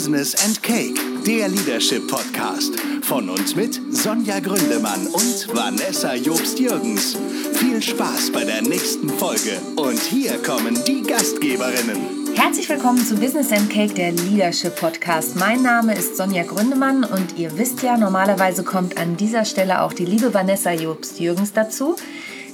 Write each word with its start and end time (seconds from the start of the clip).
Business 0.00 0.34
and 0.46 0.62
Cake, 0.62 0.98
der 1.26 1.48
Leadership 1.48 2.08
Podcast. 2.08 2.72
Von 3.02 3.28
uns 3.28 3.54
mit 3.54 3.78
Sonja 3.94 4.40
Gründemann 4.40 5.06
und 5.08 5.54
Vanessa 5.54 6.14
Jobst-Jürgens. 6.14 7.18
Viel 7.52 7.82
Spaß 7.82 8.32
bei 8.32 8.44
der 8.44 8.62
nächsten 8.62 9.10
Folge. 9.10 9.60
Und 9.76 10.00
hier 10.00 10.42
kommen 10.42 10.82
die 10.86 11.02
Gastgeberinnen. 11.02 12.34
Herzlich 12.34 12.66
willkommen 12.70 13.04
zu 13.04 13.14
Business 13.16 13.52
and 13.52 13.68
Cake, 13.68 13.92
der 13.92 14.12
Leadership 14.12 14.74
Podcast. 14.76 15.36
Mein 15.36 15.60
Name 15.60 15.94
ist 15.94 16.16
Sonja 16.16 16.44
Gründemann 16.44 17.04
und 17.04 17.36
ihr 17.36 17.58
wisst 17.58 17.82
ja, 17.82 17.98
normalerweise 17.98 18.64
kommt 18.64 18.96
an 18.96 19.18
dieser 19.18 19.44
Stelle 19.44 19.82
auch 19.82 19.92
die 19.92 20.06
liebe 20.06 20.32
Vanessa 20.32 20.72
Jobst-Jürgens 20.72 21.52
dazu. 21.52 21.96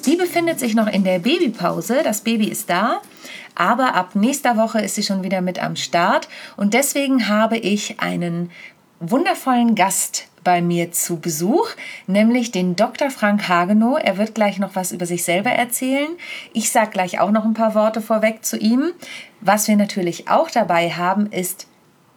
Die 0.04 0.16
befindet 0.16 0.58
sich 0.58 0.74
noch 0.74 0.88
in 0.88 1.04
der 1.04 1.20
Babypause. 1.20 2.00
Das 2.02 2.22
Baby 2.22 2.48
ist 2.48 2.68
da. 2.68 3.02
Aber 3.54 3.94
ab 3.94 4.14
nächster 4.14 4.56
Woche 4.56 4.80
ist 4.80 4.94
sie 4.94 5.02
schon 5.02 5.22
wieder 5.22 5.40
mit 5.40 5.62
am 5.62 5.76
Start. 5.76 6.28
Und 6.56 6.74
deswegen 6.74 7.28
habe 7.28 7.56
ich 7.58 8.00
einen 8.00 8.50
wundervollen 9.00 9.74
Gast 9.74 10.28
bei 10.46 10.62
mir 10.62 10.92
zu 10.92 11.18
Besuch, 11.18 11.70
nämlich 12.06 12.52
den 12.52 12.76
Dr. 12.76 13.10
Frank 13.10 13.48
Hagenow. 13.48 13.98
Er 14.00 14.16
wird 14.16 14.34
gleich 14.34 14.58
noch 14.58 14.76
was 14.76 14.92
über 14.92 15.04
sich 15.04 15.24
selber 15.24 15.50
erzählen. 15.50 16.08
Ich 16.52 16.70
sage 16.70 16.90
gleich 16.92 17.18
auch 17.18 17.32
noch 17.32 17.44
ein 17.44 17.54
paar 17.54 17.74
Worte 17.74 18.00
vorweg 18.00 18.44
zu 18.44 18.56
ihm. 18.56 18.92
Was 19.40 19.66
wir 19.66 19.76
natürlich 19.76 20.28
auch 20.28 20.48
dabei 20.48 20.90
haben, 20.90 21.26
ist 21.26 21.66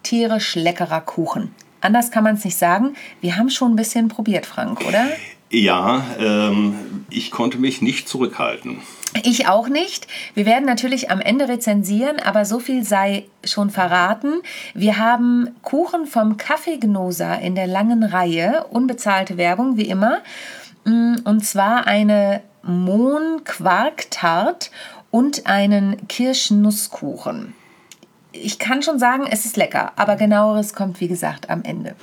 tierisch 0.04 0.54
leckerer 0.54 1.00
Kuchen. 1.00 1.52
Anders 1.80 2.10
kann 2.10 2.24
man 2.24 2.36
es 2.36 2.44
nicht 2.44 2.56
sagen. 2.56 2.94
Wir 3.20 3.36
haben 3.36 3.50
schon 3.50 3.72
ein 3.72 3.76
bisschen 3.76 4.08
probiert, 4.08 4.46
Frank, 4.46 4.86
oder? 4.86 5.06
Ja, 5.50 6.04
ähm, 6.18 7.04
ich 7.10 7.32
konnte 7.32 7.58
mich 7.58 7.82
nicht 7.82 8.08
zurückhalten. 8.08 8.78
Ich 9.24 9.48
auch 9.48 9.68
nicht. 9.68 10.06
Wir 10.34 10.46
werden 10.46 10.66
natürlich 10.66 11.10
am 11.10 11.20
Ende 11.20 11.48
rezensieren, 11.48 12.20
aber 12.20 12.44
so 12.44 12.60
viel 12.60 12.84
sei 12.84 13.24
schon 13.44 13.70
verraten. 13.70 14.34
Wir 14.72 14.98
haben 14.98 15.48
Kuchen 15.62 16.06
vom 16.06 16.36
Kaffeegnoser 16.36 17.40
in 17.40 17.56
der 17.56 17.66
langen 17.66 18.04
Reihe, 18.04 18.66
unbezahlte 18.70 19.36
Werbung 19.36 19.76
wie 19.76 19.88
immer. 19.88 20.18
Mm, 20.84 21.16
und 21.24 21.44
zwar 21.44 21.88
eine 21.88 22.40
Mohn-Quark-Tart 22.62 24.70
und 25.10 25.46
einen 25.46 26.06
Kirschnusskuchen. 26.06 27.54
Ich 28.32 28.60
kann 28.60 28.82
schon 28.82 29.00
sagen, 29.00 29.26
es 29.28 29.44
ist 29.44 29.56
lecker, 29.56 29.90
aber 29.96 30.14
genaueres 30.14 30.72
kommt 30.72 31.00
wie 31.00 31.08
gesagt 31.08 31.50
am 31.50 31.64
Ende. 31.64 31.96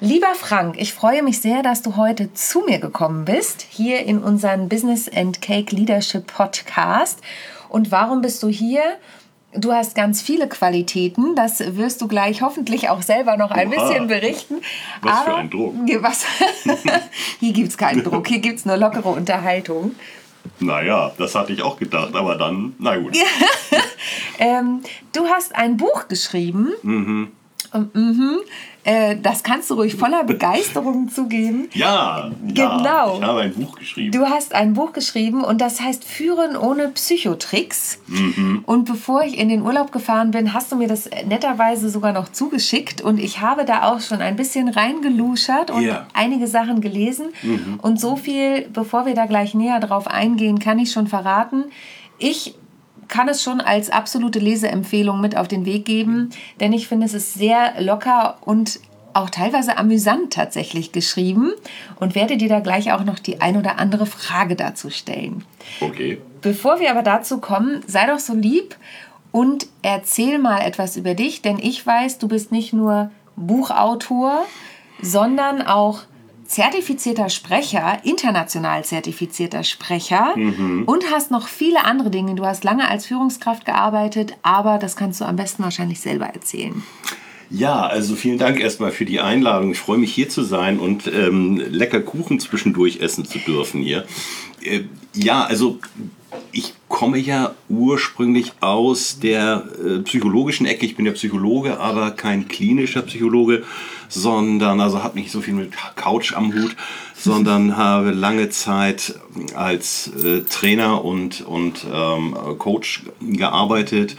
Lieber 0.00 0.34
Frank, 0.36 0.76
ich 0.78 0.94
freue 0.94 1.24
mich 1.24 1.40
sehr, 1.40 1.64
dass 1.64 1.82
du 1.82 1.96
heute 1.96 2.32
zu 2.32 2.60
mir 2.60 2.78
gekommen 2.78 3.24
bist, 3.24 3.66
hier 3.68 4.04
in 4.04 4.22
unseren 4.22 4.68
Business 4.68 5.08
and 5.08 5.42
Cake 5.42 5.74
Leadership 5.74 6.28
Podcast. 6.28 7.20
Und 7.68 7.90
warum 7.90 8.20
bist 8.20 8.40
du 8.44 8.48
hier? 8.48 8.82
Du 9.54 9.72
hast 9.72 9.96
ganz 9.96 10.22
viele 10.22 10.48
Qualitäten, 10.48 11.34
das 11.34 11.76
wirst 11.76 12.00
du 12.00 12.06
gleich 12.06 12.42
hoffentlich 12.42 12.90
auch 12.90 13.02
selber 13.02 13.36
noch 13.36 13.50
ein 13.50 13.72
Oha. 13.72 13.88
bisschen 13.88 14.06
berichten. 14.06 14.58
Was 15.02 15.12
Aber, 15.12 15.24
für 15.24 15.36
ein 15.36 15.50
Druck. 15.50 15.74
Was, 16.00 16.24
hier 17.40 17.52
gibt 17.52 17.70
es 17.70 17.76
keinen 17.76 18.04
Druck, 18.04 18.28
hier 18.28 18.38
gibt 18.38 18.60
es 18.60 18.66
nur 18.66 18.76
lockere 18.76 19.08
Unterhaltung. 19.08 19.96
Naja, 20.60 21.10
das 21.18 21.34
hatte 21.34 21.52
ich 21.52 21.62
auch 21.62 21.76
gedacht, 21.76 22.14
aber 22.14 22.36
dann, 22.36 22.74
na 22.78 22.96
gut. 22.96 23.16
ähm, 24.38 24.80
du 25.12 25.26
hast 25.26 25.56
ein 25.56 25.76
Buch 25.76 26.06
geschrieben. 26.06 26.68
Mhm. 26.82 27.32
Mhm. 27.72 28.38
Äh, 28.84 29.16
das 29.20 29.42
kannst 29.42 29.68
du 29.68 29.74
ruhig 29.74 29.96
voller 29.96 30.24
Begeisterung 30.24 31.08
zugeben. 31.14 31.68
Ja, 31.74 32.30
genau. 32.46 32.84
Ja, 32.84 33.14
ich 33.14 33.22
habe 33.22 33.40
ein 33.40 33.54
Buch 33.54 33.76
geschrieben. 33.76 34.12
Du 34.12 34.26
hast 34.26 34.54
ein 34.54 34.72
Buch 34.72 34.92
geschrieben 34.92 35.44
und 35.44 35.60
das 35.60 35.80
heißt 35.80 36.04
Führen 36.04 36.56
ohne 36.56 36.88
Psychotricks. 36.88 38.00
Mhm. 38.06 38.62
Und 38.64 38.84
bevor 38.86 39.24
ich 39.24 39.36
in 39.38 39.50
den 39.50 39.62
Urlaub 39.62 39.92
gefahren 39.92 40.30
bin, 40.30 40.54
hast 40.54 40.72
du 40.72 40.76
mir 40.76 40.88
das 40.88 41.10
netterweise 41.26 41.90
sogar 41.90 42.12
noch 42.12 42.30
zugeschickt 42.30 43.02
und 43.02 43.18
ich 43.18 43.40
habe 43.40 43.64
da 43.64 43.82
auch 43.90 44.00
schon 44.00 44.22
ein 44.22 44.36
bisschen 44.36 44.68
reingeluschert 44.68 45.70
und 45.70 45.82
yeah. 45.82 46.06
einige 46.14 46.46
Sachen 46.46 46.80
gelesen. 46.80 47.26
Mhm. 47.42 47.78
Und 47.82 48.00
so 48.00 48.16
viel, 48.16 48.68
bevor 48.72 49.04
wir 49.04 49.14
da 49.14 49.26
gleich 49.26 49.54
näher 49.54 49.80
drauf 49.80 50.06
eingehen, 50.06 50.60
kann 50.60 50.78
ich 50.78 50.92
schon 50.92 51.08
verraten. 51.08 51.64
Ich 52.18 52.54
kann 53.08 53.28
es 53.28 53.42
schon 53.42 53.60
als 53.60 53.90
absolute 53.90 54.38
Leseempfehlung 54.38 55.20
mit 55.20 55.36
auf 55.36 55.48
den 55.48 55.64
Weg 55.64 55.84
geben, 55.84 56.30
denn 56.60 56.72
ich 56.72 56.88
finde, 56.88 57.06
es 57.06 57.14
ist 57.14 57.34
sehr 57.34 57.80
locker 57.80 58.38
und 58.42 58.80
auch 59.14 59.30
teilweise 59.30 59.76
amüsant 59.78 60.32
tatsächlich 60.32 60.92
geschrieben 60.92 61.52
und 61.98 62.14
werde 62.14 62.36
dir 62.36 62.48
da 62.48 62.60
gleich 62.60 62.92
auch 62.92 63.04
noch 63.04 63.18
die 63.18 63.40
ein 63.40 63.56
oder 63.56 63.78
andere 63.78 64.06
Frage 64.06 64.54
dazu 64.54 64.90
stellen. 64.90 65.44
Okay. 65.80 66.18
Bevor 66.40 66.78
wir 66.78 66.90
aber 66.90 67.02
dazu 67.02 67.38
kommen, 67.38 67.82
sei 67.86 68.06
doch 68.06 68.20
so 68.20 68.34
lieb 68.34 68.76
und 69.32 69.66
erzähl 69.82 70.38
mal 70.38 70.60
etwas 70.60 70.96
über 70.96 71.14
dich, 71.14 71.42
denn 71.42 71.58
ich 71.58 71.84
weiß, 71.84 72.18
du 72.18 72.28
bist 72.28 72.52
nicht 72.52 72.72
nur 72.72 73.10
Buchautor, 73.34 74.44
sondern 75.00 75.62
auch 75.62 76.02
zertifizierter 76.48 77.28
Sprecher, 77.28 78.00
international 78.04 78.84
zertifizierter 78.84 79.62
Sprecher 79.62 80.34
mhm. 80.34 80.84
und 80.86 81.04
hast 81.12 81.30
noch 81.30 81.46
viele 81.46 81.84
andere 81.84 82.10
Dinge. 82.10 82.34
Du 82.34 82.44
hast 82.44 82.64
lange 82.64 82.88
als 82.88 83.06
Führungskraft 83.06 83.66
gearbeitet, 83.66 84.34
aber 84.42 84.78
das 84.78 84.96
kannst 84.96 85.20
du 85.20 85.26
am 85.26 85.36
besten 85.36 85.62
wahrscheinlich 85.62 86.00
selber 86.00 86.26
erzählen. 86.26 86.82
Ja, 87.50 87.86
also 87.86 88.14
vielen 88.14 88.38
Dank 88.38 88.60
erstmal 88.60 88.90
für 88.90 89.04
die 89.04 89.20
Einladung. 89.20 89.72
Ich 89.72 89.78
freue 89.78 89.98
mich 89.98 90.12
hier 90.12 90.28
zu 90.28 90.42
sein 90.42 90.78
und 90.78 91.06
ähm, 91.06 91.62
lecker 91.70 92.00
Kuchen 92.00 92.40
zwischendurch 92.40 93.00
essen 93.00 93.24
zu 93.24 93.38
dürfen 93.38 93.82
hier. 93.82 94.04
Äh, 94.62 94.80
ja, 95.14 95.44
also 95.44 95.78
ich 96.52 96.74
komme 96.88 97.18
ja 97.18 97.54
ursprünglich 97.68 98.52
aus 98.60 99.18
der 99.20 99.64
äh, 99.82 99.98
psychologischen 100.00 100.66
Ecke. 100.66 100.86
Ich 100.86 100.96
bin 100.96 101.06
ja 101.06 101.12
Psychologe, 101.12 101.78
aber 101.78 102.10
kein 102.10 102.48
klinischer 102.48 103.02
Psychologe, 103.02 103.64
sondern, 104.08 104.80
also 104.80 105.02
habe 105.02 105.18
nicht 105.18 105.30
so 105.30 105.40
viel 105.40 105.54
mit 105.54 105.72
Couch 105.96 106.34
am 106.34 106.52
Hut, 106.54 106.76
sondern 107.14 107.76
habe 107.76 108.10
lange 108.10 108.48
Zeit 108.50 109.14
als 109.54 110.10
äh, 110.22 110.42
Trainer 110.42 111.04
und, 111.04 111.42
und 111.42 111.86
ähm, 111.92 112.34
Coach 112.58 113.04
gearbeitet, 113.20 114.16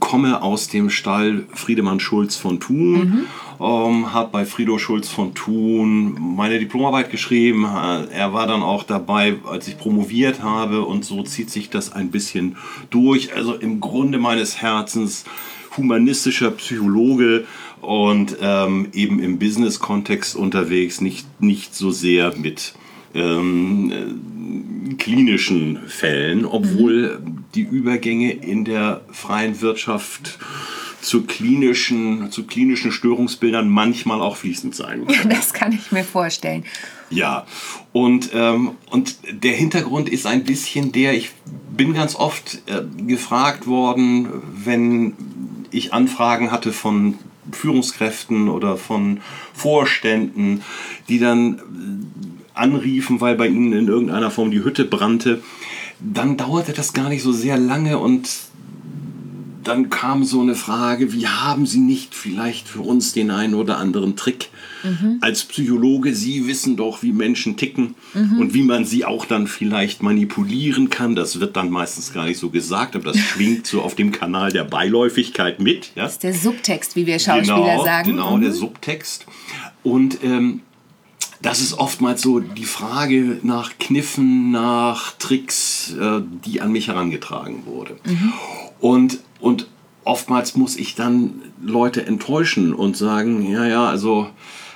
komme 0.00 0.42
aus 0.42 0.68
dem 0.68 0.90
Stall 0.90 1.44
Friedemann 1.54 2.00
Schulz 2.00 2.36
von 2.36 2.60
Thun. 2.60 2.98
Mhm 2.98 3.26
ähm, 3.60 4.12
habe 4.12 4.30
bei 4.30 4.44
Frido 4.44 4.78
Schulz 4.78 5.08
von 5.08 5.34
Thun 5.34 6.16
meine 6.36 6.58
Diplomarbeit 6.58 7.10
geschrieben. 7.10 7.64
Er 7.64 8.32
war 8.32 8.46
dann 8.46 8.62
auch 8.62 8.84
dabei, 8.84 9.36
als 9.48 9.68
ich 9.68 9.78
promoviert 9.78 10.42
habe 10.42 10.82
und 10.82 11.04
so 11.04 11.22
zieht 11.22 11.50
sich 11.50 11.70
das 11.70 11.92
ein 11.92 12.10
bisschen 12.10 12.56
durch. 12.90 13.34
Also 13.34 13.54
im 13.54 13.80
Grunde 13.80 14.18
meines 14.18 14.62
Herzens 14.62 15.24
humanistischer 15.76 16.50
Psychologe 16.52 17.46
und 17.80 18.36
ähm, 18.40 18.88
eben 18.92 19.20
im 19.20 19.38
Business-Kontext 19.38 20.36
unterwegs, 20.36 21.00
nicht, 21.00 21.26
nicht 21.40 21.74
so 21.74 21.90
sehr 21.90 22.36
mit 22.36 22.74
ähm, 23.14 23.90
äh, 24.90 24.94
klinischen 24.94 25.80
Fällen, 25.88 26.44
obwohl 26.44 27.20
die 27.54 27.62
Übergänge 27.62 28.32
in 28.32 28.64
der 28.64 29.02
freien 29.10 29.60
Wirtschaft 29.60 30.38
zu 31.00 31.22
klinischen, 31.22 32.30
zu 32.30 32.44
klinischen 32.44 32.92
Störungsbildern 32.92 33.68
manchmal 33.68 34.20
auch 34.20 34.36
fließend 34.36 34.74
sein 34.74 35.06
können. 35.06 35.30
Das 35.38 35.52
kann 35.52 35.72
ich 35.72 35.92
mir 35.92 36.04
vorstellen. 36.04 36.64
Ja, 37.10 37.46
und, 37.92 38.30
ähm, 38.34 38.72
und 38.90 39.16
der 39.30 39.52
Hintergrund 39.54 40.08
ist 40.08 40.26
ein 40.26 40.44
bisschen 40.44 40.92
der, 40.92 41.14
ich 41.14 41.30
bin 41.74 41.94
ganz 41.94 42.16
oft 42.16 42.62
äh, 42.66 42.82
gefragt 43.06 43.66
worden, 43.66 44.28
wenn 44.52 45.14
ich 45.70 45.92
Anfragen 45.94 46.50
hatte 46.50 46.72
von 46.72 47.14
Führungskräften 47.52 48.48
oder 48.48 48.76
von 48.76 49.20
Vorständen, 49.54 50.62
die 51.08 51.18
dann 51.18 51.58
äh, 51.58 52.58
anriefen, 52.58 53.20
weil 53.20 53.36
bei 53.36 53.46
ihnen 53.46 53.72
in 53.72 53.88
irgendeiner 53.88 54.30
Form 54.30 54.50
die 54.50 54.64
Hütte 54.64 54.84
brannte, 54.84 55.42
dann 56.00 56.36
dauerte 56.36 56.72
das 56.72 56.92
gar 56.92 57.08
nicht 57.08 57.22
so 57.22 57.32
sehr 57.32 57.58
lange 57.58 57.98
und 57.98 58.28
dann 59.64 59.90
kam 59.90 60.24
so 60.24 60.40
eine 60.40 60.54
Frage, 60.54 61.12
wie 61.12 61.26
haben 61.26 61.66
Sie 61.66 61.80
nicht 61.80 62.14
vielleicht 62.14 62.68
für 62.68 62.80
uns 62.80 63.12
den 63.12 63.30
einen 63.30 63.54
oder 63.54 63.78
anderen 63.78 64.16
Trick? 64.16 64.50
Mhm. 64.82 65.18
Als 65.20 65.44
Psychologe, 65.44 66.14
Sie 66.14 66.46
wissen 66.46 66.76
doch, 66.76 67.02
wie 67.02 67.12
Menschen 67.12 67.56
ticken 67.56 67.94
mhm. 68.14 68.38
und 68.40 68.54
wie 68.54 68.62
man 68.62 68.84
sie 68.84 69.04
auch 69.04 69.24
dann 69.24 69.46
vielleicht 69.46 70.02
manipulieren 70.02 70.90
kann. 70.90 71.14
Das 71.14 71.40
wird 71.40 71.56
dann 71.56 71.70
meistens 71.70 72.12
gar 72.12 72.26
nicht 72.26 72.38
so 72.38 72.50
gesagt, 72.50 72.94
aber 72.94 73.12
das 73.12 73.18
schwingt 73.18 73.66
so 73.66 73.82
auf 73.82 73.94
dem 73.94 74.12
Kanal 74.12 74.52
der 74.52 74.64
Beiläufigkeit 74.64 75.60
mit. 75.60 75.92
Ja? 75.94 76.04
Das 76.04 76.12
ist 76.12 76.22
der 76.22 76.34
Subtext, 76.34 76.96
wie 76.96 77.06
wir 77.06 77.18
Schauspieler 77.18 77.56
genau, 77.56 77.84
sagen. 77.84 78.10
Genau, 78.10 78.36
mhm. 78.36 78.42
der 78.42 78.52
Subtext. 78.52 79.26
Und 79.82 80.22
ähm, 80.22 80.60
das 81.40 81.60
ist 81.60 81.74
oftmals 81.74 82.22
so 82.22 82.40
die 82.40 82.64
Frage 82.64 83.38
nach 83.42 83.78
Kniffen, 83.78 84.50
nach 84.50 85.12
Tricks, 85.18 85.94
äh, 85.98 86.20
die 86.44 86.60
an 86.60 86.72
mich 86.72 86.88
herangetragen 86.88 87.64
wurde. 87.64 87.96
Mhm. 88.04 88.32
Und 88.80 89.18
und 89.40 89.66
oftmals 90.04 90.56
muss 90.56 90.76
ich 90.76 90.94
dann 90.94 91.42
Leute 91.62 92.06
enttäuschen 92.06 92.72
und 92.72 92.96
sagen, 92.96 93.50
ja, 93.50 93.66
ja, 93.66 93.86
also 93.86 94.28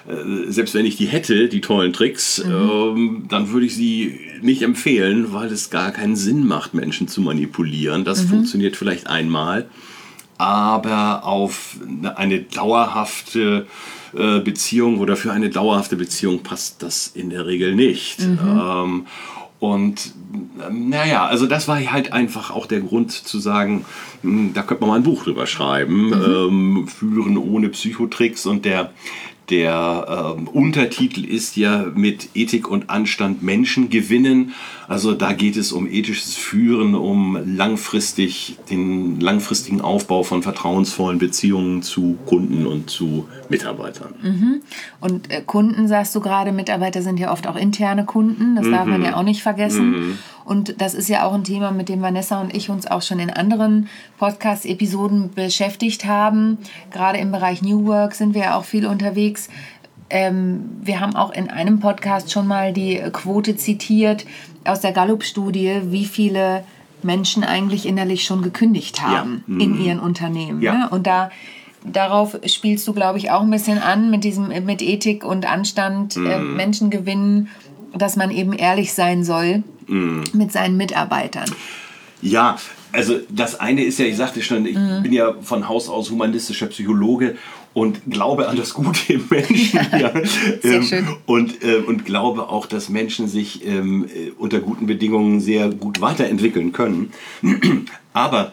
äh, 0.08 0.50
selbst 0.50 0.74
wenn 0.74 0.84
ich 0.84 0.96
die 0.96 1.06
hätte, 1.06 1.48
die 1.48 1.60
tollen 1.60 1.92
Tricks, 1.92 2.44
mhm. 2.44 2.52
ähm, 2.52 3.24
dann 3.28 3.50
würde 3.50 3.66
ich 3.66 3.74
sie 3.74 4.18
nicht 4.42 4.62
empfehlen, 4.62 5.32
weil 5.32 5.50
es 5.50 5.70
gar 5.70 5.92
keinen 5.92 6.16
Sinn 6.16 6.46
macht, 6.46 6.74
Menschen 6.74 7.08
zu 7.08 7.20
manipulieren. 7.20 8.04
Das 8.04 8.24
mhm. 8.24 8.28
funktioniert 8.28 8.76
vielleicht 8.76 9.06
einmal, 9.06 9.68
aber 10.38 11.24
auf 11.24 11.76
eine 12.16 12.40
dauerhafte 12.40 13.66
äh, 14.14 14.40
Beziehung 14.40 14.98
oder 14.98 15.16
für 15.16 15.32
eine 15.32 15.50
dauerhafte 15.50 15.96
Beziehung 15.96 16.42
passt 16.42 16.82
das 16.82 17.08
in 17.08 17.30
der 17.30 17.46
Regel 17.46 17.74
nicht. 17.74 18.20
Mhm. 18.20 18.38
Ähm, 18.42 19.06
und 19.62 20.12
naja, 20.72 21.24
also 21.26 21.46
das 21.46 21.68
war 21.68 21.78
halt 21.78 22.12
einfach 22.12 22.50
auch 22.50 22.66
der 22.66 22.80
Grund 22.80 23.12
zu 23.12 23.38
sagen, 23.38 23.84
hm, 24.22 24.54
da 24.54 24.62
könnte 24.62 24.80
man 24.80 24.90
mal 24.90 24.96
ein 24.96 25.04
Buch 25.04 25.22
drüber 25.22 25.46
schreiben, 25.46 26.06
mhm. 26.06 26.12
ähm, 26.14 26.88
Führen 26.88 27.38
ohne 27.38 27.68
Psychotricks 27.68 28.44
und 28.44 28.64
der 28.64 28.90
der 29.52 30.34
ähm, 30.38 30.48
Untertitel 30.48 31.26
ist 31.26 31.58
ja 31.58 31.84
mit 31.94 32.30
Ethik 32.34 32.70
und 32.70 32.88
Anstand 32.88 33.42
Menschen 33.42 33.90
gewinnen. 33.90 34.54
Also 34.88 35.12
da 35.12 35.34
geht 35.34 35.58
es 35.58 35.72
um 35.72 35.86
ethisches 35.86 36.36
Führen, 36.36 36.94
um 36.94 37.38
langfristig 37.44 38.56
den 38.70 39.20
langfristigen 39.20 39.82
Aufbau 39.82 40.22
von 40.22 40.42
vertrauensvollen 40.42 41.18
Beziehungen 41.18 41.82
zu 41.82 42.16
Kunden 42.24 42.66
und 42.66 42.88
zu 42.88 43.28
Mitarbeitern. 43.50 44.14
Mhm. 44.22 44.62
Und 45.00 45.30
äh, 45.30 45.42
Kunden, 45.42 45.86
sagst 45.86 46.14
du 46.14 46.20
gerade, 46.20 46.50
Mitarbeiter 46.50 47.02
sind 47.02 47.20
ja 47.20 47.30
oft 47.30 47.46
auch 47.46 47.56
interne 47.56 48.06
Kunden, 48.06 48.56
das 48.56 48.64
mhm. 48.64 48.72
darf 48.72 48.86
man 48.86 49.00
mhm. 49.00 49.06
ja 49.06 49.16
auch 49.16 49.22
nicht 49.22 49.42
vergessen. 49.42 49.90
Mhm. 49.90 50.18
Und 50.52 50.82
das 50.82 50.92
ist 50.92 51.08
ja 51.08 51.24
auch 51.24 51.32
ein 51.32 51.44
Thema, 51.44 51.70
mit 51.70 51.88
dem 51.88 52.02
Vanessa 52.02 52.38
und 52.38 52.54
ich 52.54 52.68
uns 52.68 52.86
auch 52.86 53.00
schon 53.00 53.18
in 53.18 53.30
anderen 53.30 53.88
Podcast-Episoden 54.18 55.30
beschäftigt 55.34 56.04
haben. 56.04 56.58
Gerade 56.90 57.16
im 57.16 57.32
Bereich 57.32 57.62
New 57.62 57.86
Work 57.86 58.14
sind 58.14 58.34
wir 58.34 58.42
ja 58.42 58.58
auch 58.58 58.64
viel 58.64 58.86
unterwegs. 58.86 59.48
Ähm, 60.10 60.68
wir 60.82 61.00
haben 61.00 61.16
auch 61.16 61.32
in 61.32 61.48
einem 61.48 61.80
Podcast 61.80 62.30
schon 62.30 62.46
mal 62.46 62.74
die 62.74 62.98
Quote 63.14 63.56
zitiert 63.56 64.26
aus 64.66 64.80
der 64.80 64.92
Gallup-Studie, 64.92 65.84
wie 65.84 66.04
viele 66.04 66.64
Menschen 67.02 67.44
eigentlich 67.44 67.86
innerlich 67.86 68.24
schon 68.24 68.42
gekündigt 68.42 69.00
haben 69.00 69.44
ja. 69.46 69.58
in 69.58 69.72
mhm. 69.72 69.80
ihren 69.86 70.00
Unternehmen. 70.00 70.60
Ja. 70.60 70.74
Ne? 70.74 70.88
Und 70.90 71.06
da 71.06 71.30
darauf 71.82 72.38
spielst 72.44 72.86
du, 72.86 72.92
glaube 72.92 73.16
ich, 73.16 73.30
auch 73.30 73.40
ein 73.40 73.50
bisschen 73.50 73.78
an 73.78 74.10
mit 74.10 74.22
diesem 74.22 74.48
mit 74.66 74.82
Ethik 74.82 75.24
und 75.24 75.50
Anstand, 75.50 76.14
mm. 76.16 76.26
äh, 76.26 76.38
Menschen 76.38 76.90
gewinnen, 76.90 77.48
dass 77.96 78.16
man 78.16 78.30
eben 78.30 78.52
ehrlich 78.52 78.92
sein 78.92 79.24
soll 79.24 79.64
mm. 79.92 80.24
mit 80.32 80.52
seinen 80.52 80.76
Mitarbeitern. 80.76 81.50
Ja, 82.20 82.56
also 82.92 83.18
das 83.28 83.58
eine 83.58 83.84
ist 83.84 83.98
ja, 83.98 84.06
ich 84.06 84.16
sagte 84.16 84.42
schon, 84.42 84.66
ich 84.66 84.76
mm. 84.76 85.02
bin 85.02 85.12
ja 85.12 85.34
von 85.42 85.68
Haus 85.68 85.88
aus 85.88 86.10
humanistischer 86.10 86.66
Psychologe 86.66 87.36
und 87.74 88.02
glaube 88.08 88.48
an 88.48 88.56
das 88.56 88.74
Gute 88.74 89.14
im 89.14 89.24
Menschen. 89.30 89.80
Ja, 89.92 89.98
ja. 89.98 90.12
Sehr 90.62 90.74
ähm, 90.74 90.82
schön. 90.82 91.08
Und, 91.26 91.62
äh, 91.64 91.76
und 91.76 92.04
glaube 92.04 92.48
auch, 92.48 92.66
dass 92.66 92.88
Menschen 92.88 93.28
sich 93.28 93.66
ähm, 93.66 94.04
äh, 94.04 94.30
unter 94.38 94.60
guten 94.60 94.86
Bedingungen 94.86 95.40
sehr 95.40 95.70
gut 95.70 96.00
weiterentwickeln 96.00 96.72
können. 96.72 97.12
Aber 98.12 98.52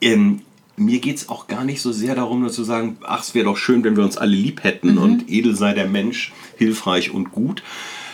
ähm, 0.00 0.42
mir 0.76 1.00
geht 1.00 1.16
es 1.16 1.28
auch 1.28 1.46
gar 1.46 1.64
nicht 1.64 1.80
so 1.80 1.92
sehr 1.92 2.14
darum, 2.14 2.40
nur 2.40 2.50
zu 2.50 2.64
sagen, 2.64 2.98
ach, 3.04 3.22
es 3.22 3.34
wäre 3.34 3.46
doch 3.46 3.56
schön, 3.56 3.84
wenn 3.84 3.96
wir 3.96 4.04
uns 4.04 4.16
alle 4.16 4.34
lieb 4.34 4.64
hätten 4.64 4.92
mhm. 4.92 4.98
und 4.98 5.30
edel 5.30 5.54
sei 5.54 5.74
der 5.74 5.88
Mensch, 5.88 6.32
hilfreich 6.56 7.12
und 7.12 7.32
gut, 7.32 7.62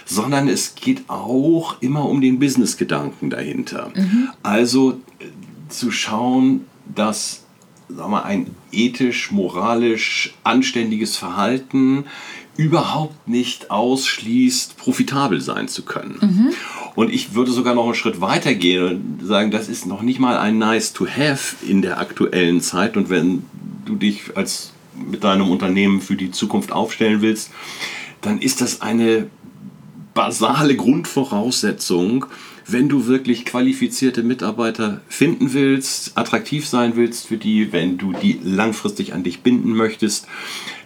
sondern 0.04 0.48
es 0.48 0.74
geht 0.74 1.08
auch 1.08 1.80
immer 1.80 2.08
um 2.08 2.20
den 2.20 2.38
Business-Gedanken 2.38 3.30
dahinter. 3.30 3.90
Mhm. 3.94 4.28
Also 4.42 5.00
äh, 5.18 5.26
zu 5.68 5.90
schauen, 5.90 6.66
dass 6.94 7.44
sagen 7.88 8.10
wir, 8.12 8.24
ein 8.24 8.46
ethisch, 8.72 9.30
moralisch 9.30 10.34
anständiges 10.42 11.16
Verhalten 11.16 12.04
überhaupt 12.56 13.28
nicht 13.28 13.70
ausschließt, 13.70 14.76
profitabel 14.76 15.40
sein 15.40 15.68
zu 15.68 15.82
können. 15.82 16.18
Mhm. 16.20 16.48
Und 16.94 17.12
ich 17.12 17.34
würde 17.34 17.50
sogar 17.50 17.74
noch 17.74 17.84
einen 17.84 17.94
Schritt 17.94 18.20
weiter 18.20 18.54
gehen 18.54 19.18
und 19.20 19.26
sagen, 19.26 19.50
das 19.50 19.68
ist 19.68 19.86
noch 19.86 20.02
nicht 20.02 20.20
mal 20.20 20.38
ein 20.38 20.58
nice 20.58 20.92
to 20.92 21.06
have 21.06 21.56
in 21.66 21.82
der 21.82 21.98
aktuellen 21.98 22.60
Zeit. 22.60 22.96
Und 22.96 23.10
wenn 23.10 23.44
du 23.84 23.96
dich 23.96 24.36
als 24.36 24.72
mit 24.94 25.24
deinem 25.24 25.50
Unternehmen 25.50 26.00
für 26.00 26.14
die 26.14 26.30
Zukunft 26.30 26.70
aufstellen 26.70 27.20
willst, 27.20 27.50
dann 28.20 28.38
ist 28.38 28.60
das 28.60 28.80
eine 28.80 29.28
basale 30.14 30.76
Grundvoraussetzung, 30.76 32.26
wenn 32.66 32.88
du 32.88 33.06
wirklich 33.06 33.44
qualifizierte 33.44 34.22
Mitarbeiter 34.22 35.00
finden 35.08 35.52
willst, 35.52 36.16
attraktiv 36.16 36.66
sein 36.66 36.96
willst 36.96 37.26
für 37.26 37.36
die, 37.36 37.72
wenn 37.72 37.98
du 37.98 38.12
die 38.12 38.40
langfristig 38.42 39.12
an 39.12 39.22
dich 39.22 39.42
binden 39.42 39.72
möchtest, 39.72 40.26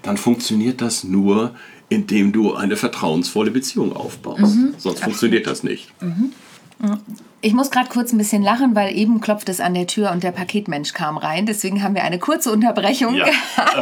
dann 0.03 0.17
funktioniert 0.17 0.81
das 0.81 1.05
nur, 1.05 1.55
indem 1.89 2.33
du 2.33 2.55
eine 2.55 2.77
vertrauensvolle 2.77 3.51
Beziehung 3.51 3.95
aufbaust. 3.95 4.57
Mhm. 4.57 4.75
Sonst 4.79 5.05
funktioniert 5.05 5.47
das 5.47 5.63
nicht. 5.63 5.93
Mhm. 6.03 6.33
Ich 7.41 7.55
muss 7.55 7.71
gerade 7.71 7.89
kurz 7.89 8.13
ein 8.13 8.19
bisschen 8.19 8.43
lachen, 8.43 8.75
weil 8.75 8.97
eben 8.97 9.21
klopft 9.21 9.49
es 9.49 9.61
an 9.61 9.75
der 9.75 9.87
Tür 9.87 10.11
und 10.11 10.25
der 10.25 10.33
Paketmensch 10.33 10.93
kam 10.93 11.17
rein. 11.17 11.47
Deswegen 11.47 11.83
haben 11.83 11.95
wir 11.95 12.03
eine 12.03 12.19
kurze 12.19 12.51
Unterbrechung 12.51 13.15
ja. 13.15 13.27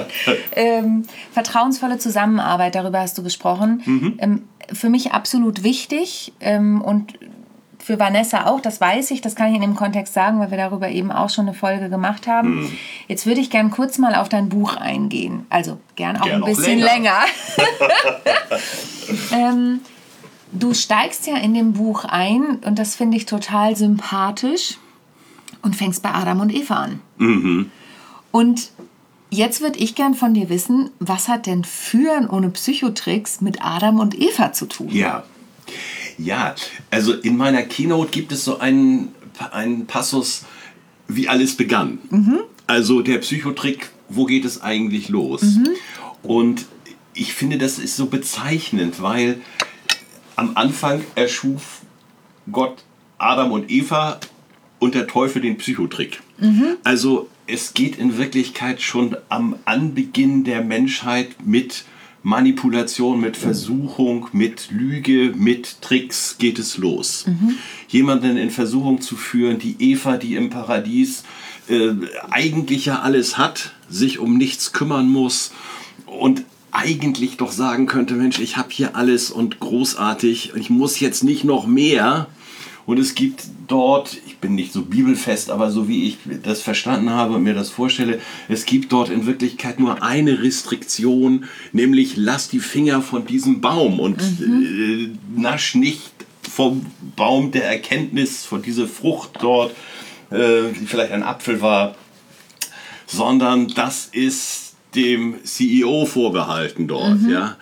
ähm, 0.57 1.05
vertrauensvolle 1.33 1.99
Zusammenarbeit, 1.99 2.75
darüber 2.75 3.01
hast 3.01 3.17
du 3.17 3.23
gesprochen. 3.23 3.83
Mhm. 3.87 4.15
Ähm, 4.19 4.43
für 4.73 4.91
mich 4.91 5.13
absolut 5.13 5.63
wichtig 5.63 6.35
ähm, 6.41 6.83
und 6.83 7.15
für 7.79 7.99
Vanessa 8.01 8.47
auch, 8.47 8.61
das 8.61 8.81
weiß 8.81 9.13
ich, 9.13 9.21
das 9.21 9.37
kann 9.37 9.49
ich 9.49 9.55
in 9.55 9.61
dem 9.61 9.77
Kontext 9.77 10.13
sagen, 10.13 10.41
weil 10.41 10.51
wir 10.51 10.59
darüber 10.59 10.89
eben 10.89 11.13
auch 11.13 11.31
schon 11.31 11.47
eine 11.47 11.55
Folge 11.55 11.89
gemacht 11.89 12.27
haben. 12.27 12.63
Mhm. 12.63 12.73
Jetzt 13.07 13.27
würde 13.27 13.41
ich 13.41 13.49
gern 13.49 13.71
kurz 13.71 13.99
mal 13.99 14.17
auf 14.17 14.29
dein 14.29 14.49
Buch 14.49 14.77
eingehen. 14.77 15.47
Also 15.51 15.79
gern 15.95 16.17
auch 16.17 16.25
gern 16.25 16.43
ein 16.43 16.51
bisschen 16.51 16.81
länger. 16.81 17.21
länger. 19.31 19.79
du 20.53 20.75
steigst 20.75 21.27
ja 21.27 21.37
in 21.37 21.55
dem 21.55 21.73
Buch 21.73 22.05
ein 22.05 22.59
und 22.65 22.79
das 22.79 22.97
finde 22.97 23.17
ich 23.17 23.27
total 23.27 23.77
sympathisch 23.77 24.79
und 25.63 25.77
fängst 25.77 26.03
bei 26.03 26.13
Adam 26.13 26.41
und 26.41 26.55
Eva 26.55 26.77
an. 26.77 27.01
Mhm. 27.19 27.71
Und 28.31 28.71
jetzt 29.31 29.61
würde 29.61 29.79
ich 29.79 29.95
gern 29.95 30.15
von 30.15 30.35
dir 30.35 30.49
wissen, 30.49 30.91
was 30.99 31.29
hat 31.29 31.47
denn 31.47 31.65
Führen 31.65 32.29
ohne 32.29 32.51
Psychotricks 32.51 33.41
mit 33.41 33.65
Adam 33.65 33.99
und 33.99 34.19
Eva 34.19 34.53
zu 34.53 34.67
tun? 34.67 34.91
Ja. 34.91 35.25
Ja, 36.19 36.55
also 36.91 37.13
in 37.13 37.37
meiner 37.37 37.63
Keynote 37.63 38.11
gibt 38.11 38.33
es 38.33 38.45
so 38.45 38.59
einen, 38.59 39.15
einen 39.53 39.87
Passus, 39.87 40.45
wie 41.09 41.29
alles 41.29 41.57
begann. 41.57 41.99
Mhm. 42.11 42.39
Also 42.67 43.03
der 43.03 43.19
Psychotrick, 43.19 43.91
wo 44.09 44.25
geht 44.25 44.45
es 44.45 44.63
eigentlich 44.63 45.09
los? 45.09 45.43
Mhm. 45.43 45.69
Und 46.23 46.67
ich 47.13 47.35
finde, 47.35 47.59
das 47.59 47.79
ist 47.79 47.97
so 47.97 48.07
bezeichnend, 48.07 49.03
weil 49.03 49.41
am 50.37 50.53
Anfang 50.55 51.03
erschuf 51.15 51.83
Gott 52.53 52.85
Adam 53.19 53.53
und 53.53 53.71
Eva 53.71 54.21
und 54.79 54.95
der 54.95 55.07
Teufel 55.07 55.43
den 55.43 55.57
Psychotrick. 55.57 56.23
Mhm. 56.39 56.77
Also 56.85 57.29
es 57.47 57.75
geht 57.75 57.97
in 57.97 58.19
Wirklichkeit 58.19 58.83
schon 58.83 59.17
am 59.29 59.57
Anbeginn 59.65 60.45
der 60.45 60.63
Menschheit 60.63 61.45
mit 61.45 61.85
Manipulation, 62.23 63.21
mit 63.21 63.37
Versuchung, 63.37 64.29
mit 64.33 64.71
Lüge, 64.71 65.33
mit 65.37 65.81
Tricks 65.81 66.39
geht 66.39 66.59
es 66.59 66.77
los. 66.77 67.25
Mhm. 67.27 67.55
Jemanden 67.89 68.37
in 68.37 68.51
Versuchung 68.51 69.01
zu 69.01 69.17
führen, 69.17 69.59
die 69.61 69.77
Eva, 69.79 70.17
die 70.17 70.35
im 70.35 70.51
Paradies 70.51 71.23
äh, 71.69 71.93
eigentlich 72.29 72.87
ja 72.87 73.01
alles 73.01 73.39
hat, 73.39 73.73
sich 73.89 74.19
um 74.19 74.37
nichts 74.37 74.73
kümmern 74.73 75.09
muss 75.09 75.53
und 76.05 76.45
eigentlich 76.77 77.39
doch 77.39 77.53
sagen 77.53 77.87
könnte, 77.87 78.15
Mensch, 78.15 78.39
ich 78.39 78.57
habe 78.57 78.69
hier 78.71 78.97
alles 78.97 79.31
und 79.31 79.61
großartig, 79.61 80.53
ich 80.57 80.69
muss 80.69 81.01
jetzt 81.01 81.25
nicht 81.25 81.43
noch 81.43 81.67
mehr. 81.67 82.29
Und 82.85 83.01
es 83.01 83.17
gibt 83.17 83.43
dort, 83.67 84.17
ich 84.27 84.37
bin 84.37 84.55
nicht 84.55 84.73
so 84.73 84.83
bibelfest, 84.83 85.51
aber 85.51 85.73
so 85.73 85.89
wie 85.89 86.07
ich 86.07 86.19
das 86.45 86.63
verstanden 86.63 87.11
habe 87.11 87.35
und 87.35 87.43
mir 87.43 87.55
das 87.55 87.71
vorstelle, 87.71 88.21
es 88.49 88.65
gibt 88.65 88.93
dort 88.93 89.09
in 89.09 89.27
Wirklichkeit 89.27 89.81
nur 89.81 90.05
eine 90.05 90.41
Restriktion, 90.41 91.47
nämlich 91.73 92.17
lass 92.17 92.49
die 92.49 92.61
Finger 92.61 93.03
von 93.03 93.27
diesem 93.27 93.61
Baum 93.61 93.99
und 93.99 94.19
mhm. 94.39 95.17
äh, 95.35 95.41
nasch 95.41 95.75
nicht 95.75 96.13
vom 96.49 96.87
Baum 97.17 97.51
der 97.51 97.65
Erkenntnis, 97.65 98.45
von 98.45 98.63
dieser 98.63 98.87
Frucht 98.87 99.31
dort, 99.41 99.73
äh, 100.31 100.73
die 100.79 100.87
vielleicht 100.87 101.11
ein 101.11 101.25
Apfel 101.25 101.61
war, 101.61 101.97
sondern 103.07 103.67
das 103.69 104.07
ist 104.13 104.66
dem 104.97 105.37
CEO 105.45 106.07
vorbehalten 106.07 106.89
dort, 106.89 107.21
mhm. 107.23 107.31
ja. 107.31 107.57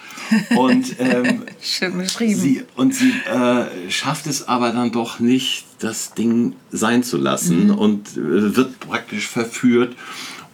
Und, 0.56 0.96
ähm, 0.98 1.42
Schön 1.60 1.98
beschrieben. 1.98 2.40
Sie, 2.40 2.62
und 2.76 2.94
sie 2.94 3.12
äh, 3.30 3.90
schafft 3.90 4.26
es 4.26 4.48
aber 4.48 4.70
dann 4.70 4.92
doch 4.92 5.20
nicht, 5.20 5.66
das 5.80 6.14
Ding 6.14 6.54
sein 6.70 7.02
zu 7.02 7.18
lassen 7.18 7.66
mhm. 7.66 7.74
und 7.74 8.08
äh, 8.16 8.56
wird 8.56 8.80
praktisch 8.80 9.26
verführt 9.26 9.96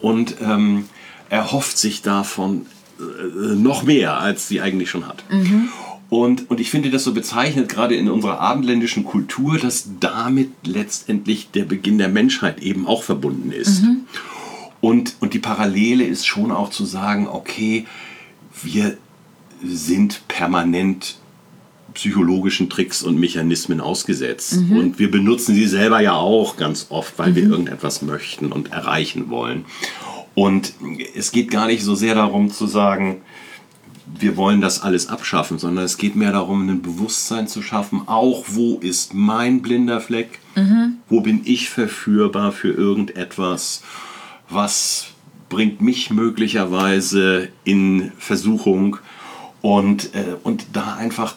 und 0.00 0.36
ähm, 0.42 0.86
erhofft 1.28 1.78
sich 1.78 2.02
davon 2.02 2.66
äh, 2.98 3.54
noch 3.54 3.82
mehr, 3.84 4.18
als 4.18 4.48
sie 4.48 4.60
eigentlich 4.60 4.90
schon 4.90 5.06
hat. 5.06 5.22
Mhm. 5.30 5.68
Und, 6.08 6.50
und 6.50 6.58
ich 6.58 6.70
finde 6.70 6.90
das 6.90 7.04
so 7.04 7.14
bezeichnend, 7.14 7.68
gerade 7.68 7.94
in 7.94 8.10
unserer 8.10 8.40
abendländischen 8.40 9.04
Kultur, 9.04 9.58
dass 9.58 9.88
damit 10.00 10.50
letztendlich 10.64 11.52
der 11.52 11.64
Beginn 11.64 11.98
der 11.98 12.08
Menschheit 12.08 12.60
eben 12.60 12.88
auch 12.88 13.04
verbunden 13.04 13.52
ist. 13.52 13.82
Mhm. 13.82 14.00
Und, 14.80 15.16
und 15.20 15.34
die 15.34 15.38
Parallele 15.38 16.04
ist 16.04 16.26
schon 16.26 16.52
auch 16.52 16.70
zu 16.70 16.84
sagen, 16.84 17.28
okay, 17.28 17.86
wir 18.62 18.96
sind 19.62 20.22
permanent 20.28 21.16
psychologischen 21.92 22.70
Tricks 22.70 23.02
und 23.02 23.18
Mechanismen 23.18 23.80
ausgesetzt. 23.80 24.54
Und 24.78 24.98
wir 24.98 25.10
benutzen 25.10 25.54
sie 25.54 25.66
selber 25.66 26.00
ja 26.00 26.14
auch 26.14 26.56
ganz 26.56 26.86
oft, 26.90 27.18
weil 27.18 27.34
wir 27.34 27.42
irgendetwas 27.42 28.00
möchten 28.02 28.52
und 28.52 28.72
erreichen 28.72 29.28
wollen. 29.28 29.64
Und 30.34 30.74
es 31.14 31.32
geht 31.32 31.50
gar 31.50 31.66
nicht 31.66 31.82
so 31.82 31.94
sehr 31.94 32.14
darum 32.14 32.50
zu 32.50 32.66
sagen, 32.66 33.22
wir 34.18 34.36
wollen 34.36 34.60
das 34.60 34.82
alles 34.82 35.08
abschaffen, 35.08 35.58
sondern 35.58 35.84
es 35.84 35.98
geht 35.98 36.16
mehr 36.16 36.32
darum, 36.32 36.68
ein 36.68 36.82
Bewusstsein 36.82 37.46
zu 37.48 37.62
schaffen, 37.62 38.02
auch 38.06 38.44
wo 38.48 38.78
ist 38.78 39.14
mein 39.14 39.60
blinder 39.62 40.00
Fleck, 40.00 40.38
wo 41.08 41.20
bin 41.20 41.42
ich 41.44 41.68
verführbar 41.70 42.52
für 42.52 42.72
irgendetwas, 42.72 43.82
was 44.50 45.08
bringt 45.48 45.80
mich 45.80 46.10
möglicherweise 46.10 47.48
in 47.64 48.12
Versuchung 48.18 48.98
und, 49.62 50.14
äh, 50.14 50.36
und 50.42 50.66
da 50.72 50.94
einfach 50.94 51.34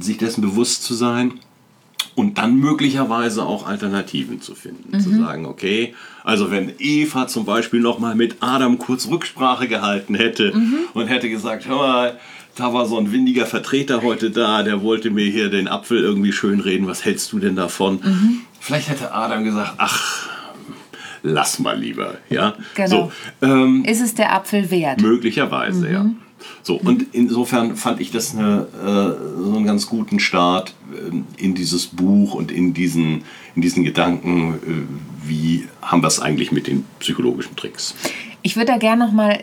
sich 0.00 0.18
dessen 0.18 0.42
bewusst 0.42 0.82
zu 0.84 0.94
sein 0.94 1.34
und 2.14 2.38
dann 2.38 2.56
möglicherweise 2.56 3.44
auch 3.44 3.66
Alternativen 3.66 4.40
zu 4.40 4.54
finden. 4.54 5.00
Zu 5.00 5.10
sagen, 5.16 5.46
okay, 5.46 5.94
also 6.24 6.50
wenn 6.50 6.72
Eva 6.78 7.26
zum 7.26 7.44
Beispiel 7.46 7.80
nochmal 7.80 8.14
mit 8.14 8.36
Adam 8.40 8.78
kurz 8.78 9.08
Rücksprache 9.08 9.66
gehalten 9.68 10.14
hätte 10.14 10.52
und 10.94 11.06
hätte 11.06 11.30
gesagt, 11.30 11.66
hör 11.66 11.78
mal, 11.78 12.18
da 12.54 12.74
war 12.74 12.84
so 12.84 12.98
ein 12.98 13.12
windiger 13.12 13.46
Vertreter 13.46 14.02
heute 14.02 14.30
da, 14.30 14.62
der 14.62 14.82
wollte 14.82 15.10
mir 15.10 15.24
hier 15.24 15.48
den 15.48 15.68
Apfel 15.68 16.02
irgendwie 16.02 16.32
schön 16.32 16.60
reden, 16.60 16.86
was 16.86 17.02
hältst 17.04 17.32
du 17.32 17.38
denn 17.38 17.56
davon? 17.56 18.00
Vielleicht 18.60 18.90
hätte 18.90 19.14
Adam 19.14 19.44
gesagt, 19.44 19.74
ach, 19.78 20.28
lass 21.22 21.58
mal 21.58 21.78
lieber, 21.78 22.18
ja. 22.28 22.54
Genau. 22.74 22.88
So, 23.40 23.46
ähm, 23.46 23.84
Ist 23.84 24.00
es 24.00 24.14
der 24.14 24.34
Apfel 24.34 24.70
wert? 24.70 25.00
Möglicherweise, 25.00 25.90
ja. 25.90 26.06
So, 26.62 26.76
und 26.76 27.06
insofern 27.12 27.76
fand 27.76 28.00
ich 28.00 28.10
das 28.10 28.36
eine, 28.36 28.66
äh, 28.84 29.42
so 29.42 29.56
einen 29.56 29.64
ganz 29.64 29.86
guten 29.86 30.18
Start 30.18 30.74
ähm, 30.96 31.24
in 31.36 31.54
dieses 31.54 31.86
Buch 31.86 32.34
und 32.34 32.50
in 32.50 32.74
diesen, 32.74 33.22
in 33.54 33.62
diesen 33.62 33.84
Gedanken, 33.84 34.54
äh, 34.54 35.28
wie 35.28 35.68
haben 35.80 36.02
wir 36.02 36.08
es 36.08 36.20
eigentlich 36.20 36.52
mit 36.52 36.66
den 36.66 36.84
psychologischen 36.98 37.56
Tricks. 37.56 37.94
Ich 38.42 38.56
würde 38.56 38.72
da 38.72 38.78
gerne 38.78 39.04
noch 39.04 39.12
mal 39.12 39.38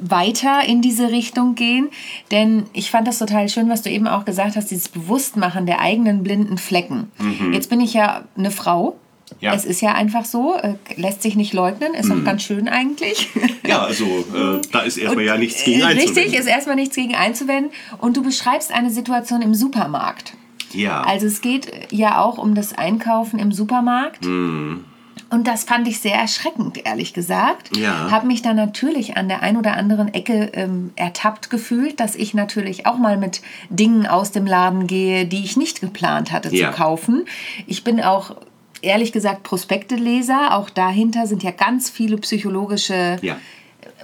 weiter 0.00 0.64
in 0.66 0.80
diese 0.80 1.10
Richtung 1.10 1.54
gehen, 1.54 1.88
denn 2.30 2.64
ich 2.72 2.90
fand 2.90 3.06
das 3.06 3.18
total 3.18 3.48
schön, 3.48 3.68
was 3.68 3.82
du 3.82 3.90
eben 3.90 4.06
auch 4.06 4.24
gesagt 4.24 4.56
hast, 4.56 4.70
dieses 4.70 4.88
Bewusstmachen 4.88 5.66
der 5.66 5.80
eigenen 5.80 6.22
blinden 6.22 6.56
Flecken. 6.56 7.10
Jetzt 7.52 7.68
bin 7.68 7.80
ich 7.80 7.92
ja 7.92 8.24
eine 8.36 8.50
Frau. 8.50 8.96
Ja. 9.40 9.54
Es 9.54 9.64
ist 9.64 9.80
ja 9.80 9.94
einfach 9.94 10.24
so, 10.24 10.56
äh, 10.56 10.74
lässt 10.96 11.22
sich 11.22 11.36
nicht 11.36 11.52
leugnen, 11.52 11.94
ist 11.94 12.10
auch 12.10 12.24
ganz 12.24 12.42
schön 12.42 12.68
eigentlich. 12.68 13.28
Ja, 13.66 13.82
also 13.82 14.04
äh, 14.04 14.60
da 14.72 14.80
ist 14.80 14.96
erstmal 14.96 15.24
ja 15.24 15.36
nichts 15.36 15.62
gegen 15.64 15.82
einzuwenden. 15.82 16.14
Richtig, 16.24 16.38
ist 16.40 16.46
erstmal 16.46 16.74
nichts 16.74 16.96
gegen 16.96 17.14
einzuwenden. 17.14 17.70
Und 17.98 18.16
du 18.16 18.22
beschreibst 18.24 18.72
eine 18.72 18.90
Situation 18.90 19.42
im 19.42 19.54
Supermarkt. 19.54 20.34
ja. 20.72 21.02
Also 21.02 21.26
es 21.26 21.40
geht 21.40 21.70
ja 21.92 22.20
auch 22.20 22.36
um 22.38 22.54
das 22.56 22.72
Einkaufen 22.76 23.38
im 23.38 23.52
Supermarkt. 23.52 24.24
Mhm. 24.24 24.84
Und 25.32 25.46
das 25.46 25.62
fand 25.62 25.86
ich 25.86 26.00
sehr 26.00 26.16
erschreckend, 26.16 26.84
ehrlich 26.84 27.14
gesagt. 27.14 27.76
Ja. 27.76 28.10
Habe 28.10 28.26
mich 28.26 28.42
dann 28.42 28.56
natürlich 28.56 29.16
an 29.16 29.28
der 29.28 29.42
ein 29.42 29.56
oder 29.56 29.74
anderen 29.76 30.12
Ecke 30.12 30.50
ähm, 30.54 30.90
ertappt 30.96 31.50
gefühlt, 31.50 32.00
dass 32.00 32.16
ich 32.16 32.34
natürlich 32.34 32.86
auch 32.86 32.98
mal 32.98 33.16
mit 33.16 33.40
Dingen 33.68 34.08
aus 34.08 34.32
dem 34.32 34.44
Laden 34.46 34.88
gehe, 34.88 35.26
die 35.26 35.44
ich 35.44 35.56
nicht 35.56 35.80
geplant 35.80 36.32
hatte 36.32 36.52
Ja. 36.52 36.72
zu 36.72 36.76
kaufen. 36.76 37.26
Ich 37.68 37.84
bin 37.84 38.00
auch 38.00 38.34
ehrlich 38.82 39.12
gesagt 39.12 39.42
Prospekteleser. 39.42 40.56
Auch 40.56 40.70
dahinter 40.70 41.26
sind 41.26 41.42
ja 41.42 41.50
ganz 41.50 41.90
viele 41.90 42.16
psychologische 42.18 43.18
ja. 43.22 43.36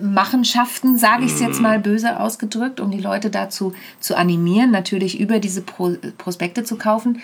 Machenschaften, 0.00 0.98
sage 0.98 1.24
ich 1.24 1.32
es 1.32 1.40
Mhm. 1.40 1.46
jetzt 1.46 1.60
mal 1.60 1.78
böse 1.78 2.20
ausgedrückt, 2.20 2.80
um 2.80 2.90
die 2.90 3.00
Leute 3.00 3.30
dazu 3.30 3.74
zu 4.00 4.16
animieren, 4.16 4.70
natürlich 4.70 5.18
über 5.20 5.38
diese 5.38 5.62
Pro 5.62 5.96
Prospekte 6.18 6.64
zu 6.64 6.76
kaufen. 6.76 7.20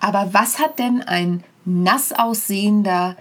Aber 0.00 0.28
was 0.32 0.58
hat 0.58 0.78
denn 0.78 1.02
ein 1.02 1.42
nass 1.64 2.12
aussehender 2.12 3.16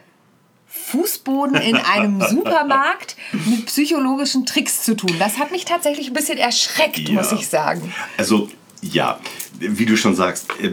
Fußboden 0.68 1.56
in 1.56 1.76
einem 1.78 2.22
Supermarkt 2.30 3.16
mit 3.32 3.66
psychologischen 3.68 4.46
Tricks 4.46 4.84
zu 4.84 4.96
tun? 4.96 5.12
Das 5.20 5.38
hat 5.40 5.52
mich 5.52 5.66
tatsächlich 5.66 6.08
ein 6.10 6.14
bisschen 6.14 6.38
erschreckt, 6.38 7.00
Ja. 7.10 7.16
muss 7.16 7.32
ich 7.32 7.48
sagen. 7.48 7.94
Also 8.18 8.50
ja, 8.82 9.20
wie 9.60 9.86
du 9.86 9.96
schon 9.98 10.16
sagst, 10.16 10.48
äh, 10.62 10.72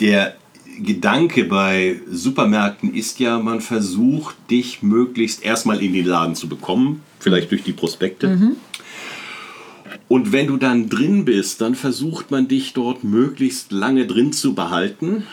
der 0.00 0.36
Gedanke 0.82 1.44
bei 1.44 2.00
Supermärkten 2.10 2.94
ist 2.94 3.20
ja, 3.20 3.38
man 3.38 3.60
versucht 3.60 4.36
dich 4.50 4.82
möglichst 4.82 5.44
erstmal 5.44 5.82
in 5.82 5.92
den 5.92 6.06
Laden 6.06 6.34
zu 6.34 6.48
bekommen, 6.48 7.02
vielleicht 7.18 7.50
durch 7.50 7.62
die 7.62 7.72
Prospekte. 7.72 8.28
Und 10.08 10.32
wenn 10.32 10.46
du 10.48 10.56
dann 10.56 10.88
drin 10.88 11.24
bist, 11.24 11.60
dann 11.60 11.74
versucht 11.74 12.30
man 12.30 12.48
dich 12.48 12.72
dort 12.72 13.04
möglichst 13.04 13.70
lange 13.70 14.06
drin 14.06 14.32
zu 14.32 14.54
behalten 14.54 15.24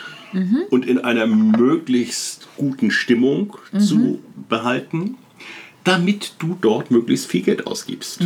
und 0.70 0.86
in 0.86 0.98
einer 0.98 1.26
möglichst 1.26 2.48
guten 2.56 2.90
Stimmung 2.90 3.56
zu 3.78 4.20
behalten, 4.48 5.16
damit 5.84 6.34
du 6.38 6.56
dort 6.60 6.90
möglichst 6.90 7.26
viel 7.26 7.42
Geld 7.42 7.66
ausgibst. 7.66 8.20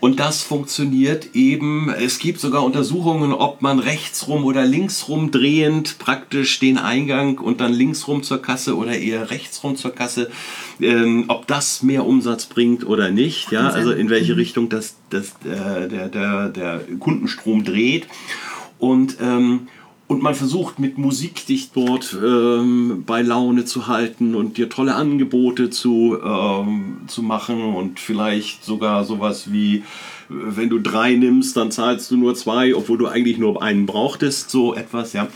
Und 0.00 0.20
das 0.20 0.42
funktioniert 0.42 1.34
eben, 1.34 1.90
es 1.90 2.18
gibt 2.18 2.38
sogar 2.38 2.64
Untersuchungen, 2.64 3.32
ob 3.32 3.62
man 3.62 3.80
rechtsrum 3.80 4.44
oder 4.44 4.64
linksrum 4.64 5.30
drehend 5.30 5.98
praktisch 5.98 6.60
den 6.60 6.78
Eingang 6.78 7.38
und 7.38 7.60
dann 7.60 7.72
linksrum 7.72 8.22
zur 8.22 8.40
Kasse 8.40 8.76
oder 8.76 8.96
eher 8.96 9.30
rechtsrum 9.30 9.76
zur 9.76 9.92
Kasse, 9.92 10.30
ähm, 10.80 11.24
ob 11.28 11.48
das 11.48 11.82
mehr 11.82 12.06
Umsatz 12.06 12.46
bringt 12.46 12.86
oder 12.86 13.10
nicht, 13.10 13.50
ja, 13.50 13.70
also 13.70 13.90
in 13.90 14.08
welche 14.08 14.36
Richtung 14.36 14.68
das, 14.68 14.96
das, 15.10 15.30
äh, 15.44 15.88
der, 15.88 16.08
der, 16.08 16.48
der 16.48 16.80
Kundenstrom 17.00 17.64
dreht. 17.64 18.06
Und, 18.78 19.16
ähm, 19.20 19.68
und 20.08 20.22
man 20.22 20.34
versucht 20.34 20.78
mit 20.78 20.96
Musik 20.96 21.46
dich 21.46 21.70
dort 21.70 22.16
ähm, 22.24 23.04
bei 23.06 23.20
Laune 23.20 23.66
zu 23.66 23.86
halten 23.86 24.34
und 24.34 24.56
dir 24.56 24.70
tolle 24.70 24.94
Angebote 24.94 25.68
zu, 25.68 26.18
ähm, 26.24 27.02
zu 27.06 27.22
machen 27.22 27.74
und 27.74 28.00
vielleicht 28.00 28.64
sogar 28.64 29.04
sowas 29.04 29.52
wie, 29.52 29.76
äh, 29.76 29.82
wenn 30.28 30.70
du 30.70 30.78
drei 30.78 31.14
nimmst, 31.14 31.58
dann 31.58 31.70
zahlst 31.70 32.10
du 32.10 32.16
nur 32.16 32.34
zwei, 32.34 32.74
obwohl 32.74 32.96
du 32.96 33.06
eigentlich 33.06 33.36
nur 33.36 33.62
einen 33.62 33.84
brauchtest, 33.84 34.48
so 34.50 34.74
etwas, 34.74 35.12
ja. 35.12 35.28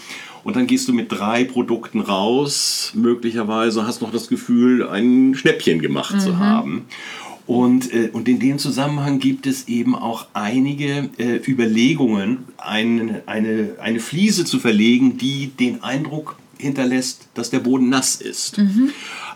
Und 0.43 0.57
dann 0.57 0.67
gehst 0.67 0.89
du 0.89 0.93
mit 0.93 1.13
drei 1.13 1.45
Produkten 1.45 2.01
raus, 2.01 2.93
möglicherweise 2.97 3.87
hast 3.87 4.03
noch 4.03 4.11
das 4.11 4.27
Gefühl, 4.27 4.89
ein 4.89 5.35
Schnäppchen 5.37 5.81
gemacht 5.81 6.21
zu 6.21 6.39
haben. 6.39 6.87
Und, 7.47 7.93
äh, 7.93 8.11
und 8.13 8.29
in 8.29 8.39
dem 8.39 8.59
Zusammenhang 8.59 9.19
gibt 9.19 9.47
es 9.47 9.69
eben 9.69 9.95
auch 9.95 10.27
einige 10.33 11.11
äh, 11.19 11.41
Überlegungen, 11.47 12.45
ein, 12.57 13.21
eine, 13.27 13.71
eine 13.81 14.01
Fliese 14.01 14.45
zu 14.45 14.59
verlegen, 14.59 15.19
die 15.19 15.49
den 15.49 15.83
Eindruck 15.83 16.37
hinterlässt, 16.59 17.29
dass 17.35 17.51
der 17.51 17.59
Boden 17.59 17.89
nass 17.89 18.17
ist. 18.21 18.59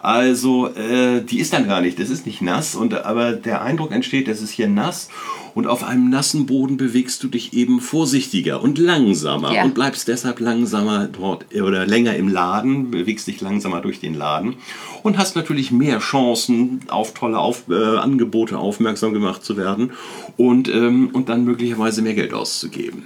Also 0.00 0.68
äh, 0.68 1.22
die 1.24 1.40
ist 1.40 1.52
dann 1.52 1.66
gar 1.66 1.80
nicht, 1.80 1.98
das 1.98 2.10
ist 2.10 2.26
nicht 2.26 2.40
nass, 2.40 2.76
und, 2.76 2.94
aber 2.94 3.32
der 3.32 3.62
Eindruck 3.62 3.90
entsteht, 3.90 4.28
es 4.28 4.40
ist 4.40 4.50
hier 4.50 4.68
nass 4.68 5.08
und 5.56 5.66
auf 5.66 5.82
einem 5.82 6.10
nassen 6.10 6.44
Boden 6.44 6.76
bewegst 6.76 7.22
du 7.22 7.28
dich 7.28 7.54
eben 7.54 7.80
vorsichtiger 7.80 8.62
und 8.62 8.76
langsamer 8.78 9.54
Ja. 9.54 9.64
und 9.64 9.74
bleibst 9.74 10.06
deshalb 10.06 10.38
langsamer 10.38 11.08
dort 11.08 11.46
oder 11.54 11.86
länger 11.86 12.14
im 12.14 12.28
Laden, 12.28 12.90
bewegst 12.90 13.26
dich 13.26 13.40
langsamer 13.40 13.80
durch 13.80 13.98
den 13.98 14.14
Laden 14.14 14.56
und 15.02 15.16
hast 15.16 15.34
natürlich 15.34 15.72
mehr 15.72 15.98
Chancen, 15.98 16.80
auf 16.88 17.14
tolle 17.14 17.38
auf, 17.38 17.64
äh, 17.70 17.74
Angebote 17.74 18.58
aufmerksam 18.58 19.14
gemacht 19.14 19.44
zu 19.44 19.56
werden 19.56 19.92
und, 20.36 20.68
ähm, 20.68 21.08
und 21.14 21.30
dann 21.30 21.44
möglicherweise 21.44 22.02
mehr 22.02 22.14
Geld 22.14 22.34
auszugeben. 22.34 23.04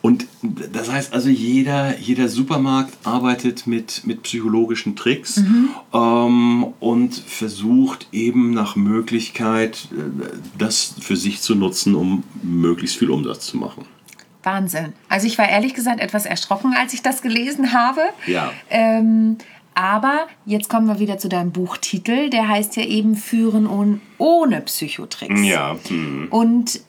Und 0.00 0.26
das 0.72 0.90
heißt 0.90 1.12
also, 1.12 1.28
jeder, 1.28 1.96
jeder 2.00 2.28
Supermarkt 2.28 2.94
arbeitet 3.04 3.68
mit, 3.68 4.02
mit 4.04 4.24
psychologischen 4.24 4.96
Tricks 4.96 5.40
ähm, 5.92 6.66
und 6.80 7.14
versucht 7.14 8.08
eben 8.10 8.52
nach 8.52 8.74
Möglichkeit, 8.74 9.88
äh, 9.92 10.24
das 10.58 10.94
für 11.00 11.16
sich 11.16 11.40
zu 11.40 11.54
nutzen, 11.54 11.81
um 11.86 12.24
möglichst 12.42 12.96
viel 12.96 13.10
Umsatz 13.10 13.46
zu 13.46 13.56
machen. 13.56 13.84
Wahnsinn. 14.42 14.92
Also 15.08 15.26
ich 15.26 15.38
war 15.38 15.48
ehrlich 15.48 15.74
gesagt 15.74 16.00
etwas 16.00 16.26
erschrocken, 16.26 16.74
als 16.76 16.94
ich 16.94 17.02
das 17.02 17.22
gelesen 17.22 17.72
habe. 17.72 18.00
Ja. 18.26 18.52
Ähm, 18.70 19.38
aber 19.74 20.26
jetzt 20.44 20.68
kommen 20.68 20.86
wir 20.86 20.98
wieder 20.98 21.18
zu 21.18 21.28
deinem 21.28 21.52
Buchtitel. 21.52 22.28
Der 22.28 22.48
heißt 22.48 22.76
ja 22.76 22.84
eben 22.84 23.14
Führen 23.16 23.66
ohne, 23.66 24.00
ohne 24.18 24.60
Psychotricks. 24.62 25.40
Ja. 25.42 25.76
Hm. 25.88 26.26
Und 26.30 26.80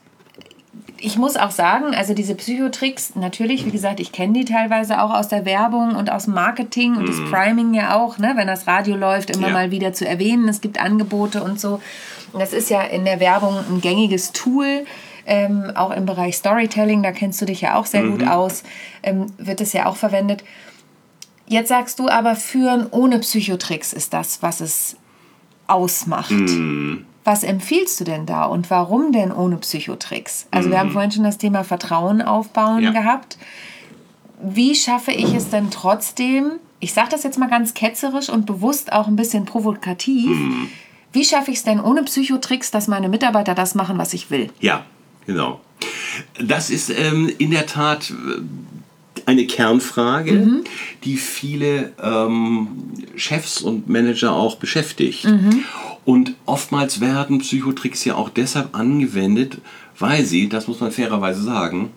ich 0.99 1.17
muss 1.17 1.35
auch 1.35 1.51
sagen, 1.51 1.93
also 1.93 2.13
diese 2.13 2.33
Psychotricks, 2.33 3.15
natürlich, 3.15 3.65
wie 3.65 3.71
gesagt, 3.71 3.99
ich 3.99 4.11
kenne 4.13 4.33
die 4.33 4.45
teilweise 4.45 5.01
auch 5.01 5.13
aus 5.13 5.27
der 5.27 5.45
Werbung 5.45 5.95
und 5.95 6.09
aus 6.09 6.25
dem 6.25 6.33
Marketing 6.33 6.95
und 6.95 7.07
das 7.07 7.17
Priming 7.29 7.73
ja 7.73 7.95
auch, 7.95 8.17
ne, 8.17 8.33
wenn 8.35 8.47
das 8.47 8.67
Radio 8.67 8.95
läuft, 8.95 9.29
immer 9.29 9.47
Ja. 9.47 9.53
mal 9.53 9.71
wieder 9.71 9.93
zu 9.93 10.07
erwähnen. 10.07 10.47
Es 10.47 10.61
gibt 10.61 10.79
Angebote 10.79 11.43
und 11.43 11.59
so. 11.59 11.81
Das 12.37 12.53
ist 12.53 12.69
ja 12.69 12.81
in 12.81 13.05
der 13.05 13.19
Werbung 13.19 13.55
ein 13.69 13.81
gängiges 13.81 14.31
Tool. 14.31 14.85
Ähm, 15.25 15.71
auch 15.75 15.91
im 15.91 16.05
Bereich 16.05 16.35
Storytelling, 16.35 17.01
da 17.01 17.13
kennst 17.13 17.39
du 17.41 17.45
dich 17.45 17.61
ja 17.61 17.75
auch 17.75 17.85
sehr 17.85 18.03
gut 18.03 18.27
aus, 18.27 18.63
ähm, 19.03 19.27
wird 19.37 19.61
es 19.61 19.71
ja 19.71 19.85
auch 19.85 19.95
verwendet. 19.95 20.43
Jetzt 21.47 21.69
sagst 21.69 21.97
du 21.99 22.09
aber, 22.09 22.35
führen 22.35 22.87
ohne 22.91 23.19
Psychotricks 23.19 23.93
ist 23.93 24.13
das, 24.13 24.41
was 24.41 24.59
es 24.59 24.97
ausmacht. 25.67 26.33
Was 27.23 27.43
empfiehlst 27.43 28.01
du 28.01 28.03
denn 28.03 28.25
da 28.25 28.43
und 28.45 28.69
warum 28.69 29.13
denn 29.13 29.31
ohne 29.31 29.55
Psychotricks? 29.57 30.45
Also 30.51 30.69
wir 30.69 30.77
haben 30.79 30.91
vorhin 30.91 31.11
schon 31.11 31.23
das 31.23 31.37
Thema 31.37 31.63
Vertrauen 31.63 32.21
aufbauen 32.21 32.79
Mhm. 32.79 32.83
Ja. 32.83 32.91
gehabt. 32.91 33.37
Wie 34.41 34.75
schaffe 34.75 35.11
ich 35.13 35.33
es 35.33 35.49
denn 35.49 35.71
trotzdem, 35.71 36.53
ich 36.81 36.91
sage 36.93 37.07
das 37.11 37.23
jetzt 37.23 37.39
mal 37.39 37.49
ganz 37.49 37.73
ketzerisch 37.73 38.27
und 38.27 38.45
bewusst 38.45 38.91
auch 38.91 39.07
ein 39.07 39.15
bisschen 39.15 39.45
provokativ, 39.45 40.27
Mhm. 40.37 40.69
Wie 41.13 41.23
schaffe 41.23 41.51
ich 41.51 41.57
es 41.57 41.63
denn 41.63 41.79
ohne 41.79 42.03
Psychotricks, 42.03 42.71
dass 42.71 42.87
meine 42.87 43.07
Mitarbeiter 43.07 43.55
das 43.55 43.75
machen, 43.75 43.97
was 43.97 44.13
ich 44.13 44.29
will? 44.31 44.49
Ja, 44.59 44.85
genau. 45.25 45.61
Das 46.39 46.69
ist 46.69 46.89
ähm, 46.89 47.31
in 47.37 47.51
der 47.51 47.65
Tat 47.65 48.11
äh, 48.11 48.41
eine 49.25 49.45
Kernfrage, 49.45 50.63
die 51.03 51.17
viele 51.17 51.93
ähm, 52.01 52.67
Chefs 53.15 53.61
und 53.61 53.87
Manager 53.87 54.33
auch 54.33 54.57
beschäftigt. 54.57 55.25
Und 56.03 56.35
oftmals 56.45 56.99
werden 56.99 57.39
Psychotricks 57.39 58.03
ja 58.03 58.15
auch 58.15 58.29
deshalb 58.29 58.75
angewendet, 58.75 59.59
weil 59.97 60.25
sie, 60.25 60.49
das 60.49 60.67
muss 60.67 60.81
man 60.81 60.91
fairerweise 60.91 61.41
sagen, 61.41 61.91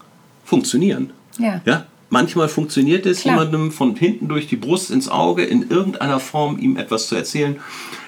funktionieren. 0.44 1.10
Ja. 1.38 1.60
Ja? 1.64 1.86
Manchmal 2.08 2.48
funktioniert 2.48 3.04
es, 3.04 3.22
Klar. 3.22 3.34
jemandem 3.34 3.72
von 3.72 3.96
hinten 3.96 4.28
durch 4.28 4.46
die 4.46 4.56
Brust 4.56 4.92
ins 4.92 5.08
Auge 5.08 5.44
in 5.44 5.68
irgendeiner 5.68 6.20
Form 6.20 6.58
ihm 6.58 6.76
etwas 6.76 7.08
zu 7.08 7.16
erzählen, 7.16 7.56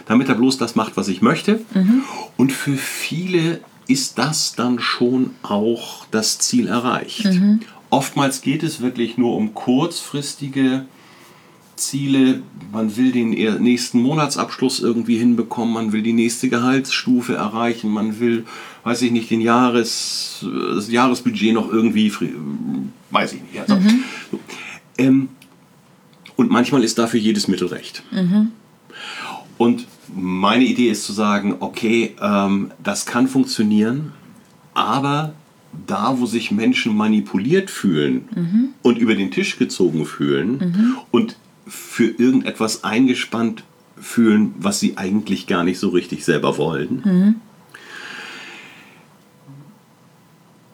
damit 0.09 0.29
er 0.29 0.35
bloß 0.35 0.59
das 0.59 0.75
macht, 0.75 0.97
was 0.97 1.07
ich 1.07 1.23
möchte. 1.23 1.61
Und 2.37 2.51
für 2.51 2.77
viele 2.77 3.61
ist 3.87 4.19
das 4.19 4.55
dann 4.57 4.81
schon 4.81 5.31
auch 5.43 6.07
das 6.11 6.39
Ziel 6.39 6.67
erreicht. 6.67 7.29
Oftmals 7.91 8.41
geht 8.41 8.63
es 8.63 8.81
wirklich 8.81 9.17
nur 9.17 9.37
um 9.37 9.55
kurzfristige 9.55 10.87
Ziele. 11.77 12.43
Man 12.73 12.97
will 12.97 13.13
den 13.13 13.31
nächsten 13.63 14.01
Monatsabschluss 14.01 14.81
irgendwie 14.81 15.17
hinbekommen, 15.17 15.73
man 15.73 15.93
will 15.93 16.03
die 16.03 16.13
nächste 16.13 16.49
Gehaltsstufe 16.49 17.35
erreichen, 17.35 17.91
man 17.91 18.19
will, 18.19 18.45
weiß 18.85 19.03
ich 19.03 19.13
nicht, 19.13 19.31
den 19.31 19.41
Jahres, 19.41 20.45
das 20.75 20.91
Jahresbudget 20.91 21.55
noch 21.55 21.73
irgendwie, 21.73 22.13
weiß 23.11 23.35
ich 23.35 23.43
nicht. 23.43 23.61
Also, 23.61 23.77
so. 24.31 24.41
ähm, 24.99 25.29
und 26.37 26.51
manchmal 26.51 26.83
ist 26.85 26.99
dafür 26.99 27.21
jedes 27.21 27.49
Mittel 27.49 27.69
recht. 27.69 28.03
Und 29.57 29.87
meine 30.15 30.65
Idee 30.65 30.89
ist 30.91 31.05
zu 31.05 31.13
sagen, 31.13 31.57
okay, 31.61 32.15
ähm, 32.21 32.71
das 32.83 33.07
kann 33.07 33.29
funktionieren, 33.29 34.13
aber 34.75 35.35
da, 35.87 36.15
wo 36.19 36.27
sich 36.27 36.51
Menschen 36.51 36.97
manipuliert 36.97 37.71
fühlen 37.71 38.29
und 38.83 38.99
über 38.99 39.15
den 39.15 39.31
Tisch 39.31 39.59
gezogen 39.59 40.07
fühlen 40.07 40.97
und 41.11 41.37
für 41.67 42.07
irgendetwas 42.07 42.85
eingespannt 42.85 43.65
fühlen, 44.01 44.55
was 44.59 44.81
sie 44.81 44.97
eigentlich 44.97 45.47
gar 45.47 45.65
nicht 45.65 45.79
so 45.79 45.91
richtig 45.91 46.25
selber 46.25 46.57
wollen, 46.57 47.37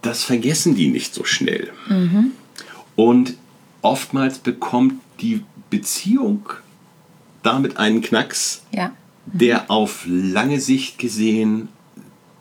das 0.02 0.22
vergessen 0.22 0.76
die 0.76 0.88
nicht 0.88 1.12
so 1.12 1.24
schnell. 1.24 1.72
Und 2.94 3.34
oftmals 3.82 4.38
bekommt 4.38 4.94
die 5.20 5.42
Beziehung 5.70 6.50
damit 7.42 7.78
einen 7.78 8.00
Knacks, 8.00 8.62
Ja. 8.72 8.92
Der 9.26 9.70
auf 9.70 10.04
lange 10.06 10.60
Sicht 10.60 10.98
gesehen 10.98 11.68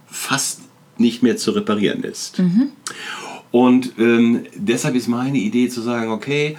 fast 0.07 0.61
nicht 0.97 1.23
mehr 1.23 1.37
zu 1.37 1.51
reparieren 1.51 2.03
ist. 2.03 2.39
Und 3.51 3.93
ähm, 3.99 4.41
deshalb 4.55 4.95
ist 4.95 5.07
meine 5.07 5.37
Idee 5.37 5.69
zu 5.69 5.81
sagen, 5.81 6.11
okay, 6.11 6.57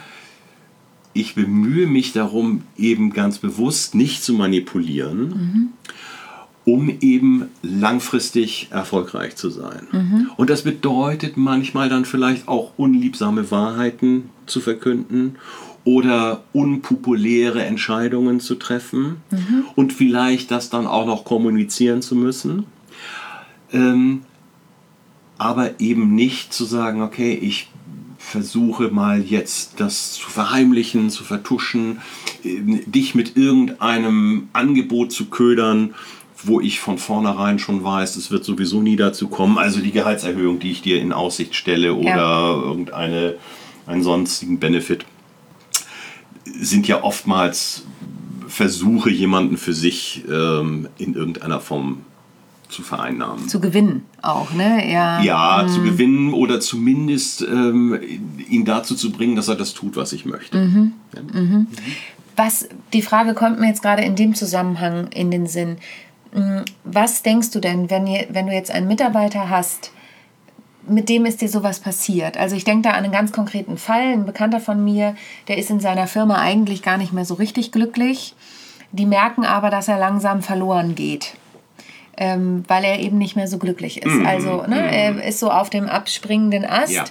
ich 1.12 1.35
bemühe 1.35 1.87
mich 1.87 2.12
darum, 2.12 2.62
eben 2.76 3.12
ganz 3.12 3.38
bewusst 3.38 3.95
nicht 3.95 4.25
zu 4.25 4.35
manipulieren, 4.35 5.73
um 6.64 6.90
eben 7.00 7.45
langfristig 7.62 8.69
erfolgreich 8.71 9.37
zu 9.37 9.50
sein. 9.50 9.87
Und 10.37 10.50
das 10.50 10.62
bedeutet 10.62 11.37
manchmal 11.37 11.88
dann 11.88 12.04
vielleicht 12.04 12.49
auch 12.49 12.73
unliebsame 12.76 13.50
Wahrheiten 13.52 14.31
zu 14.47 14.61
verkünden 14.61 15.37
oder 15.84 16.42
unpopuläre 16.52 17.62
Entscheidungen 17.64 18.40
zu 18.40 18.54
treffen 18.54 19.16
und 19.76 19.92
vielleicht 19.92 20.50
das 20.50 20.70
dann 20.70 20.86
auch 20.86 21.06
noch 21.06 21.24
kommunizieren 21.24 22.00
zu 22.02 22.14
müssen. 22.16 22.64
Ähm, 23.73 24.23
aber 25.36 25.80
eben 25.80 26.14
nicht 26.14 26.52
zu 26.54 26.64
sagen, 26.64 27.02
okay, 27.02 27.34
ich 27.34 27.68
versuche 28.18 28.88
mal 28.88 29.20
jetzt 29.20 29.78
das 29.80 30.12
zu 30.14 30.30
verheimlichen, 30.30 31.10
zu 31.10 31.25
vertuschen, 31.25 31.99
ähm, 32.44 32.80
dich 32.86 33.14
mit 33.14 33.36
irgendeinem 33.36 34.49
Angebot 34.54 35.12
zu 35.12 35.26
ködern, 35.26 35.94
wo 36.42 36.60
ich 36.60 36.80
von 36.80 36.99
vornherein 36.99 37.58
schon 37.58 37.84
weiß, 37.84 38.16
es 38.16 38.30
wird 38.30 38.44
sowieso 38.44 38.80
nie 38.80 38.97
dazu 38.97 39.28
kommen. 39.28 39.58
Also 39.58 39.80
die 39.80 39.92
Gehaltserhöhung, 39.92 40.58
die 40.58 40.70
ich 40.70 40.82
dir 40.82 41.00
in 41.00 41.12
Aussicht 41.12 41.54
stelle 41.54 41.94
oder 41.94 42.16
Ja. 42.16 42.52
irgendeine 42.62 43.34
einen 43.86 44.02
sonstigen 44.02 44.58
Benefit, 44.58 45.04
sind 46.45 46.87
ja 46.87 47.02
oftmals 47.02 47.85
Versuche, 48.49 49.11
jemanden 49.11 49.57
für 49.57 49.75
sich 49.75 50.25
ähm, 50.30 50.89
in 50.99 51.15
irgendeiner 51.15 51.61
Form 51.61 52.00
zu 52.69 52.83
vereinnahmen. 52.83 53.49
Zu 53.49 53.61
gewinnen 53.61 54.04
auch, 54.23 54.52
ne? 54.52 54.91
Ja. 54.91 55.21
Ja, 55.23 55.67
zu 55.69 55.83
gewinnen 55.83 56.33
oder 56.33 56.61
zumindest 56.61 57.43
ähm, 57.43 57.99
ihn 58.49 58.65
dazu 58.65 58.95
zu 58.95 59.13
bringen, 59.13 59.37
dass 59.37 59.49
er 59.49 59.54
das 59.54 59.75
tut, 59.75 59.97
was 59.97 60.13
ich 60.13 60.25
möchte. 60.25 60.93
Ja. 61.15 61.67
Was, 62.37 62.69
die 62.93 63.02
Frage 63.02 63.35
kommt 63.35 63.61
mir 63.61 63.69
jetzt 63.69 63.83
gerade 63.83 64.02
in 64.02 64.17
dem 64.17 64.35
Zusammenhang 64.35 65.09
in 65.09 65.30
den 65.30 65.47
Sinn. 65.47 65.76
Mm, 66.35 66.63
Was 66.85 67.23
denkst 67.23 67.50
du 67.52 67.61
denn, 67.61 67.91
wenn, 67.91 68.07
ihr, 68.07 68.26
wenn 68.30 68.47
du 68.47 68.52
jetzt 68.52 68.71
einen 68.71 68.89
Mitarbeiter 68.89 69.49
hast, 69.49 69.93
mit 70.88 71.08
dem 71.08 71.25
ist 71.26 71.40
dir 71.40 71.49
sowas 71.49 71.80
passiert? 71.80 72.36
Also 72.36 72.56
ich 72.56 72.64
denke 72.64 72.88
da 72.88 72.90
an 72.94 73.04
einen 73.04 73.12
ganz 73.12 73.32
konkreten 73.32 73.76
Fall. 73.78 74.12
Ein 74.12 74.26
Bekannter 74.26 74.60
von 74.60 74.82
mir, 74.82 75.14
der 75.49 75.58
ist 75.58 75.70
in 75.70 75.80
seiner 75.80 76.06
Firma 76.06 76.38
eigentlich 76.40 76.82
gar 76.82 76.99
nicht 76.99 77.12
mehr 77.12 77.25
so 77.25 77.34
richtig 77.34 77.73
glücklich. 77.73 78.34
Die 78.92 79.06
merken 79.06 79.44
aber, 79.44 79.70
dass 79.70 79.88
er 79.88 79.99
langsam 79.99 80.42
verloren 80.42 80.94
geht. 80.94 81.34
Ähm, 82.16 82.62
weil 82.68 82.84
er 82.84 83.00
eben 83.00 83.18
nicht 83.18 83.34
mehr 83.34 83.49
so 83.49 83.58
glücklich 83.58 84.02
ist. 84.04 84.25
Also 84.25 84.62
ne, 84.68 84.80
er 84.88 85.25
ist 85.25 85.40
so 85.40 85.50
auf 85.50 85.68
dem 85.68 85.88
abspringenden 85.88 86.64
Ast 86.64 86.92
Ja. 86.92 87.04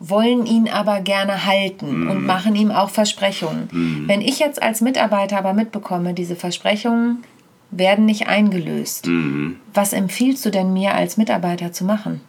wollen 0.00 0.46
ihn 0.46 0.68
aber 0.68 1.00
gerne 1.00 1.46
halten 1.46 2.08
und 2.08 2.26
machen 2.26 2.56
ihm 2.56 2.72
auch 2.72 2.90
Versprechungen. 2.90 4.04
Wenn 4.08 4.20
ich 4.20 4.40
jetzt 4.40 4.60
als 4.60 4.80
Mitarbeiter 4.80 5.38
aber 5.38 5.52
mitbekomme, 5.52 6.12
diese 6.12 6.34
Versprechungen 6.34 7.22
werden 7.70 8.04
nicht 8.04 8.26
eingelöst, 8.26 9.08
was 9.74 9.92
empfiehlst 9.92 10.44
du 10.44 10.50
denn 10.50 10.72
mir 10.72 10.94
als 10.96 11.16
Mitarbeiter 11.16 11.70
zu 11.70 11.84
machen? 11.84 12.20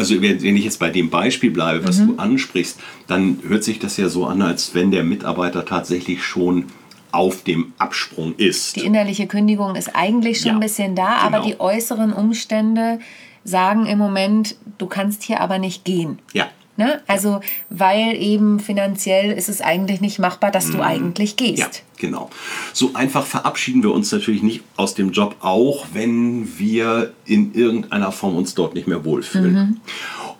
Also 0.00 0.22
wenn 0.22 0.56
ich 0.56 0.64
jetzt 0.64 0.78
bei 0.78 0.88
dem 0.88 1.10
Beispiel 1.10 1.50
bleibe, 1.50 1.86
was 1.86 1.98
du 1.98 2.14
ansprichst, 2.16 2.80
dann 3.06 3.38
hört 3.46 3.64
sich 3.64 3.78
das 3.80 3.98
ja 3.98 4.08
so 4.08 4.24
an, 4.24 4.40
als 4.40 4.74
wenn 4.74 4.90
der 4.90 5.04
Mitarbeiter 5.04 5.66
tatsächlich 5.66 6.24
schon 6.24 6.64
auf 7.12 7.42
dem 7.44 7.74
Absprung 7.76 8.34
ist. 8.36 8.76
Die 8.76 8.86
innerliche 8.86 9.26
Kündigung 9.26 9.74
ist 9.76 9.94
eigentlich 9.94 10.38
schon 10.38 10.46
Ja, 10.48 10.54
ein 10.54 10.60
bisschen 10.60 10.94
da, 10.94 11.16
aber 11.18 11.40
genau. 11.40 11.48
die 11.48 11.60
äußeren 11.60 12.14
Umstände 12.14 12.98
sagen 13.44 13.84
im 13.84 13.98
Moment, 13.98 14.56
du 14.78 14.86
kannst 14.86 15.22
hier 15.22 15.42
aber 15.42 15.58
nicht 15.58 15.84
gehen. 15.84 16.18
Ja. 16.32 16.48
Ne? 16.80 17.02
Also, 17.06 17.42
weil 17.68 18.16
eben 18.16 18.58
finanziell 18.58 19.32
ist 19.32 19.50
es 19.50 19.60
eigentlich 19.60 20.00
nicht 20.00 20.18
machbar, 20.18 20.50
dass 20.50 20.70
du 20.70 20.80
eigentlich 20.80 21.36
gehst. 21.36 21.58
Ja, 21.58 21.68
genau. 21.98 22.30
So 22.72 22.92
einfach 22.94 23.26
verabschieden 23.26 23.82
wir 23.82 23.92
uns 23.92 24.10
natürlich 24.10 24.42
nicht 24.42 24.62
aus 24.76 24.94
dem 24.94 25.12
Job, 25.12 25.36
auch 25.40 25.88
wenn 25.92 26.58
wir 26.58 27.12
in 27.26 27.52
irgendeiner 27.52 28.12
Form 28.12 28.34
uns 28.34 28.54
dort 28.54 28.74
nicht 28.74 28.88
mehr 28.88 29.04
wohlfühlen. 29.04 29.82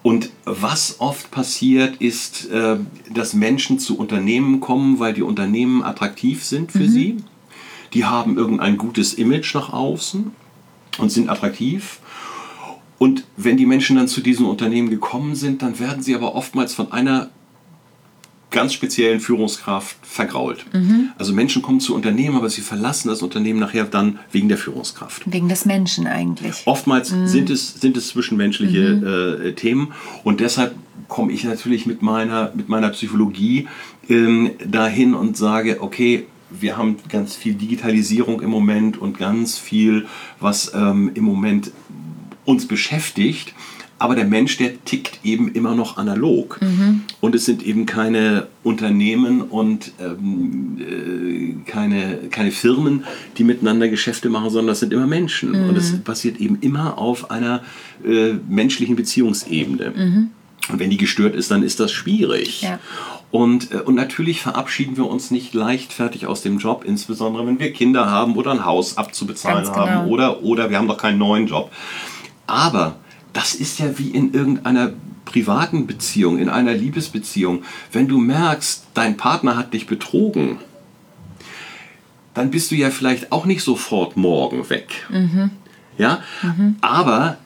Und 0.03 0.31
was 0.46 0.96
oft 0.98 1.31
passiert, 1.31 1.96
ist, 2.00 2.50
äh, 2.50 2.79
dass 3.12 3.35
Menschen 3.35 3.79
zu 3.79 3.98
Unternehmen 3.98 4.61
kommen, 4.61 4.98
weil 4.98 5.12
die 5.12 5.20
Unternehmen 5.20 5.83
attraktiv 5.83 6.42
sind 6.42 6.72
für 6.72 6.88
sie. 6.88 7.18
Die 7.92 8.07
haben 8.07 8.38
irgendein 8.38 8.79
gutes 8.79 9.12
Image 9.12 9.55
nach 9.55 9.74
außen 9.74 10.33
und 10.96 11.12
sind 11.12 11.29
attraktiv. 11.29 11.98
Und 13.01 13.25
wenn 13.39 13.57
die 13.57 13.65
Menschen 13.65 13.97
dann 13.97 14.09
zu 14.09 14.21
diesem 14.21 14.47
Unternehmen 14.47 14.91
gekommen 14.91 15.35
sind, 15.35 15.63
dann 15.63 15.79
werden 15.79 16.03
sie 16.03 16.15
aber 16.15 16.35
oftmals 16.35 16.75
von 16.75 16.93
einer 16.93 17.31
ganz 18.51 18.75
speziellen 18.75 19.21
Führungskraft 19.21 19.97
vergrault. 20.03 20.67
Also 21.17 21.33
Menschen 21.33 21.63
kommen 21.63 21.81
zu 21.81 21.95
Unternehmen, 21.95 22.37
aber 22.37 22.51
sie 22.51 22.61
verlassen 22.61 23.09
das 23.09 23.23
Unternehmen 23.23 23.59
nachher 23.59 23.85
dann 23.85 24.19
wegen 24.33 24.51
der 24.51 24.59
Führungskraft. 24.59 25.23
Wegen 25.25 25.49
des 25.49 25.65
Menschen 25.65 26.07
eigentlich. 26.07 26.67
Oftmals 26.67 27.09
sind, 27.25 27.49
es, 27.49 27.81
sind 27.81 27.97
es 27.97 28.09
zwischenmenschliche 28.09 29.47
äh, 29.47 29.53
Themen 29.55 29.95
und 30.23 30.41
deshalb 30.41 30.75
komme 31.09 31.33
ich 31.33 31.45
natürlich 31.45 31.87
mit 31.87 32.03
meiner, 32.03 32.53
mit 32.55 32.69
meiner 32.69 32.91
Psychologie 32.91 33.67
ähm, 34.11 34.51
dahin 34.69 35.15
und 35.15 35.39
sage, 35.39 35.81
okay, 35.81 36.27
wir 36.51 36.77
haben 36.77 36.97
ganz 37.09 37.37
viel 37.37 37.55
Digitalisierung 37.55 38.41
im 38.41 38.51
Moment 38.51 38.99
und 38.99 39.19
ganz 39.19 39.57
viel, 39.59 40.07
was 40.41 40.73
ähm, 40.75 41.13
im 41.15 41.25
Moment 41.25 41.71
uns 42.44 42.66
beschäftigt. 42.66 43.55
aber 44.00 44.14
der 44.14 44.24
Mensch, 44.24 44.57
der 44.57 44.83
tickt 44.87 45.20
eben 45.24 45.53
immer 45.53 45.74
noch 45.74 45.98
analog. 45.98 46.59
Und 47.20 47.35
es 47.35 47.44
sind 47.44 47.62
eben 47.62 47.85
keine 47.85 48.46
Unternehmen 48.62 49.42
und 49.42 49.92
ähm, 50.00 50.79
äh, 50.81 51.70
keine, 51.70 52.16
keine 52.31 52.50
Firmen, 52.50 53.05
die 53.37 53.44
miteinander 53.44 53.88
Geschäfte 53.88 54.31
machen, 54.31 54.48
sondern 54.48 54.68
das 54.68 54.81
sind 54.81 54.94
immer 54.94 55.07
Menschen. 55.07 55.55
Und 55.68 55.76
es 55.76 56.00
passiert 56.00 56.40
eben 56.40 56.57
immer 56.62 56.96
auf 56.96 57.31
einer 57.31 57.62
äh, 58.03 58.33
menschlichen 58.48 58.96
Beziehungsebene. 58.96 59.92
Und 60.70 60.79
wenn 60.79 60.88
die 60.88 60.96
gestört 60.96 61.35
ist, 61.35 61.50
dann 61.50 61.62
ist 61.62 61.79
das 61.79 61.92
schwierig. 61.92 62.62
Ja. 62.62 62.79
Und, 63.31 63.72
äh, 63.72 63.76
und 63.76 63.96
natürlich 63.96 64.40
verabschieden 64.40 64.96
wir 64.96 65.07
uns 65.07 65.31
nicht 65.31 65.53
leichtfertig 65.53 66.26
aus 66.26 66.42
dem 66.42 66.59
Job, 66.59 66.85
insbesondere 66.87 67.46
wenn 67.46 67.59
wir 67.59 67.72
Kinder 67.72 68.11
haben 68.11 68.37
oder 68.37 68.50
ein 68.50 68.64
Haus 68.64 68.96
abzubezahlen 68.96 69.64
Ganz 69.64 69.76
haben 69.76 70.03
genau. 70.03 70.07
oder, 70.07 70.42
oder 70.42 70.70
wir 70.70 70.79
haben 70.79 70.87
noch 70.87 70.98
keinen 70.98 71.18
neuen 71.18 71.46
Job. 71.46 71.70
Aber 72.51 72.97
das 73.33 73.55
ist 73.55 73.79
ja 73.79 73.99
wie 73.99 74.11
in 74.11 74.35
irgendeiner 74.35 74.93
privaten 75.25 75.87
Beziehung, 75.87 76.39
in 76.39 76.49
einer 76.49 76.75
Liebesbeziehung. 76.75 77.63
Wenn 77.93 78.09
du 78.09 78.19
merkst, 78.19 78.87
dein 78.95 79.17
Partner 79.17 79.57
hat 79.57 79.73
dich 79.73 79.87
betrogen, 79.87 80.59
dann 82.35 82.51
bist 82.51 82.71
du 82.73 82.75
ja 82.75 82.91
vielleicht 82.91 83.31
auch 83.31 83.47
nicht 83.47 83.63
sofort 83.63 84.17
morgen 84.17 84.69
weg. 84.69 85.07
Ja? 85.97 86.23
Aber 86.81 87.39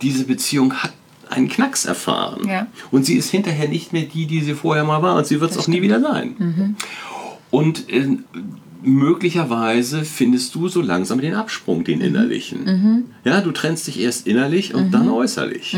diese 0.00 0.24
Beziehung 0.24 0.72
hat 0.74 0.92
einen 1.28 1.48
Knacks 1.48 1.84
erfahren. 1.84 2.48
Ja. 2.48 2.66
Und 2.90 3.04
sie 3.04 3.14
ist 3.14 3.30
hinterher 3.30 3.68
nicht 3.68 3.92
mehr 3.92 4.04
die, 4.04 4.26
die 4.26 4.40
sie 4.40 4.54
vorher 4.54 4.84
mal 4.84 5.02
war. 5.02 5.16
Und 5.16 5.26
sie 5.26 5.40
wird 5.40 5.50
es 5.50 5.58
auch 5.58 5.68
nie 5.68 5.82
wieder 5.82 6.00
sein. 6.00 6.76
Und 7.50 7.90
äh, 7.90 8.18
möglicherweise 8.86 10.04
findest 10.04 10.54
du 10.54 10.68
so 10.68 10.80
langsam 10.80 11.20
den 11.20 11.34
Absprung, 11.34 11.84
den 11.84 12.00
innerlichen. 12.00 13.04
Ja, 13.24 13.40
du 13.40 13.50
trennst 13.50 13.86
dich 13.88 14.00
erst 14.00 14.26
innerlich 14.26 14.74
und 14.74 14.92
dann 14.92 15.08
äußerlich. 15.08 15.76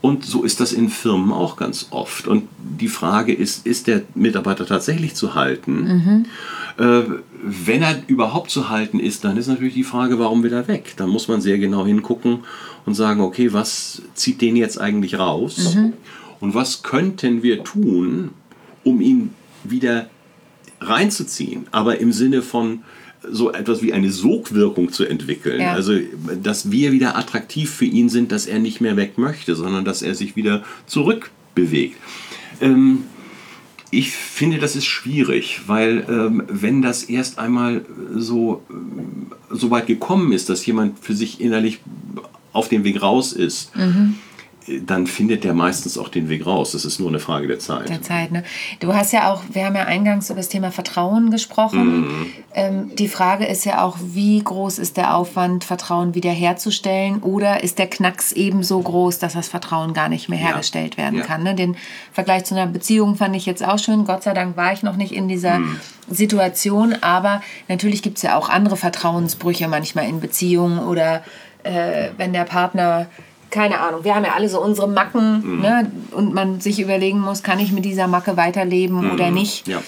Und 0.00 0.24
so 0.24 0.44
ist 0.44 0.60
das 0.60 0.72
in 0.72 0.90
Firmen 0.90 1.32
auch 1.32 1.56
ganz 1.56 1.88
oft. 1.90 2.28
Und 2.28 2.44
die 2.58 2.88
Frage 2.88 3.32
ist, 3.32 3.66
ist 3.66 3.88
der 3.88 4.02
Mitarbeiter 4.14 4.64
tatsächlich 4.64 5.14
zu 5.14 5.34
halten? 5.34 6.26
Äh, 6.78 7.02
wenn 7.42 7.82
er 7.82 8.02
überhaupt 8.06 8.50
zu 8.50 8.68
halten 8.68 9.00
ist, 9.00 9.24
dann 9.24 9.36
ist 9.36 9.48
natürlich 9.48 9.74
die 9.74 9.84
Frage, 9.84 10.18
warum 10.18 10.42
will 10.44 10.52
er 10.52 10.68
weg? 10.68 10.94
Dann 10.96 11.08
muss 11.08 11.26
man 11.26 11.40
sehr 11.40 11.58
genau 11.58 11.84
hingucken 11.84 12.40
und 12.86 12.94
sagen, 12.94 13.20
okay, 13.22 13.52
was 13.52 14.02
zieht 14.14 14.40
den 14.40 14.54
jetzt 14.54 14.80
eigentlich 14.80 15.18
raus? 15.18 15.76
Und 16.40 16.54
was 16.54 16.84
könnten 16.84 17.42
wir 17.42 17.64
tun, 17.64 18.30
um 18.84 19.00
ihn 19.00 19.30
wieder 19.64 20.08
reinzuziehen, 20.80 21.66
aber 21.70 21.98
im 21.98 22.12
Sinne 22.12 22.42
von 22.42 22.80
so 23.30 23.52
etwas 23.52 23.82
wie 23.82 23.92
eine 23.92 24.10
Sogwirkung 24.10 24.92
zu 24.92 25.04
entwickeln. 25.04 25.60
Ja. 25.60 25.72
Also, 25.72 25.98
dass 26.42 26.70
wir 26.70 26.92
wieder 26.92 27.16
attraktiv 27.16 27.70
für 27.70 27.84
ihn 27.84 28.08
sind, 28.08 28.30
dass 28.30 28.46
er 28.46 28.58
nicht 28.58 28.80
mehr 28.80 28.96
weg 28.96 29.18
möchte, 29.18 29.56
sondern 29.56 29.84
dass 29.84 30.02
er 30.02 30.14
sich 30.14 30.36
wieder 30.36 30.62
zurückbewegt. 30.86 31.96
Ähm, 32.60 33.04
ich 33.90 34.10
finde, 34.12 34.58
das 34.58 34.76
ist 34.76 34.84
schwierig, 34.84 35.62
weil 35.66 36.04
ähm, 36.08 36.42
wenn 36.48 36.82
das 36.82 37.04
erst 37.04 37.38
einmal 37.38 37.84
so, 38.14 38.62
so 39.50 39.70
weit 39.70 39.86
gekommen 39.86 40.32
ist, 40.32 40.48
dass 40.48 40.64
jemand 40.66 40.98
für 41.00 41.14
sich 41.14 41.40
innerlich 41.40 41.80
auf 42.52 42.68
dem 42.68 42.84
Weg 42.84 43.02
raus 43.02 43.32
ist, 43.32 43.74
Mhm. 43.76 44.14
Dann 44.84 45.06
findet 45.06 45.44
der 45.44 45.54
meistens 45.54 45.96
auch 45.98 46.08
den 46.08 46.28
Weg 46.28 46.46
raus. 46.46 46.72
Das 46.72 46.84
ist 46.84 46.98
nur 47.00 47.08
eine 47.08 47.18
Frage 47.20 47.46
der 47.46 47.58
Zeit. 47.58 47.88
der 47.88 48.02
Zeit. 48.02 48.30
Ne? 48.32 48.44
Du 48.80 48.94
hast 48.94 49.12
ja 49.12 49.32
auch, 49.32 49.42
wir 49.52 49.64
haben 49.64 49.74
ja 49.76 49.84
eingangs 49.84 50.28
über 50.30 50.38
das 50.38 50.48
Thema 50.48 50.70
Vertrauen 50.70 51.30
gesprochen. 51.30 52.32
Ähm, 52.54 52.90
die 52.96 53.08
Frage 53.08 53.46
ist 53.46 53.64
ja 53.64 53.82
auch, 53.84 53.96
wie 54.00 54.42
groß 54.42 54.78
ist 54.78 54.96
der 54.96 55.16
Aufwand, 55.16 55.64
Vertrauen 55.64 56.14
wiederherzustellen 56.14 57.18
oder 57.22 57.62
ist 57.62 57.78
der 57.78 57.88
Knacks 57.88 58.32
eben 58.32 58.62
so 58.62 58.80
groß, 58.80 59.18
dass 59.18 59.34
das 59.34 59.48
Vertrauen 59.48 59.92
gar 59.94 60.08
nicht 60.08 60.28
mehr 60.28 60.38
hergestellt 60.38 60.96
werden 60.96 61.18
Ja. 61.20 61.24
kann. 61.24 61.42
Ne? 61.42 61.54
Den 61.54 61.76
Vergleich 62.12 62.44
zu 62.44 62.54
einer 62.54 62.66
Beziehung 62.66 63.16
fand 63.16 63.34
ich 63.36 63.46
jetzt 63.46 63.64
auch 63.66 63.78
schön. 63.78 64.04
Gott 64.04 64.22
sei 64.22 64.34
Dank 64.34 64.56
war 64.56 64.72
ich 64.72 64.82
noch 64.82 64.96
nicht 64.96 65.12
in 65.12 65.28
dieser 65.28 65.60
Situation, 66.10 66.94
aber 67.00 67.42
natürlich 67.68 68.02
gibt 68.02 68.16
es 68.16 68.22
ja 68.22 68.36
auch 68.36 68.48
andere 68.48 68.76
Vertrauensbrüche 68.76 69.68
manchmal 69.68 70.08
in 70.08 70.20
Beziehungen 70.20 70.78
oder 70.80 71.22
äh, 71.64 72.08
wenn 72.16 72.32
der 72.32 72.44
Partner 72.44 73.06
keine 73.50 73.80
Ahnung, 73.80 74.04
wir 74.04 74.14
haben 74.14 74.24
ja 74.24 74.32
alle 74.34 74.48
so 74.48 74.60
unsere 74.62 74.88
Macken 74.88 75.60
ne? 75.60 75.90
und 76.12 76.34
man 76.34 76.60
sich 76.60 76.80
überlegen 76.80 77.20
muss, 77.20 77.42
kann 77.42 77.58
ich 77.58 77.72
mit 77.72 77.84
dieser 77.84 78.06
Macke 78.06 78.36
weiterleben 78.36 79.10
oder 79.10 79.30
nicht, 79.30 79.66
Ja. 79.68 79.80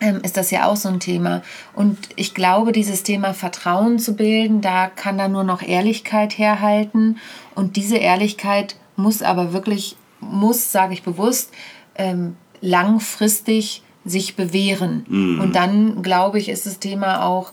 ähm, 0.00 0.20
ist 0.22 0.36
das 0.36 0.50
ja 0.50 0.66
auch 0.66 0.76
so 0.76 0.88
ein 0.88 0.98
Thema. 1.00 1.42
Und 1.74 1.98
ich 2.16 2.34
glaube, 2.34 2.72
dieses 2.72 3.02
Thema 3.02 3.34
Vertrauen 3.34 3.98
zu 3.98 4.14
bilden, 4.16 4.60
da 4.62 4.86
kann 4.88 5.18
da 5.18 5.28
nur 5.28 5.44
noch 5.44 5.62
Ehrlichkeit 5.62 6.38
herhalten. 6.38 7.18
Und 7.54 7.76
diese 7.76 7.96
Ehrlichkeit 7.98 8.76
muss 8.96 9.20
aber 9.22 9.52
wirklich, 9.52 9.96
muss, 10.20 10.72
sage 10.72 10.94
ich 10.94 11.02
bewusst, 11.02 11.52
ähm, 11.96 12.36
langfristig 12.62 13.82
sich 14.04 14.34
bewähren. 14.36 15.04
Und 15.40 15.54
dann, 15.54 16.02
glaube 16.02 16.38
ich, 16.38 16.48
ist 16.48 16.64
das 16.64 16.78
Thema 16.78 17.24
auch, 17.24 17.52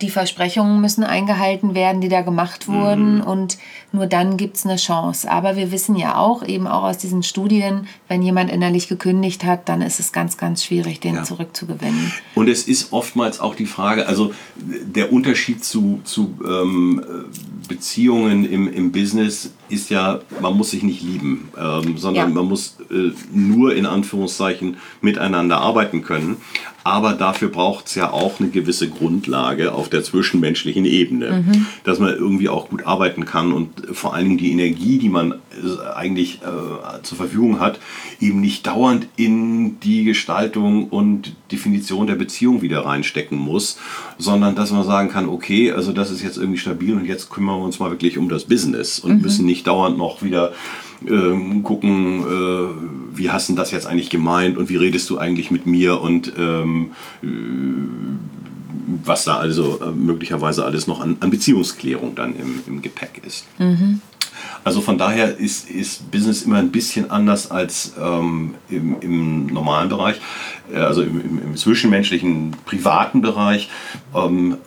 die 0.00 0.10
Versprechungen 0.10 0.80
müssen 0.80 1.04
eingehalten 1.04 1.74
werden, 1.74 2.00
die 2.00 2.08
da 2.08 2.20
gemacht 2.22 2.68
wurden. 2.68 3.20
Und 3.20 3.58
nur 3.92 4.06
dann 4.06 4.36
gibt 4.36 4.56
es 4.56 4.66
eine 4.66 4.76
Chance. 4.76 5.30
Aber 5.30 5.56
wir 5.56 5.72
wissen 5.72 5.96
ja 5.96 6.16
auch, 6.16 6.44
eben 6.46 6.66
auch 6.66 6.82
aus 6.84 6.98
diesen 6.98 7.22
Studien, 7.22 7.86
wenn 8.06 8.22
jemand 8.22 8.50
innerlich 8.50 8.88
gekündigt 8.88 9.44
hat, 9.44 9.68
dann 9.68 9.82
ist 9.82 9.98
es 10.00 10.12
ganz, 10.12 10.36
ganz 10.36 10.64
schwierig, 10.64 11.00
den 11.00 11.16
Ja. 11.16 11.22
zurückzugewinnen. 11.24 12.12
Und 12.34 12.48
es 12.48 12.68
ist 12.68 12.92
oftmals 12.92 13.40
auch 13.40 13.54
die 13.54 13.66
Frage, 13.66 14.06
also 14.06 14.32
der 14.56 15.12
Unterschied 15.12 15.64
zu, 15.64 16.00
zu 16.04 16.34
ähm, 16.46 17.02
Beziehungen 17.68 18.44
im, 18.50 18.72
im 18.72 18.92
Business 18.92 19.52
ist 19.68 19.90
ja, 19.90 20.20
man 20.40 20.56
muss 20.56 20.70
sich 20.70 20.82
nicht 20.82 21.02
lieben, 21.02 21.48
ähm, 21.58 21.98
sondern 21.98 22.28
Ja. 22.28 22.34
man 22.34 22.46
muss 22.46 22.76
äh, 22.90 23.12
nur 23.32 23.74
in 23.74 23.86
Anführungszeichen 23.86 24.76
miteinander 25.00 25.58
arbeiten 25.60 26.02
können. 26.02 26.36
Aber 26.88 27.12
dafür 27.12 27.50
braucht 27.50 27.88
es 27.88 27.96
ja 27.96 28.10
auch 28.14 28.40
eine 28.40 28.48
gewisse 28.48 28.88
Grundlage 28.88 29.74
auf 29.74 29.90
der 29.90 30.02
zwischenmenschlichen 30.02 30.86
Ebene, 30.86 31.44
dass 31.84 31.98
man 31.98 32.14
irgendwie 32.14 32.48
auch 32.48 32.70
gut 32.70 32.86
arbeiten 32.86 33.26
kann 33.26 33.52
und 33.52 33.68
vor 33.92 34.14
allen 34.14 34.24
Dingen 34.24 34.38
die 34.38 34.52
Energie, 34.52 34.96
die 34.98 35.10
man 35.10 35.32
äh, 35.32 35.36
eigentlich 35.94 36.40
äh, 36.40 37.02
zur 37.02 37.18
Verfügung 37.18 37.60
hat, 37.60 37.78
eben 38.20 38.40
nicht 38.40 38.66
dauernd 38.66 39.06
in 39.16 39.78
die 39.80 40.04
Gestaltung 40.04 40.88
und 40.88 41.36
Definition 41.52 42.06
der 42.06 42.14
Beziehung 42.14 42.62
wieder 42.62 42.86
reinstecken 42.86 43.36
muss, 43.36 43.78
sondern 44.16 44.54
dass 44.54 44.72
man 44.72 44.84
sagen 44.84 45.10
kann, 45.10 45.28
okay, 45.28 45.72
also 45.72 45.92
das 45.92 46.10
ist 46.10 46.22
jetzt 46.22 46.38
irgendwie 46.38 46.58
stabil 46.58 46.94
und 46.94 47.04
jetzt 47.04 47.28
kümmern 47.28 47.58
wir 47.58 47.64
uns 47.66 47.78
mal 47.78 47.90
wirklich 47.90 48.16
um 48.16 48.30
das 48.30 48.46
Business 48.46 48.98
und 48.98 49.20
müssen 49.20 49.44
nicht 49.44 49.66
dauernd 49.66 49.98
noch 49.98 50.22
wieder 50.22 50.52
ähm, 51.06 51.62
gucken, 51.62 52.20
äh, 52.20 53.16
wie 53.16 53.30
hast 53.30 53.48
du 53.48 53.54
das 53.54 53.70
jetzt 53.70 53.86
eigentlich 53.86 54.10
gemeint 54.10 54.56
und 54.58 54.68
wie 54.68 54.76
redest 54.76 55.08
du 55.10 55.18
eigentlich 55.18 55.50
mit 55.50 55.66
mir 55.66 56.00
und 56.00 56.32
ähm, 56.38 56.90
was 59.04 59.24
da 59.24 59.36
also 59.36 59.80
äh, 59.80 59.90
möglicherweise 59.90 60.64
alles 60.64 60.86
noch 60.86 61.00
an, 61.00 61.16
an 61.20 61.30
Beziehungsklärung 61.30 62.14
dann 62.14 62.34
im, 62.36 62.60
im 62.66 62.82
Gepäck 62.82 63.22
ist. 63.26 63.46
Also 64.64 64.80
von 64.80 64.98
daher 64.98 65.36
ist, 65.38 65.70
ist 65.70 66.10
Business 66.10 66.42
immer 66.42 66.58
ein 66.58 66.70
bisschen 66.70 67.10
anders 67.10 67.50
als 67.50 67.94
ähm, 68.00 68.54
im, 68.68 69.00
im 69.00 69.46
normalen 69.46 69.88
Bereich, 69.88 70.16
äh, 70.72 70.78
also 70.78 71.02
im, 71.02 71.20
im, 71.20 71.42
im 71.42 71.56
zwischenmenschlichen, 71.56 72.52
privaten 72.64 73.20
Bereich. 73.20 73.70
Ähm, 74.14 74.58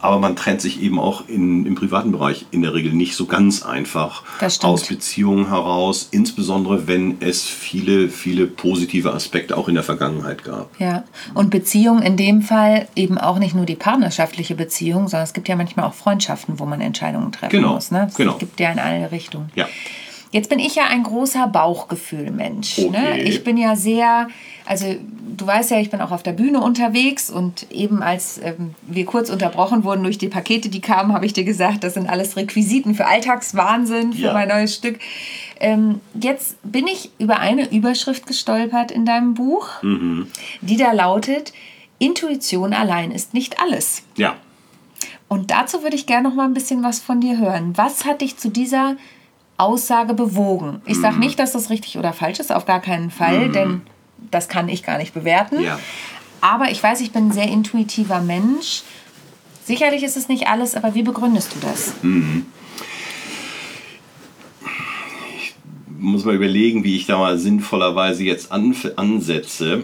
aber 0.00 0.18
man 0.18 0.36
trennt 0.36 0.60
sich 0.60 0.82
eben 0.82 0.98
auch 0.98 1.28
in, 1.28 1.66
im 1.66 1.74
privaten 1.74 2.12
Bereich 2.12 2.46
in 2.50 2.62
der 2.62 2.74
Regel 2.74 2.92
nicht 2.92 3.14
so 3.14 3.26
ganz 3.26 3.62
einfach 3.62 4.22
aus 4.62 4.86
Beziehungen 4.86 5.48
heraus, 5.48 6.08
insbesondere 6.10 6.86
wenn 6.86 7.20
es 7.20 7.44
viele, 7.46 8.08
viele 8.08 8.46
positive 8.46 9.12
Aspekte 9.12 9.56
auch 9.56 9.68
in 9.68 9.74
der 9.74 9.84
Vergangenheit 9.84 10.44
gab. 10.44 10.68
Ja, 10.78 11.04
und 11.34 11.50
Beziehung 11.50 12.02
in 12.02 12.16
dem 12.16 12.42
Fall 12.42 12.88
eben 12.96 13.18
auch 13.18 13.38
nicht 13.38 13.54
nur 13.54 13.66
die 13.66 13.76
partnerschaftliche 13.76 14.54
Beziehung, 14.54 15.08
sondern 15.08 15.24
es 15.24 15.32
gibt 15.32 15.48
ja 15.48 15.56
manchmal 15.56 15.86
auch 15.86 15.94
Freundschaften, 15.94 16.58
wo 16.58 16.66
man 16.66 16.80
Entscheidungen 16.80 17.32
treffen 17.32 17.50
Genau, 17.50 17.74
muss. 17.74 17.90
Ne? 17.90 18.06
Es 18.08 18.14
genau. 18.14 18.36
gibt 18.38 18.60
ja 18.60 18.72
in 18.72 18.78
alle 18.78 19.12
Richtungen. 19.12 19.50
Ja. 19.54 19.66
Jetzt 20.32 20.48
bin 20.48 20.60
ich 20.60 20.76
ja 20.76 20.84
ein 20.84 21.02
großer 21.02 21.48
Bauchgefühl-Mensch. 21.48 22.78
Ne? 22.78 22.86
Okay. 22.88 23.22
Ich 23.24 23.42
bin 23.42 23.56
ja 23.56 23.74
sehr, 23.74 24.28
also 24.64 24.86
du 25.36 25.44
weißt 25.46 25.72
ja, 25.72 25.78
ich 25.80 25.90
bin 25.90 26.00
auch 26.00 26.12
auf 26.12 26.22
der 26.22 26.32
Bühne 26.32 26.60
unterwegs 26.60 27.30
und 27.30 27.70
eben 27.72 28.00
als 28.00 28.38
ähm, 28.42 28.74
wir 28.82 29.04
kurz 29.06 29.28
unterbrochen 29.28 29.82
wurden 29.82 30.04
durch 30.04 30.18
die 30.18 30.28
Pakete, 30.28 30.68
die 30.68 30.80
kamen, 30.80 31.12
habe 31.12 31.26
ich 31.26 31.32
dir 31.32 31.42
gesagt, 31.42 31.82
das 31.82 31.94
sind 31.94 32.08
alles 32.08 32.36
Requisiten 32.36 32.94
für 32.94 33.06
Alltagswahnsinn, 33.06 34.12
für 34.12 34.26
Ja. 34.26 34.32
mein 34.32 34.48
neues 34.48 34.72
Stück. 34.74 35.00
Ähm, 35.58 36.00
jetzt 36.14 36.56
bin 36.62 36.86
ich 36.86 37.10
über 37.18 37.40
eine 37.40 37.68
Überschrift 37.72 38.26
gestolpert 38.26 38.92
in 38.92 39.04
deinem 39.04 39.34
Buch, 39.34 39.68
die 40.60 40.76
da 40.76 40.92
lautet, 40.92 41.52
Intuition 41.98 42.72
allein 42.72 43.10
ist 43.10 43.34
nicht 43.34 43.60
alles. 43.60 44.04
Ja. 44.16 44.36
Und 45.28 45.50
dazu 45.50 45.82
würde 45.82 45.96
ich 45.96 46.06
gerne 46.06 46.28
noch 46.28 46.34
mal 46.36 46.44
ein 46.44 46.54
bisschen 46.54 46.82
was 46.82 46.98
von 47.00 47.20
dir 47.20 47.36
hören. 47.38 47.72
Was 47.76 48.04
hat 48.04 48.20
dich 48.20 48.36
zu 48.36 48.48
dieser 48.48 48.96
Aussage 49.60 50.14
bewogen? 50.14 50.80
Ich 50.86 50.96
Mhm. 50.96 51.02
sage 51.02 51.18
nicht, 51.20 51.38
dass 51.38 51.52
das 51.52 51.70
richtig 51.70 51.98
oder 51.98 52.12
falsch 52.12 52.40
ist, 52.40 52.50
auf 52.52 52.66
gar 52.66 52.80
keinen 52.80 53.10
Fall, 53.10 53.50
denn 53.50 53.82
das 54.30 54.48
kann 54.48 54.68
ich 54.68 54.82
gar 54.82 54.98
nicht 54.98 55.14
bewerten. 55.14 55.60
Ja. 55.60 55.78
Aber 56.40 56.70
ich 56.70 56.82
weiß, 56.82 57.00
ich 57.00 57.12
bin 57.12 57.28
ein 57.28 57.32
sehr 57.32 57.48
intuitiver 57.48 58.20
Mensch. 58.20 58.82
Sicherlich 59.64 60.02
ist 60.02 60.16
es 60.16 60.28
nicht 60.28 60.48
alles, 60.48 60.74
aber 60.74 60.94
wie 60.94 61.02
begründest 61.02 61.54
du 61.54 61.58
das? 61.60 61.92
muss 65.98 66.24
mal 66.24 66.34
überlegen, 66.34 66.82
wie 66.82 66.96
ich 66.96 67.06
da 67.06 67.18
mal 67.18 67.38
sinnvollerweise 67.38 68.24
jetzt 68.24 68.50
an, 68.52 68.74
ansetze. 68.96 69.82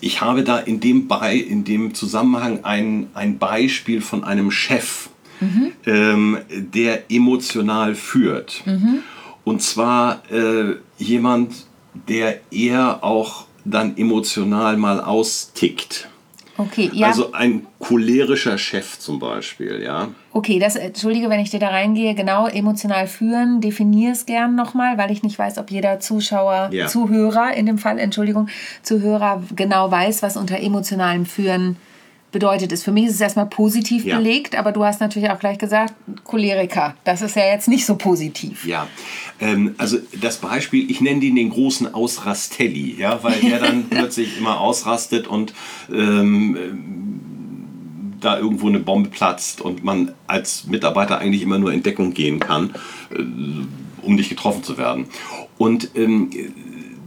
Ich 0.00 0.20
habe 0.20 0.44
da 0.44 0.58
in 0.58 0.80
dem, 0.80 1.08
Bei, 1.08 1.34
in 1.36 1.64
dem 1.64 1.94
Zusammenhang 1.94 2.64
ein, 2.64 3.08
ein 3.14 3.38
Beispiel 3.38 4.00
von 4.00 4.24
einem 4.24 4.50
Chef, 4.50 5.08
mhm. 5.40 5.72
ähm, 5.86 6.38
der 6.50 7.10
emotional 7.10 7.94
führt. 7.94 8.62
Mhm. 8.66 9.02
Und 9.44 9.62
zwar 9.62 10.22
äh, 10.30 10.76
jemand, 10.98 11.66
der 12.08 12.40
eher 12.50 13.04
auch 13.04 13.46
dann 13.64 13.96
emotional 13.96 14.76
mal 14.76 15.00
austickt. 15.00 16.08
Okay, 16.58 16.90
ja. 16.92 17.08
Also 17.08 17.32
ein 17.32 17.66
cholerischer 17.78 18.56
Chef 18.56 18.98
zum 18.98 19.18
Beispiel, 19.18 19.82
ja. 19.82 20.08
Okay, 20.32 20.58
das, 20.58 20.76
entschuldige, 20.76 21.28
wenn 21.28 21.40
ich 21.40 21.50
dir 21.50 21.60
da 21.60 21.68
reingehe, 21.68 22.14
genau, 22.14 22.46
emotional 22.46 23.06
führen, 23.06 23.60
definier 23.60 24.12
es 24.12 24.24
gern 24.24 24.54
nochmal, 24.54 24.96
weil 24.96 25.10
ich 25.10 25.22
nicht 25.22 25.38
weiß, 25.38 25.58
ob 25.58 25.70
jeder 25.70 26.00
Zuschauer, 26.00 26.70
ja. 26.72 26.86
Zuhörer 26.86 27.52
in 27.54 27.66
dem 27.66 27.78
Fall, 27.78 27.98
Entschuldigung, 27.98 28.48
Zuhörer 28.82 29.42
genau 29.54 29.90
weiß, 29.90 30.22
was 30.22 30.36
unter 30.36 30.58
emotionalem 30.58 31.26
Führen 31.26 31.76
bedeutet 32.32 32.72
es. 32.72 32.82
Für 32.82 32.92
mich 32.92 33.06
ist 33.06 33.14
es 33.14 33.20
erstmal 33.20 33.46
positiv 33.46 34.04
ja. 34.04 34.18
belegt, 34.18 34.56
aber 34.56 34.72
du 34.72 34.84
hast 34.84 35.00
natürlich 35.00 35.30
auch 35.30 35.38
gleich 35.38 35.58
gesagt, 35.58 35.94
Choleriker. 36.24 36.94
Das 37.04 37.22
ist 37.22 37.36
ja 37.36 37.46
jetzt 37.46 37.68
nicht 37.68 37.86
so 37.86 37.96
positiv. 37.96 38.66
Ja, 38.66 38.86
ähm, 39.40 39.74
also 39.78 39.98
das 40.20 40.38
Beispiel, 40.38 40.90
ich 40.90 41.00
nenne 41.00 41.20
den 41.20 41.36
den 41.36 41.50
großen 41.50 41.94
Ausrastelli, 41.94 42.96
ja, 42.98 43.22
weil 43.22 43.40
der 43.40 43.60
dann 43.60 43.84
plötzlich 43.90 44.38
immer 44.38 44.60
ausrastet 44.60 45.26
und 45.26 45.54
ähm, 45.92 46.56
da 48.20 48.38
irgendwo 48.38 48.68
eine 48.68 48.80
Bombe 48.80 49.10
platzt 49.10 49.60
und 49.60 49.84
man 49.84 50.12
als 50.26 50.66
Mitarbeiter 50.66 51.18
eigentlich 51.18 51.42
immer 51.42 51.58
nur 51.58 51.72
in 51.72 51.82
Deckung 51.82 52.12
gehen 52.12 52.40
kann, 52.40 52.74
äh, 53.10 53.22
um 54.02 54.14
nicht 54.14 54.28
getroffen 54.28 54.62
zu 54.62 54.78
werden. 54.78 55.06
Und 55.58 55.90
ähm, 55.94 56.30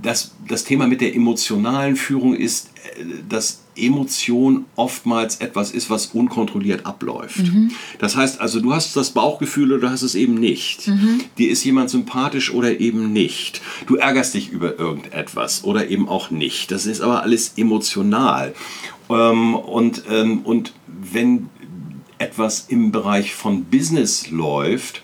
das, 0.01 0.31
das 0.47 0.63
Thema 0.63 0.87
mit 0.87 1.01
der 1.01 1.15
emotionalen 1.15 1.95
Führung 1.95 2.35
ist, 2.35 2.69
äh, 2.97 3.03
dass 3.27 3.61
Emotion 3.75 4.65
oftmals 4.75 5.37
etwas 5.37 5.71
ist, 5.71 5.89
was 5.89 6.07
unkontrolliert 6.07 6.85
abläuft. 6.85 7.39
Mhm. 7.39 7.71
Das 7.97 8.15
heißt 8.15 8.41
also, 8.41 8.59
du 8.59 8.73
hast 8.73 8.95
das 8.95 9.11
Bauchgefühl 9.11 9.71
oder 9.71 9.81
du 9.81 9.89
hast 9.89 10.01
es 10.01 10.15
eben 10.15 10.35
nicht. 10.35 10.87
Mhm. 10.87 11.21
Dir 11.37 11.49
ist 11.49 11.63
jemand 11.63 11.89
sympathisch 11.89 12.53
oder 12.53 12.79
eben 12.79 13.13
nicht. 13.13 13.61
Du 13.87 13.95
ärgerst 13.95 14.33
dich 14.33 14.49
über 14.49 14.77
irgendetwas 14.77 15.63
oder 15.63 15.89
eben 15.89 16.09
auch 16.09 16.29
nicht. 16.29 16.71
Das 16.71 16.85
ist 16.85 17.01
aber 17.01 17.23
alles 17.23 17.53
emotional. 17.57 18.53
Ähm, 19.09 19.55
und, 19.55 20.03
ähm, 20.09 20.39
und 20.43 20.73
wenn 20.87 21.49
etwas 22.17 22.65
im 22.67 22.91
Bereich 22.91 23.33
von 23.33 23.63
Business 23.63 24.29
läuft, 24.29 25.01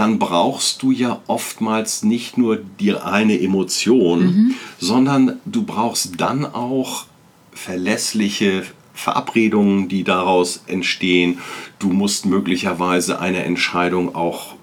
dann 0.00 0.18
brauchst 0.18 0.82
du 0.82 0.92
ja 0.92 1.20
oftmals 1.26 2.02
nicht 2.04 2.38
nur 2.38 2.56
die 2.56 2.94
eine 2.94 3.38
Emotion, 3.38 4.24
mhm. 4.24 4.54
sondern 4.78 5.40
du 5.44 5.62
brauchst 5.62 6.18
dann 6.18 6.46
auch 6.46 7.04
verlässliche 7.52 8.62
Verabredungen, 8.94 9.88
die 9.88 10.02
daraus 10.02 10.62
entstehen. 10.66 11.40
Du 11.78 11.90
musst 11.90 12.24
möglicherweise 12.24 13.20
eine 13.20 13.44
Entscheidung 13.44 14.14
auch 14.14 14.54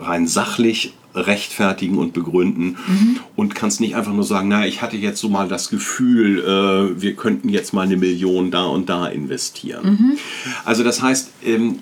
rein 0.00 0.26
sachlich 0.26 0.94
rechtfertigen 1.14 1.98
und 1.98 2.14
begründen 2.14 2.78
mhm. 2.86 3.20
und 3.36 3.54
kannst 3.54 3.82
nicht 3.82 3.94
einfach 3.94 4.14
nur 4.14 4.24
sagen, 4.24 4.48
na, 4.48 4.66
ich 4.66 4.80
hatte 4.80 4.96
jetzt 4.96 5.20
so 5.20 5.28
mal 5.28 5.48
das 5.48 5.68
Gefühl, 5.68 6.38
äh, 6.38 7.02
wir 7.02 7.14
könnten 7.14 7.50
jetzt 7.50 7.74
mal 7.74 7.82
eine 7.82 7.98
Million 7.98 8.50
da 8.50 8.64
und 8.64 8.88
da 8.88 9.06
investieren. 9.06 9.84
Mhm. 9.84 10.18
Also 10.64 10.82
das 10.82 11.02
heißt, 11.02 11.30
ähm, 11.44 11.78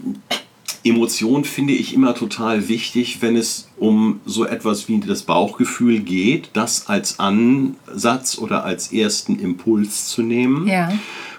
Emotion 0.89 1.45
finde 1.45 1.73
ich 1.73 1.95
immer 1.95 2.15
total 2.15 2.69
wichtig, 2.69 3.23
wenn 3.23 3.37
es 3.37 3.69
um 3.77 4.21
so 4.25 4.45
etwas 4.45 4.89
wie 4.89 5.01
das 5.01 5.23
Bauchgefühl 5.23 6.01
geht, 6.01 6.51
das 6.53 6.89
als 6.89 7.19
Ansatz 7.19 8.39
oder 8.39 8.65
als 8.65 8.93
ersten 8.93 9.39
Impuls 9.39 10.09
zu 10.09 10.23
nehmen. 10.23 10.67
Ja. 10.67 10.93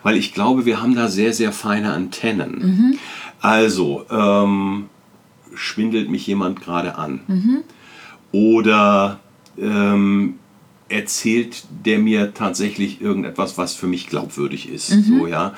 Weil 0.03 0.17
ich 0.17 0.33
glaube, 0.33 0.65
wir 0.65 0.81
haben 0.81 0.95
da 0.95 1.07
sehr, 1.07 1.33
sehr 1.33 1.51
feine 1.51 1.93
Antennen. 1.93 2.60
Mhm. 2.60 2.97
Also, 3.39 4.05
ähm, 4.10 4.86
schwindelt 5.53 6.10
mich 6.10 6.25
jemand 6.27 6.62
gerade 6.62 6.95
an? 6.95 7.21
Mhm. 7.27 7.63
Oder 8.31 9.19
ähm, 9.60 10.36
erzählt 10.89 11.63
der 11.86 11.99
mir 11.99 12.33
tatsächlich 12.33 13.01
irgendetwas, 13.01 13.57
was 13.57 13.75
für 13.75 13.88
mich 13.88 14.07
glaubwürdig 14.07 14.69
ist. 14.69 14.93
Mhm. 14.93 15.03
So, 15.03 15.27
ja. 15.27 15.53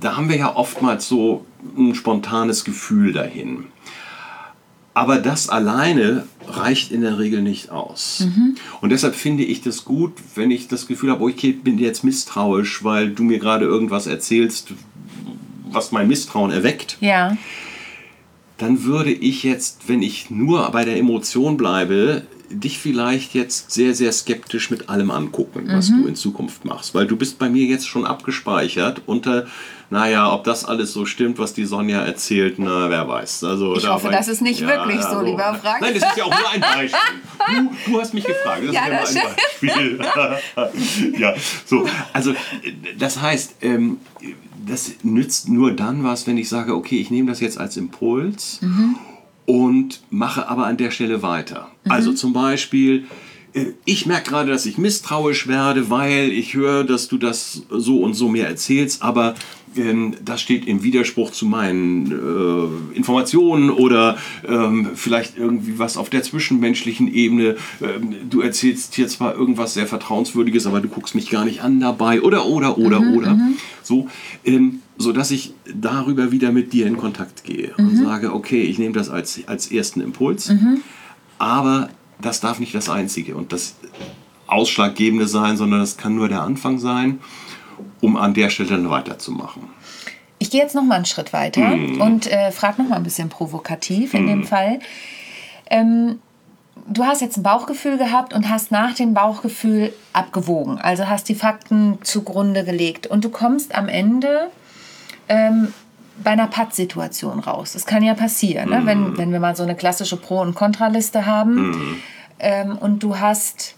Da 0.00 0.16
haben 0.16 0.28
wir 0.28 0.36
ja 0.36 0.56
oftmals 0.56 1.08
so 1.08 1.44
ein 1.76 1.94
spontanes 1.94 2.64
Gefühl 2.64 3.12
dahin. 3.12 3.64
Aber 4.94 5.18
das 5.18 5.48
alleine 5.48 6.26
reicht 6.46 6.92
in 6.92 7.00
der 7.00 7.18
Regel 7.18 7.40
nicht 7.40 7.70
aus. 7.70 8.26
Mhm. 8.26 8.56
Und 8.80 8.90
deshalb 8.90 9.14
finde 9.14 9.42
ich 9.42 9.62
das 9.62 9.84
gut, 9.84 10.12
wenn 10.34 10.50
ich 10.50 10.68
das 10.68 10.86
Gefühl 10.86 11.10
habe, 11.10 11.24
okay, 11.24 11.50
ich 11.50 11.62
bin 11.62 11.78
jetzt 11.78 12.04
misstrauisch, 12.04 12.84
weil 12.84 13.10
du 13.10 13.22
mir 13.22 13.38
gerade 13.38 13.64
irgendwas 13.64 14.06
erzählst, 14.06 14.74
was 15.70 15.92
mein 15.92 16.08
Misstrauen 16.08 16.50
erweckt. 16.50 16.98
Ja. 17.00 17.36
Dann 18.58 18.84
würde 18.84 19.12
ich 19.12 19.42
jetzt, 19.42 19.88
wenn 19.88 20.02
ich 20.02 20.30
nur 20.30 20.70
bei 20.70 20.84
der 20.84 20.98
Emotion 20.98 21.56
bleibe, 21.56 22.26
dich 22.52 22.78
vielleicht 22.78 23.34
jetzt 23.34 23.70
sehr, 23.70 23.94
sehr 23.94 24.12
skeptisch 24.12 24.70
mit 24.70 24.88
allem 24.88 25.10
angucken, 25.10 25.68
was 25.68 25.90
mhm. 25.90 26.02
du 26.02 26.08
in 26.08 26.16
Zukunft 26.16 26.64
machst. 26.64 26.94
Weil 26.94 27.06
du 27.06 27.16
bist 27.16 27.38
bei 27.38 27.48
mir 27.48 27.64
jetzt 27.64 27.88
schon 27.88 28.04
abgespeichert 28.04 29.02
unter, 29.06 29.46
naja, 29.90 30.32
ob 30.32 30.44
das 30.44 30.64
alles 30.64 30.92
so 30.92 31.06
stimmt, 31.06 31.38
was 31.38 31.54
die 31.54 31.64
Sonja 31.64 32.02
erzählt, 32.02 32.58
na, 32.58 32.90
wer 32.90 33.08
weiß. 33.08 33.44
Also, 33.44 33.76
ich 33.76 33.88
hoffe, 33.88 34.10
das 34.10 34.28
ist 34.28 34.42
nicht 34.42 34.60
ja, 34.60 34.68
wirklich 34.68 35.00
ja, 35.00 35.10
so, 35.10 35.20
so, 35.20 35.24
lieber 35.24 35.58
Frank. 35.60 35.80
Nein, 35.80 35.94
das 35.94 36.10
ist 36.10 36.16
ja 36.16 36.24
auch 36.24 36.38
nur 36.38 36.50
ein 36.50 36.60
Beispiel. 36.60 37.00
Du, 37.86 37.92
du 37.92 38.00
hast 38.00 38.14
mich 38.14 38.24
gefragt, 38.24 38.62
das 38.66 38.74
ja, 38.74 38.86
ist 38.86 39.14
ja 39.14 39.22
nur 39.22 39.30
ein 39.80 39.98
Beispiel. 39.98 41.20
ja, 41.20 41.34
so, 41.66 41.86
also 42.12 42.34
das 42.98 43.20
heißt, 43.20 43.56
ähm, 43.62 43.98
das 44.66 44.92
nützt 45.02 45.48
nur 45.48 45.72
dann 45.72 46.04
was, 46.04 46.26
wenn 46.26 46.38
ich 46.38 46.48
sage, 46.48 46.74
okay, 46.74 47.00
ich 47.00 47.10
nehme 47.10 47.30
das 47.30 47.40
jetzt 47.40 47.58
als 47.58 47.76
Impuls 47.76 48.60
mhm 48.62 48.96
und 49.46 50.02
mache 50.10 50.48
aber 50.48 50.66
an 50.66 50.76
der 50.76 50.90
Stelle 50.90 51.22
weiter. 51.22 51.70
Mhm. 51.84 51.90
Also 51.90 52.12
zum 52.12 52.32
Beispiel, 52.32 53.04
äh, 53.54 53.66
ich 53.84 54.06
merke 54.06 54.30
gerade, 54.30 54.50
dass 54.50 54.66
ich 54.66 54.78
misstrauisch 54.78 55.46
werde, 55.48 55.90
weil 55.90 56.32
ich 56.32 56.54
höre, 56.54 56.84
dass 56.84 57.08
du 57.08 57.18
das 57.18 57.62
so 57.68 58.00
und 58.00 58.14
so 58.14 58.28
mir 58.28 58.46
erzählst, 58.46 59.02
aber 59.02 59.34
das 60.24 60.40
steht 60.40 60.66
im 60.66 60.82
Widerspruch 60.82 61.30
zu 61.30 61.46
meinen 61.46 62.12
äh, 62.12 62.96
Informationen 62.96 63.70
oder 63.70 64.16
ähm, 64.46 64.90
vielleicht 64.94 65.38
irgendwie 65.38 65.78
was 65.78 65.96
auf 65.96 66.10
der 66.10 66.22
zwischenmenschlichen 66.22 67.12
Ebene. 67.12 67.56
Ähm, 67.80 68.28
du 68.28 68.40
erzählst 68.40 68.94
hier 68.94 69.08
zwar 69.08 69.34
irgendwas 69.34 69.74
sehr 69.74 69.86
Vertrauenswürdiges, 69.86 70.66
aber 70.66 70.80
du 70.80 70.88
guckst 70.88 71.14
mich 71.14 71.30
gar 71.30 71.44
nicht 71.44 71.62
an 71.62 71.80
dabei 71.80 72.22
oder, 72.22 72.46
oder, 72.46 72.78
oder, 72.78 73.00
mhm, 73.00 73.16
oder. 73.16 73.34
Mhm. 73.34 73.56
So, 73.82 74.08
ähm, 74.44 74.80
so 74.98 75.12
dass 75.12 75.30
ich 75.30 75.54
darüber 75.74 76.32
wieder 76.32 76.52
mit 76.52 76.72
dir 76.72 76.86
in 76.86 76.96
Kontakt 76.96 77.44
gehe 77.44 77.72
mhm. 77.76 77.88
und 77.88 77.96
sage, 77.96 78.32
okay, 78.32 78.62
ich 78.62 78.78
nehme 78.78 78.94
das 78.94 79.08
als, 79.08 79.40
als 79.46 79.70
ersten 79.70 80.00
Impuls, 80.00 80.50
mhm. 80.50 80.82
aber 81.38 81.90
das 82.20 82.40
darf 82.40 82.60
nicht 82.60 82.74
das 82.74 82.88
Einzige 82.88 83.34
und 83.36 83.52
das 83.52 83.76
Ausschlaggebende 84.46 85.26
sein, 85.26 85.56
sondern 85.56 85.80
das 85.80 85.96
kann 85.96 86.14
nur 86.14 86.28
der 86.28 86.42
Anfang 86.42 86.78
sein, 86.78 87.20
um 88.00 88.16
an 88.16 88.34
der 88.34 88.50
Stelle 88.50 88.70
dann 88.70 88.90
weiterzumachen. 88.90 89.62
Ich 90.38 90.50
gehe 90.50 90.60
jetzt 90.60 90.74
noch 90.74 90.82
mal 90.82 90.96
einen 90.96 91.04
Schritt 91.04 91.32
weiter 91.32 91.68
mhm. 91.68 92.00
und 92.00 92.30
äh, 92.30 92.50
frage 92.50 92.82
noch 92.82 92.88
mal 92.88 92.96
ein 92.96 93.04
bisschen 93.04 93.28
provokativ 93.28 94.12
in 94.14 94.26
dem 94.26 94.38
mhm. 94.40 94.44
Fall. 94.44 94.80
Ähm, 95.70 96.18
du 96.86 97.04
hast 97.04 97.20
jetzt 97.20 97.36
ein 97.36 97.42
Bauchgefühl 97.42 97.96
gehabt 97.96 98.32
und 98.32 98.48
hast 98.48 98.70
nach 98.70 98.94
dem 98.94 99.14
Bauchgefühl 99.14 99.92
abgewogen, 100.12 100.78
also 100.78 101.08
hast 101.08 101.28
die 101.28 101.34
Fakten 101.34 101.98
zugrunde 102.02 102.64
gelegt 102.64 103.06
und 103.06 103.24
du 103.24 103.30
kommst 103.30 103.74
am 103.74 103.88
Ende 103.88 104.48
ähm, 105.28 105.72
bei 106.22 106.32
einer 106.32 106.46
Pattsituation 106.46 107.38
raus. 107.40 107.72
Das 107.72 107.86
kann 107.86 108.02
ja 108.02 108.14
passieren, 108.14 108.70
ne? 108.70 108.82
wenn, 108.84 109.10
mhm. 109.10 109.18
wenn 109.18 109.32
wir 109.32 109.40
mal 109.40 109.56
so 109.56 109.62
eine 109.62 109.76
klassische 109.76 110.16
Pro- 110.16 110.40
und 110.40 110.54
Kontraliste 110.54 111.24
haben 111.26 112.00
ähm, 112.38 112.76
und 112.76 113.02
du 113.02 113.18
hast 113.18 113.76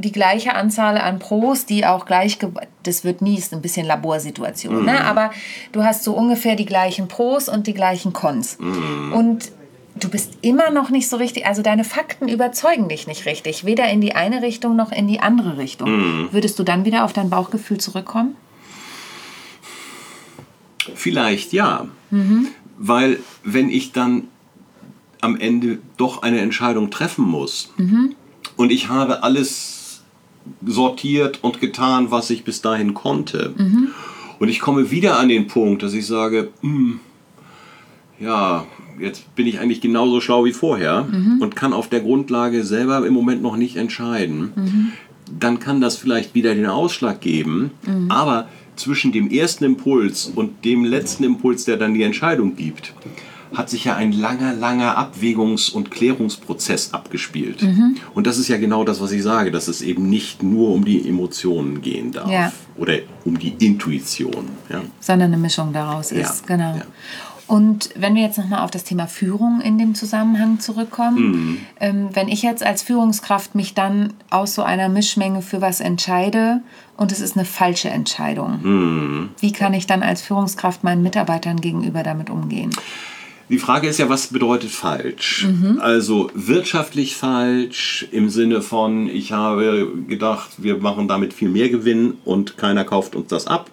die 0.00 0.12
gleiche 0.12 0.54
Anzahl 0.54 0.98
an 0.98 1.18
Pros, 1.18 1.66
die 1.66 1.86
auch 1.86 2.06
gleich, 2.06 2.38
das 2.82 3.04
wird 3.04 3.22
nie, 3.22 3.36
ist 3.36 3.52
ein 3.52 3.62
bisschen 3.62 3.86
Laborsituation, 3.86 4.74
ne? 4.74 4.80
mhm. 4.80 4.86
ne? 4.86 5.04
aber 5.04 5.30
du 5.72 5.84
hast 5.84 6.04
so 6.04 6.12
ungefähr 6.12 6.56
die 6.56 6.66
gleichen 6.66 7.08
Pros 7.08 7.48
und 7.48 7.66
die 7.66 7.74
gleichen 7.74 8.12
Cons. 8.12 8.58
Mhm. 8.58 9.12
Und 9.12 9.52
du 9.96 10.08
bist 10.08 10.38
immer 10.42 10.70
noch 10.70 10.90
nicht 10.90 11.08
so 11.08 11.16
richtig, 11.16 11.46
also 11.46 11.62
deine 11.62 11.84
Fakten 11.84 12.28
überzeugen 12.28 12.88
dich 12.88 13.06
nicht 13.06 13.26
richtig, 13.26 13.64
weder 13.64 13.88
in 13.88 14.00
die 14.00 14.14
eine 14.14 14.42
Richtung 14.42 14.76
noch 14.76 14.92
in 14.92 15.08
die 15.08 15.20
andere 15.20 15.58
Richtung. 15.58 15.90
Mhm. 15.90 16.28
Würdest 16.32 16.58
du 16.58 16.62
dann 16.62 16.84
wieder 16.84 17.04
auf 17.04 17.12
dein 17.12 17.30
Bauchgefühl 17.30 17.78
zurückkommen? 17.78 18.36
Vielleicht 20.94 21.52
ja. 21.52 21.86
Mhm. 22.10 22.48
Weil 22.78 23.20
wenn 23.44 23.68
ich 23.68 23.92
dann 23.92 24.28
am 25.20 25.36
Ende 25.38 25.78
doch 25.96 26.22
eine 26.22 26.40
Entscheidung 26.40 26.90
treffen 26.90 27.24
muss 27.24 27.72
mhm. 27.76 28.14
und 28.56 28.72
ich 28.72 28.88
habe 28.88 29.22
alles 29.22 29.79
sortiert 30.64 31.40
und 31.42 31.60
getan, 31.60 32.10
was 32.10 32.30
ich 32.30 32.44
bis 32.44 32.60
dahin 32.60 32.94
konnte 32.94 33.54
mhm. 33.56 33.88
und 34.38 34.48
ich 34.48 34.60
komme 34.60 34.90
wieder 34.90 35.18
an 35.18 35.28
den 35.28 35.46
Punkt, 35.46 35.82
dass 35.82 35.92
ich 35.94 36.06
sage, 36.06 36.48
hm, 36.60 37.00
ja, 38.18 38.66
jetzt 38.98 39.34
bin 39.34 39.46
ich 39.46 39.60
eigentlich 39.60 39.80
genauso 39.80 40.20
schlau 40.20 40.44
wie 40.44 40.52
vorher 40.52 41.06
und 41.40 41.56
kann 41.56 41.72
auf 41.72 41.88
der 41.88 42.00
Grundlage 42.00 42.64
selber 42.64 43.06
im 43.06 43.14
Moment 43.14 43.40
noch 43.40 43.56
nicht 43.56 43.76
entscheiden, 43.76 44.92
dann 45.38 45.58
kann 45.58 45.80
das 45.80 45.96
vielleicht 45.96 46.34
wieder 46.34 46.54
den 46.54 46.66
Ausschlag 46.66 47.22
geben. 47.22 47.70
Aber 48.10 48.48
zwischen 48.76 49.12
dem 49.12 49.30
ersten 49.30 49.64
Impuls 49.64 50.32
und 50.34 50.64
dem 50.64 50.84
letzten 50.84 51.24
Impuls, 51.24 51.64
der 51.64 51.76
dann 51.76 51.94
die 51.94 52.02
Entscheidung 52.02 52.56
gibt, 52.56 52.92
hat 53.54 53.68
sich 53.70 53.84
ja 53.84 53.96
ein 53.96 54.12
langer, 54.12 54.54
langer 54.54 54.96
Abwägungs- 54.98 55.72
und 55.72 55.90
Klärungsprozess 55.90 56.92
abgespielt. 56.94 57.66
Und 58.14 58.26
das 58.26 58.38
ist 58.38 58.48
ja 58.48 58.56
genau 58.58 58.84
das, 58.84 59.00
was 59.00 59.10
ich 59.12 59.22
sage, 59.22 59.50
dass 59.50 59.66
es 59.68 59.82
eben 59.82 60.08
nicht 60.08 60.42
nur 60.42 60.70
um 60.72 60.84
die 60.84 61.08
Emotionen 61.08 61.82
gehen 61.82 62.12
darf 62.12 62.30
Ja. 62.30 62.52
oder 62.76 62.94
um 63.24 63.38
die 63.38 63.54
Intuition. 63.64 64.48
Ja. 64.68 64.82
sondern 65.00 65.32
eine 65.32 65.36
Mischung 65.42 65.72
daraus 65.72 66.10
Ja, 66.10 66.18
ist. 66.20 66.46
Genau. 66.46 66.80
Und 67.48 67.88
wenn 67.96 68.14
wir 68.14 68.22
jetzt 68.22 68.38
nochmal 68.38 68.60
auf 68.60 68.70
das 68.70 68.84
Thema 68.84 69.08
Führung 69.08 69.60
in 69.60 69.76
dem 69.76 69.96
Zusammenhang 69.96 70.60
zurückkommen, 70.60 71.66
ähm, 71.80 72.08
wenn 72.12 72.28
ich 72.28 72.42
jetzt 72.42 72.62
als 72.64 72.82
Führungskraft 72.82 73.56
mich 73.56 73.74
dann 73.74 74.12
aus 74.30 74.54
so 74.54 74.62
einer 74.62 74.88
Mischmenge 74.88 75.42
für 75.42 75.60
was 75.60 75.80
entscheide 75.80 76.60
und 76.96 77.10
es 77.10 77.18
ist 77.18 77.36
eine 77.36 77.44
falsche 77.44 77.90
Entscheidung, 77.90 79.30
wie 79.40 79.50
kann 79.50 79.74
ich 79.74 79.88
dann 79.88 80.04
als 80.04 80.22
Führungskraft 80.22 80.84
meinen 80.84 81.02
Mitarbeitern 81.02 81.60
gegenüber 81.60 82.04
damit 82.04 82.30
umgehen? 82.30 82.70
Die 83.50 83.58
Frage 83.58 83.88
ist 83.88 83.98
ja, 83.98 84.08
was 84.08 84.28
bedeutet 84.28 84.70
falsch? 84.70 85.44
Also 85.80 86.30
wirtschaftlich 86.34 87.16
falsch 87.16 88.06
im 88.12 88.30
Sinne 88.30 88.62
von, 88.62 89.08
ich 89.08 89.32
habe 89.32 89.88
gedacht, 90.06 90.50
wir 90.58 90.78
machen 90.78 91.08
damit 91.08 91.34
viel 91.34 91.48
mehr 91.48 91.68
Gewinn 91.68 92.14
und 92.24 92.56
keiner 92.56 92.84
kauft 92.84 93.16
uns 93.16 93.28
das 93.28 93.48
ab. 93.48 93.68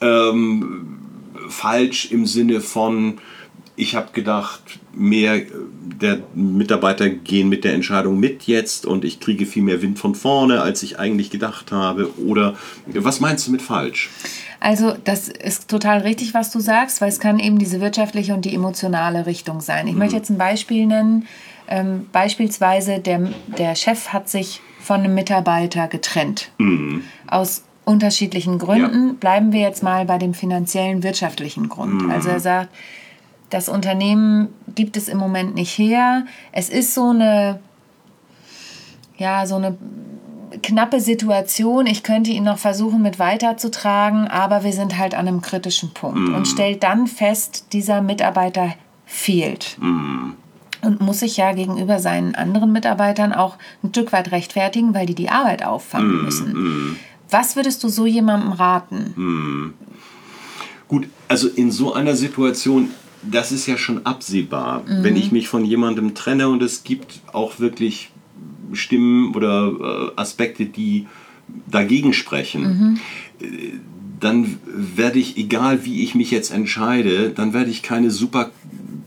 Ähm, 0.00 0.98
falsch 1.48 2.12
im 2.12 2.26
Sinne 2.26 2.60
von, 2.60 3.18
ich 3.74 3.96
habe 3.96 4.12
gedacht, 4.12 4.78
mehr 4.94 5.42
der 6.00 6.22
Mitarbeiter 6.34 7.08
gehen 7.10 7.48
mit 7.48 7.64
der 7.64 7.74
Entscheidung 7.74 8.20
mit 8.20 8.44
jetzt 8.44 8.86
und 8.86 9.04
ich 9.04 9.18
kriege 9.18 9.46
viel 9.46 9.62
mehr 9.62 9.82
Wind 9.82 9.98
von 9.98 10.14
vorne, 10.14 10.62
als 10.62 10.82
ich 10.84 10.98
eigentlich 11.00 11.30
gedacht 11.30 11.72
habe. 11.72 12.10
Oder 12.20 12.54
was 12.86 13.18
meinst 13.18 13.48
du 13.48 13.50
mit 13.50 13.62
falsch? 13.62 14.10
Also 14.62 14.94
das 15.02 15.26
ist 15.26 15.68
total 15.68 15.98
richtig, 15.98 16.34
was 16.34 16.52
du 16.52 16.60
sagst, 16.60 17.00
weil 17.00 17.08
es 17.08 17.18
kann 17.18 17.40
eben 17.40 17.58
diese 17.58 17.80
wirtschaftliche 17.80 18.32
und 18.32 18.44
die 18.44 18.54
emotionale 18.54 19.26
Richtung 19.26 19.60
sein. 19.60 19.88
Ich 19.88 19.96
möchte 19.96 20.14
jetzt 20.14 20.30
ein 20.30 20.38
Beispiel 20.38 20.86
nennen. 20.86 21.26
Ähm, 21.66 22.06
beispielsweise 22.12 23.00
der, 23.00 23.28
der 23.58 23.74
Chef 23.74 24.08
hat 24.12 24.28
sich 24.28 24.60
von 24.80 25.00
einem 25.00 25.14
Mitarbeiter 25.14 25.88
getrennt. 25.88 26.52
Aus 27.26 27.64
unterschiedlichen 27.84 28.58
Gründen. 28.58 29.08
Ja. 29.08 29.14
Bleiben 29.18 29.52
wir 29.52 29.60
jetzt 29.60 29.82
mal 29.82 30.04
bei 30.04 30.18
dem 30.18 30.32
finanziellen, 30.32 31.02
wirtschaftlichen 31.02 31.68
Grund. 31.68 32.08
Also 32.12 32.28
er 32.28 32.40
sagt, 32.40 32.68
das 33.50 33.68
Unternehmen 33.68 34.48
gibt 34.76 34.96
es 34.96 35.08
im 35.08 35.18
Moment 35.18 35.56
nicht 35.56 35.76
her. 35.76 36.24
Es 36.52 36.68
ist 36.68 36.94
so 36.94 37.10
eine, 37.10 37.58
ja, 39.18 39.44
so 39.44 39.56
eine 39.56 39.76
knappe 40.62 41.00
Situation. 41.00 41.86
Ich 41.86 42.02
könnte 42.02 42.30
ihn 42.30 42.44
noch 42.44 42.58
versuchen 42.58 43.02
mit 43.02 43.18
weiterzutragen, 43.18 44.28
aber 44.28 44.64
wir 44.64 44.72
sind 44.72 44.96
halt 44.98 45.14
an 45.14 45.28
einem 45.28 45.42
kritischen 45.42 45.92
Punkt 45.92 46.34
und 46.34 46.46
stellt 46.46 46.82
dann 46.82 47.06
fest, 47.06 47.66
dieser 47.72 48.00
Mitarbeiter 48.00 48.74
fehlt. 49.04 49.76
Und 49.80 51.00
muss 51.00 51.20
sich 51.20 51.36
ja 51.36 51.52
gegenüber 51.52 51.98
seinen 51.98 52.34
anderen 52.34 52.72
Mitarbeitern 52.72 53.32
auch 53.32 53.56
ein 53.82 53.90
Stück 53.90 54.12
weit 54.12 54.32
rechtfertigen, 54.32 54.94
weil 54.94 55.06
die 55.06 55.14
die 55.14 55.28
Arbeit 55.28 55.64
auffangen 55.64 56.22
müssen. 56.22 56.96
Was 57.30 57.56
würdest 57.56 57.82
du 57.84 57.88
so 57.88 58.06
jemandem 58.06 58.52
raten? 58.52 59.74
Gut, 60.88 61.08
also 61.28 61.48
in 61.48 61.70
so 61.70 61.94
einer 61.94 62.14
Situation, 62.14 62.90
das 63.22 63.52
ist 63.52 63.66
ja 63.66 63.76
schon 63.78 64.06
absehbar. 64.06 64.82
Wenn 64.86 65.16
ich 65.16 65.32
mich 65.32 65.48
von 65.48 65.64
jemandem 65.64 66.14
trenne 66.14 66.48
und 66.48 66.62
es 66.62 66.84
gibt 66.84 67.20
auch 67.32 67.58
wirklich 67.58 68.11
Stimmen 68.74 69.34
oder 69.34 70.10
äh, 70.16 70.20
Aspekte, 70.20 70.66
die 70.66 71.06
dagegen 71.70 72.12
sprechen, 72.12 73.00
äh, 73.40 73.46
dann 74.20 74.56
werde 74.66 75.18
ich, 75.18 75.36
egal 75.36 75.84
wie 75.84 76.02
ich 76.02 76.14
mich 76.14 76.30
jetzt 76.30 76.52
entscheide, 76.52 77.30
dann 77.30 77.52
werde 77.52 77.70
ich 77.70 77.82
keine 77.82 78.10
super 78.10 78.50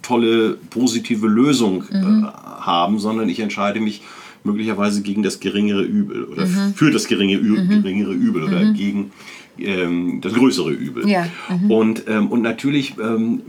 tolle, 0.02 0.58
positive 0.70 1.28
Lösung 1.28 1.86
äh, 1.90 2.24
haben, 2.62 3.00
sondern 3.00 3.30
ich 3.30 3.40
entscheide 3.40 3.80
mich 3.80 4.02
möglicherweise 4.44 5.02
gegen 5.02 5.24
das 5.24 5.40
geringere 5.40 5.84
Übel 5.84 6.26
oder 6.26 6.46
für 6.76 6.92
das 6.92 7.08
geringe 7.08 7.38
Ü 7.38 7.68
geringere 7.68 8.14
Übel 8.14 8.44
oder 8.44 8.74
gegen 8.74 9.12
ähm, 9.58 10.22
das 10.22 10.34
größere 10.34 10.72
Übel. 10.72 11.08
Ja, 11.10 11.28
Und, 11.70 12.04
ähm, 12.08 12.28
und 12.28 12.42
natürlich 12.42 12.96
ähm, 13.02 13.42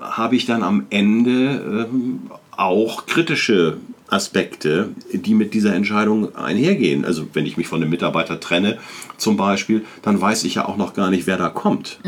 habe 0.00 0.36
ich 0.36 0.46
dann 0.46 0.62
am 0.62 0.86
Ende 0.90 1.88
ähm, 1.90 2.20
auch 2.50 3.06
kritische 3.06 3.78
Aspekte, 4.10 4.90
die 5.12 5.34
mit 5.34 5.54
dieser 5.54 5.74
Entscheidung 5.74 6.34
einhergehen. 6.34 7.04
Also 7.04 7.26
wenn 7.32 7.46
ich 7.46 7.56
mich 7.56 7.68
von 7.68 7.80
einem 7.80 7.90
Mitarbeiter 7.90 8.40
trenne 8.40 8.78
zum 9.16 9.36
Beispiel, 9.36 9.84
dann 10.02 10.20
weiß 10.20 10.44
ich 10.44 10.56
ja 10.56 10.66
auch 10.66 10.76
noch 10.76 10.94
gar 10.94 11.10
nicht, 11.10 11.26
wer 11.26 11.36
da 11.36 11.48
kommt, 11.48 12.00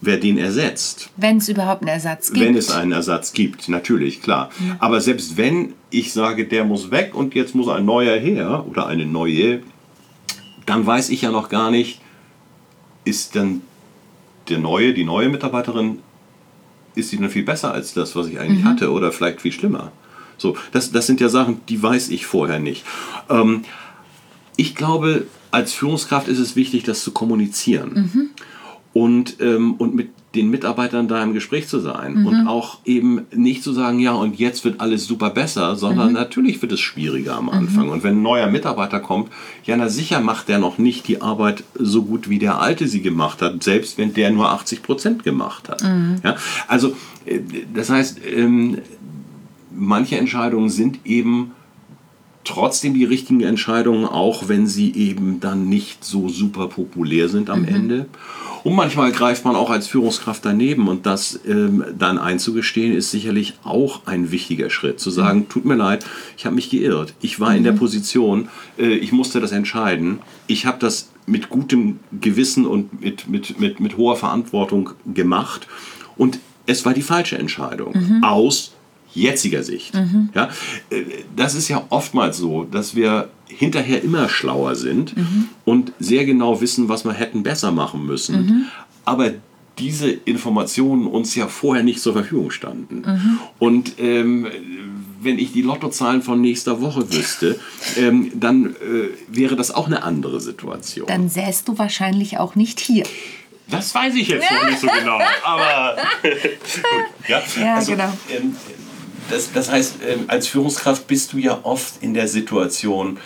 wer 0.00 0.18
den 0.18 0.38
ersetzt. 0.38 1.10
Wenn 1.16 1.38
es 1.38 1.48
überhaupt 1.48 1.82
einen 1.82 1.88
Ersatz 1.88 2.32
gibt. 2.32 2.46
Wenn 2.46 2.56
es 2.56 2.70
einen 2.70 2.92
Ersatz 2.92 3.32
gibt, 3.32 3.68
natürlich, 3.68 4.22
klar. 4.22 4.50
Aber 4.78 5.00
selbst 5.00 5.36
wenn 5.36 5.74
ich 5.90 6.12
sage, 6.12 6.46
der 6.46 6.64
muss 6.64 6.90
weg 6.90 7.14
und 7.14 7.34
jetzt 7.34 7.54
muss 7.54 7.68
ein 7.68 7.84
neuer 7.84 8.16
her 8.18 8.64
oder 8.68 8.86
eine 8.86 9.06
neue, 9.06 9.62
dann 10.66 10.86
weiß 10.86 11.10
ich 11.10 11.22
ja 11.22 11.30
noch 11.30 11.48
gar 11.48 11.70
nicht, 11.70 12.00
ist 13.04 13.34
dann 13.34 13.62
der 14.48 14.58
neue, 14.58 14.94
die 14.94 15.04
neue 15.04 15.28
Mitarbeiterin, 15.28 15.98
ist 16.94 17.12
die 17.12 17.18
dann 17.18 17.30
viel 17.30 17.44
besser 17.44 17.72
als 17.72 17.94
das, 17.94 18.14
was 18.16 18.26
ich 18.26 18.38
eigentlich 18.38 18.64
hatte 18.64 18.92
oder 18.92 19.12
vielleicht 19.12 19.40
viel 19.40 19.52
schlimmer? 19.52 19.92
So, 20.38 20.56
das, 20.72 20.92
das 20.92 21.06
sind 21.06 21.20
ja 21.20 21.28
Sachen, 21.28 21.60
die 21.68 21.82
weiß 21.82 22.08
ich 22.08 22.26
vorher 22.26 22.58
nicht. 22.58 22.84
Ähm, 23.28 23.64
ich 24.56 24.74
glaube, 24.74 25.26
als 25.50 25.72
Führungskraft 25.72 26.28
ist 26.28 26.38
es 26.38 26.56
wichtig, 26.56 26.84
das 26.84 27.02
zu 27.02 27.12
kommunizieren 27.12 28.32
und, 28.92 29.36
ähm, 29.40 29.74
und 29.74 29.94
mit 29.94 30.10
den 30.34 30.50
Mitarbeitern 30.50 31.08
da 31.08 31.22
im 31.22 31.32
Gespräch 31.32 31.68
zu 31.68 31.80
sein 31.80 32.26
und 32.26 32.46
auch 32.46 32.78
eben 32.84 33.22
nicht 33.34 33.62
zu 33.62 33.72
sagen, 33.72 33.98
ja, 33.98 34.12
und 34.12 34.38
jetzt 34.38 34.62
wird 34.64 34.80
alles 34.80 35.06
super 35.06 35.30
besser, 35.30 35.74
sondern 35.74 36.12
natürlich 36.12 36.60
wird 36.60 36.72
es 36.72 36.80
schwieriger 36.80 37.36
am 37.36 37.48
Anfang. 37.48 37.88
Und 37.88 38.04
wenn 38.04 38.18
ein 38.18 38.22
neuer 38.22 38.48
Mitarbeiter 38.48 39.00
kommt, 39.00 39.30
ja, 39.64 39.76
na 39.76 39.88
sicher 39.88 40.20
macht 40.20 40.48
der 40.48 40.58
noch 40.58 40.76
nicht 40.76 41.08
die 41.08 41.22
Arbeit 41.22 41.64
so 41.74 42.02
gut, 42.02 42.28
wie 42.28 42.38
der 42.38 42.60
alte 42.60 42.88
sie 42.88 43.00
gemacht 43.00 43.40
hat, 43.40 43.62
selbst 43.62 43.96
wenn 43.96 44.12
der 44.12 44.30
nur 44.30 44.50
80 44.50 44.82
Prozent 44.82 45.24
gemacht 45.24 45.70
hat. 45.70 45.82
Ja? 46.22 46.36
Also, 46.66 46.94
äh, 47.24 47.40
das 47.72 47.88
heißt, 47.88 48.20
ähm, 48.30 48.78
manche 49.78 50.16
Entscheidungen 50.16 50.68
sind 50.68 51.00
eben 51.04 51.52
trotzdem 52.44 52.94
die 52.94 53.04
richtigen 53.04 53.42
Entscheidungen, 53.42 54.06
auch 54.06 54.48
wenn 54.48 54.66
sie 54.66 54.92
eben 54.94 55.40
dann 55.40 55.68
nicht 55.68 56.04
so 56.04 56.28
super 56.28 56.68
populär 56.68 57.28
sind 57.28 57.50
am 57.50 57.64
Ende. 57.64 58.06
Und 58.64 58.74
manchmal 58.74 59.12
greift 59.12 59.44
man 59.44 59.54
auch 59.54 59.70
als 59.70 59.86
Führungskraft 59.86 60.44
daneben 60.44 60.88
und 60.88 61.06
das 61.06 61.38
ähm, 61.46 61.84
dann 61.96 62.18
einzugestehen, 62.18 62.92
ist 62.92 63.10
sicherlich 63.10 63.54
auch 63.64 64.06
ein 64.06 64.30
wichtiger 64.30 64.68
Schritt. 64.70 64.98
Zu 64.98 65.10
sagen, 65.10 65.48
tut 65.48 65.64
mir 65.64 65.76
leid, 65.76 66.04
ich 66.36 66.44
habe 66.44 66.56
mich 66.56 66.70
geirrt. 66.70 67.14
Ich 67.20 67.38
war 67.38 67.54
in 67.54 67.64
der 67.64 67.72
Position, 67.72 68.48
äh, 68.78 68.94
ich 68.94 69.12
musste 69.12 69.40
das 69.40 69.52
entscheiden. 69.52 70.18
Ich 70.46 70.66
habe 70.66 70.78
das 70.80 71.10
mit 71.26 71.50
gutem 71.50 72.00
Gewissen 72.20 72.66
und 72.66 73.00
mit, 73.00 73.28
mit, 73.28 73.60
mit, 73.60 73.80
mit 73.80 73.96
hoher 73.96 74.16
Verantwortung 74.16 74.90
gemacht. 75.14 75.68
Und 76.16 76.40
es 76.66 76.84
war 76.84 76.94
die 76.94 77.02
falsche 77.02 77.38
Entscheidung. 77.38 77.94
Aus 78.22 78.72
jetziger 79.14 79.62
Sicht. 79.62 79.94
Ja, 80.34 80.50
äh, 80.90 81.02
das 81.36 81.54
ist 81.54 81.68
ja 81.68 81.84
oftmals 81.90 82.38
so, 82.38 82.64
dass 82.64 82.94
wir 82.94 83.28
hinterher 83.46 84.02
immer 84.02 84.28
schlauer 84.28 84.74
sind 84.74 85.14
und 85.64 85.92
sehr 85.98 86.24
genau 86.24 86.60
wissen, 86.60 86.88
was 86.88 87.04
wir 87.04 87.12
hätten 87.12 87.42
besser 87.42 87.72
machen 87.72 88.04
müssen. 88.06 88.68
Aber 89.04 89.32
diese 89.78 90.10
Informationen 90.10 91.06
uns 91.06 91.34
ja 91.34 91.46
vorher 91.48 91.82
nicht 91.84 92.00
zur 92.00 92.12
Verfügung 92.12 92.50
standen. 92.50 93.40
Und 93.58 93.94
ähm, 93.98 94.46
wenn 95.20 95.38
ich 95.38 95.52
die 95.52 95.62
Lottozahlen 95.62 96.22
von 96.22 96.40
nächster 96.40 96.80
Woche 96.80 97.12
wüsste, 97.12 97.58
ähm, 97.96 98.30
dann 98.34 98.66
äh, 98.76 99.08
wäre 99.28 99.56
das 99.56 99.70
auch 99.70 99.86
eine 99.86 100.02
andere 100.02 100.40
Situation. 100.40 101.06
Dann 101.06 101.28
säst 101.28 101.68
du 101.68 101.78
wahrscheinlich 101.78 102.38
auch 102.38 102.54
nicht 102.54 102.80
hier. 102.80 103.04
Das 103.70 103.94
weiß 103.94 104.14
ich 104.14 104.28
jetzt 104.28 104.50
noch 104.50 104.68
nicht 104.68 104.80
so 104.80 104.86
genau, 104.86 105.18
aber 105.44 105.96
gut, 106.22 106.32
ja, 107.28 107.42
Ja, 107.60 107.82
genau. 107.82 108.12
Ähm, 108.30 108.56
das, 109.30 109.52
das 109.52 109.70
heißt, 109.70 109.96
ähm, 110.06 110.24
als 110.28 110.48
Führungskraft 110.48 111.06
bist 111.06 111.32
du 111.32 111.38
ja 111.38 111.60
oft 111.62 112.02
in 112.02 112.14
der 112.14 112.28
Situation, 112.28 113.18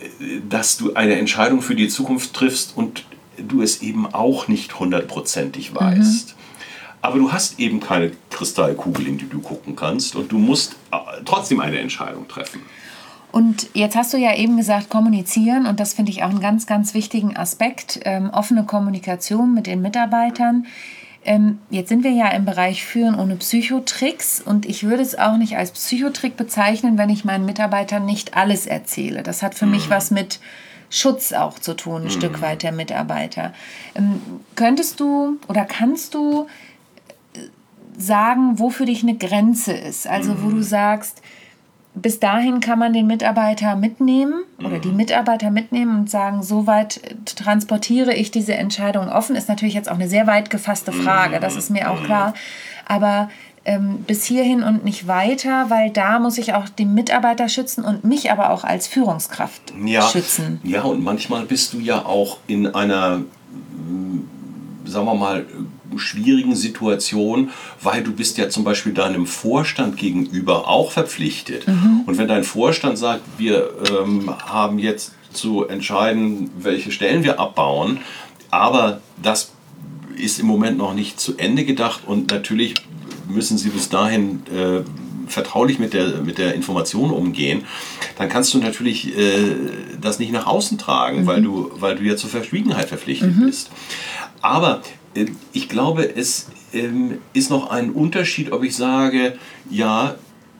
äh, 0.00 0.40
dass 0.48 0.76
du 0.76 0.94
eine 0.94 1.16
Entscheidung 1.16 1.62
für 1.62 1.74
die 1.74 1.88
Zukunft 1.88 2.34
triffst 2.34 2.76
und 2.76 3.04
du 3.36 3.62
es 3.62 3.82
eben 3.82 4.06
auch 4.12 4.48
nicht 4.48 4.78
hundertprozentig 4.78 5.74
weißt. 5.74 6.36
Aber 7.00 7.18
du 7.18 7.32
hast 7.32 7.58
eben 7.58 7.80
keine 7.80 8.12
Kristallkugel, 8.30 9.08
in 9.08 9.18
die 9.18 9.28
du 9.28 9.40
gucken 9.40 9.74
kannst 9.74 10.14
und 10.14 10.30
du 10.30 10.38
musst 10.38 10.76
äh, 10.92 10.96
trotzdem 11.24 11.60
eine 11.60 11.78
Entscheidung 11.78 12.28
treffen. 12.28 12.60
Und 13.32 13.68
jetzt 13.72 13.96
hast 13.96 14.12
du 14.12 14.18
ja 14.18 14.36
eben 14.36 14.58
gesagt, 14.58 14.90
kommunizieren 14.90 15.66
und 15.66 15.80
das 15.80 15.94
finde 15.94 16.12
ich 16.12 16.22
auch 16.22 16.28
einen 16.28 16.40
ganz, 16.40 16.66
ganz 16.66 16.92
wichtigen 16.92 17.34
Aspekt. 17.34 18.00
Ähm, 18.04 18.30
offene 18.30 18.64
Kommunikation 18.64 19.54
mit 19.54 19.66
den 19.66 19.80
Mitarbeitern. 19.80 20.66
Ähm, 21.24 21.60
jetzt 21.70 21.88
sind 21.88 22.02
wir 22.02 22.10
ja 22.10 22.28
im 22.30 22.44
Bereich 22.44 22.84
Führen 22.84 23.18
ohne 23.18 23.36
Psychotricks 23.36 24.40
und 24.40 24.66
ich 24.66 24.82
würde 24.82 25.02
es 25.02 25.16
auch 25.16 25.36
nicht 25.36 25.56
als 25.56 25.70
Psychotrick 25.70 26.36
bezeichnen, 26.36 26.98
wenn 26.98 27.10
ich 27.10 27.24
meinen 27.24 27.46
Mitarbeitern 27.46 28.04
nicht 28.04 28.36
alles 28.36 28.66
erzähle. 28.66 29.22
Das 29.22 29.42
hat 29.42 29.54
für 29.54 29.66
mich 29.66 29.88
was 29.88 30.10
mit 30.10 30.40
Schutz 30.90 31.32
auch 31.32 31.58
zu 31.58 31.74
tun, 31.74 32.02
ein 32.02 32.10
Stück 32.10 32.42
weit 32.42 32.62
der 32.62 32.72
Mitarbeiter. 32.72 33.54
Ähm, 33.94 34.20
könntest 34.56 35.00
du 35.00 35.38
oder 35.48 35.64
kannst 35.64 36.14
du 36.14 36.48
äh, 37.34 37.38
sagen, 37.96 38.58
wo 38.58 38.68
für 38.68 38.84
dich 38.84 39.02
eine 39.02 39.16
Grenze 39.16 39.72
ist? 39.72 40.06
Also 40.06 40.42
wo 40.42 40.50
du 40.50 40.62
sagst, 40.62 41.22
bis 41.94 42.20
dahin 42.20 42.60
kann 42.60 42.78
man 42.78 42.92
den 42.92 43.06
Mitarbeiter 43.06 43.76
mitnehmen 43.76 44.44
oder 44.64 44.78
die 44.78 44.92
Mitarbeiter 44.92 45.50
mitnehmen 45.50 46.00
und 46.00 46.10
sagen, 46.10 46.42
soweit 46.42 47.00
transportiere 47.26 48.14
ich 48.14 48.30
diese 48.30 48.54
Entscheidung 48.54 49.08
offen, 49.08 49.36
ist 49.36 49.48
natürlich 49.48 49.74
jetzt 49.74 49.90
auch 49.90 49.96
eine 49.96 50.08
sehr 50.08 50.26
weit 50.26 50.48
gefasste 50.48 50.92
Frage, 50.92 51.38
das 51.38 51.56
ist 51.56 51.70
mir 51.70 51.90
auch 51.90 52.02
klar. 52.02 52.32
Aber 52.86 53.28
ähm, 53.64 53.98
bis 54.06 54.24
hierhin 54.24 54.62
und 54.62 54.84
nicht 54.84 55.06
weiter, 55.06 55.66
weil 55.68 55.90
da 55.90 56.18
muss 56.18 56.38
ich 56.38 56.54
auch 56.54 56.68
den 56.68 56.94
Mitarbeiter 56.94 57.48
schützen 57.48 57.84
und 57.84 58.04
mich 58.04 58.32
aber 58.32 58.50
auch 58.50 58.64
als 58.64 58.86
Führungskraft 58.86 59.74
ja, 59.84 60.02
schützen. 60.02 60.60
Ja, 60.64 60.82
und 60.82 61.04
manchmal 61.04 61.44
bist 61.44 61.72
du 61.72 61.78
ja 61.78 62.04
auch 62.04 62.38
in 62.46 62.66
einer, 62.74 63.20
sagen 64.84 65.06
wir 65.06 65.14
mal, 65.14 65.46
schwierigen 65.98 66.54
Situation, 66.56 67.50
weil 67.80 68.02
du 68.02 68.12
bist 68.12 68.38
ja 68.38 68.48
zum 68.48 68.64
Beispiel 68.64 68.92
deinem 68.92 69.26
Vorstand 69.26 69.96
gegenüber 69.96 70.68
auch 70.68 70.92
verpflichtet. 70.92 71.66
Und 72.06 72.18
wenn 72.18 72.28
dein 72.28 72.44
Vorstand 72.44 72.98
sagt, 72.98 73.22
wir 73.38 73.70
ähm, 73.90 74.30
haben 74.44 74.78
jetzt 74.78 75.12
zu 75.32 75.66
entscheiden, 75.66 76.50
welche 76.58 76.92
Stellen 76.92 77.24
wir 77.24 77.40
abbauen, 77.40 78.00
aber 78.50 79.00
das 79.22 79.52
ist 80.16 80.38
im 80.38 80.46
Moment 80.46 80.78
noch 80.78 80.94
nicht 80.94 81.18
zu 81.18 81.36
Ende 81.38 81.64
gedacht 81.64 82.02
und 82.06 82.30
natürlich 82.30 82.74
müssen 83.28 83.56
sie 83.56 83.70
bis 83.70 83.88
dahin 83.88 84.42
äh, 84.54 84.82
vertraulich 85.26 85.78
mit 85.78 85.94
der, 85.94 86.18
mit 86.18 86.38
der 86.38 86.54
Information 86.54 87.10
umgehen, 87.10 87.64
dann 88.18 88.28
kannst 88.28 88.52
du 88.54 88.58
natürlich 88.58 89.16
äh, 89.16 89.54
das 90.00 90.18
nicht 90.18 90.32
nach 90.32 90.46
außen 90.46 90.78
tragen, 90.78 91.26
weil, 91.26 91.42
du, 91.42 91.70
weil 91.76 91.96
du 91.96 92.02
ja 92.02 92.16
zur 92.16 92.30
Verschwiegenheit 92.30 92.88
verpflichtet 92.88 93.32
bist. 93.40 93.70
Aber 94.40 94.82
ich 95.52 95.68
glaube, 95.68 96.16
es 96.16 96.48
ähm, 96.72 97.18
ist 97.32 97.50
noch 97.50 97.70
ein 97.70 97.90
Unterschied, 97.90 98.52
ob 98.52 98.64
ich 98.64 98.76
sage, 98.76 99.36
ja, 99.70 100.14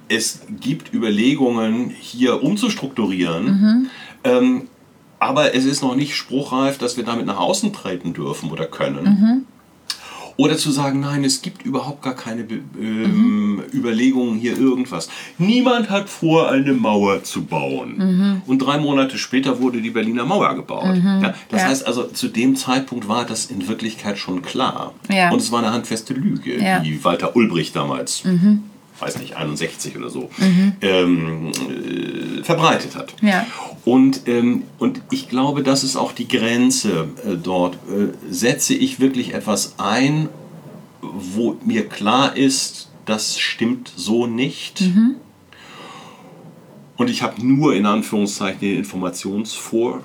es 0.09 0.43
gibt 0.61 0.93
Überlegungen, 0.93 1.91
hier 1.91 2.43
umzustrukturieren, 2.43 3.91
ähm, 4.25 4.69
aber 5.19 5.55
es 5.55 5.65
ist 5.65 5.83
noch 5.83 5.95
nicht 5.95 6.17
spruchreif, 6.17 6.79
dass 6.79 6.97
wir 6.97 7.05
damit 7.05 7.27
nach 7.27 7.39
außen 7.39 7.73
treten 7.73 8.13
dürfen 8.13 8.51
oder 8.51 8.67
können. 8.67 9.47
Oder 10.37 10.57
zu 10.57 10.71
sagen, 10.71 11.01
nein, 11.01 11.25
es 11.25 11.43
gibt 11.43 11.63
überhaupt 11.65 12.03
gar 12.03 12.15
keine 12.15 12.43
ähm, 12.81 13.63
Überlegungen 13.73 14.39
hier 14.39 14.57
irgendwas. 14.59 15.09
Niemand 15.39 15.91
hat 15.91 16.09
vor, 16.09 16.51
eine 16.51 16.73
Mauer 16.73 17.23
zu 17.23 17.45
bauen. 17.45 18.43
Und 18.47 18.59
drei 18.61 18.79
Monate 18.79 19.19
später 19.19 19.61
wurde 19.61 19.81
die 19.83 19.91
Berliner 19.91 20.25
Mauer 20.25 20.55
gebaut. 20.55 20.97
Ja, 20.97 21.35
das 21.51 21.63
Ja. 21.63 21.69
heißt 21.69 21.87
also, 21.87 22.05
zu 22.05 22.29
dem 22.29 22.57
Zeitpunkt 22.57 23.09
war 23.09 23.25
das 23.25 23.47
in 23.47 23.69
Wirklichkeit 23.69 24.19
schon 24.19 24.43
klar. 24.43 24.95
Ja. 25.11 25.31
Und 25.31 25.41
es 25.41 25.53
war 25.53 25.61
eine 25.61 25.73
handfeste 25.73 26.15
Lüge, 26.15 26.59
die 26.85 27.05
Walter 27.05 27.37
Ulbricht 27.37 27.77
damals, 27.77 28.23
weiß 29.03 29.19
nicht, 29.19 29.37
61 29.37 29.97
oder 29.99 30.09
so, 30.11 30.31
ähm, 30.81 31.51
äh, 31.51 32.43
verbreitet 32.43 32.95
hat. 32.97 33.15
Ja. 33.21 33.45
Und, 33.85 34.23
ähm, 34.29 34.63
und 34.79 35.03
ich 35.11 35.29
glaube, 35.29 35.63
das 35.63 35.83
ist 35.85 35.97
auch 35.97 36.13
die 36.13 36.29
Grenze 36.29 37.09
äh, 37.27 37.35
dort. 37.43 37.75
Äh, 37.89 38.13
setze 38.31 38.75
ich 38.75 39.01
wirklich 39.01 39.35
etwas 39.35 39.75
ein, 39.79 40.29
wo 41.01 41.57
mir 41.65 41.89
klar 41.89 42.37
ist, 42.37 42.89
das 43.07 43.39
stimmt 43.39 43.93
so 43.97 44.27
nicht. 44.29 44.83
Und 46.97 47.11
ich 47.11 47.23
habe 47.23 47.45
nur 47.45 47.75
in 47.75 47.85
Anführungszeichen 47.87 48.61
den 48.61 48.77
Informationsvorschub. 48.79 50.01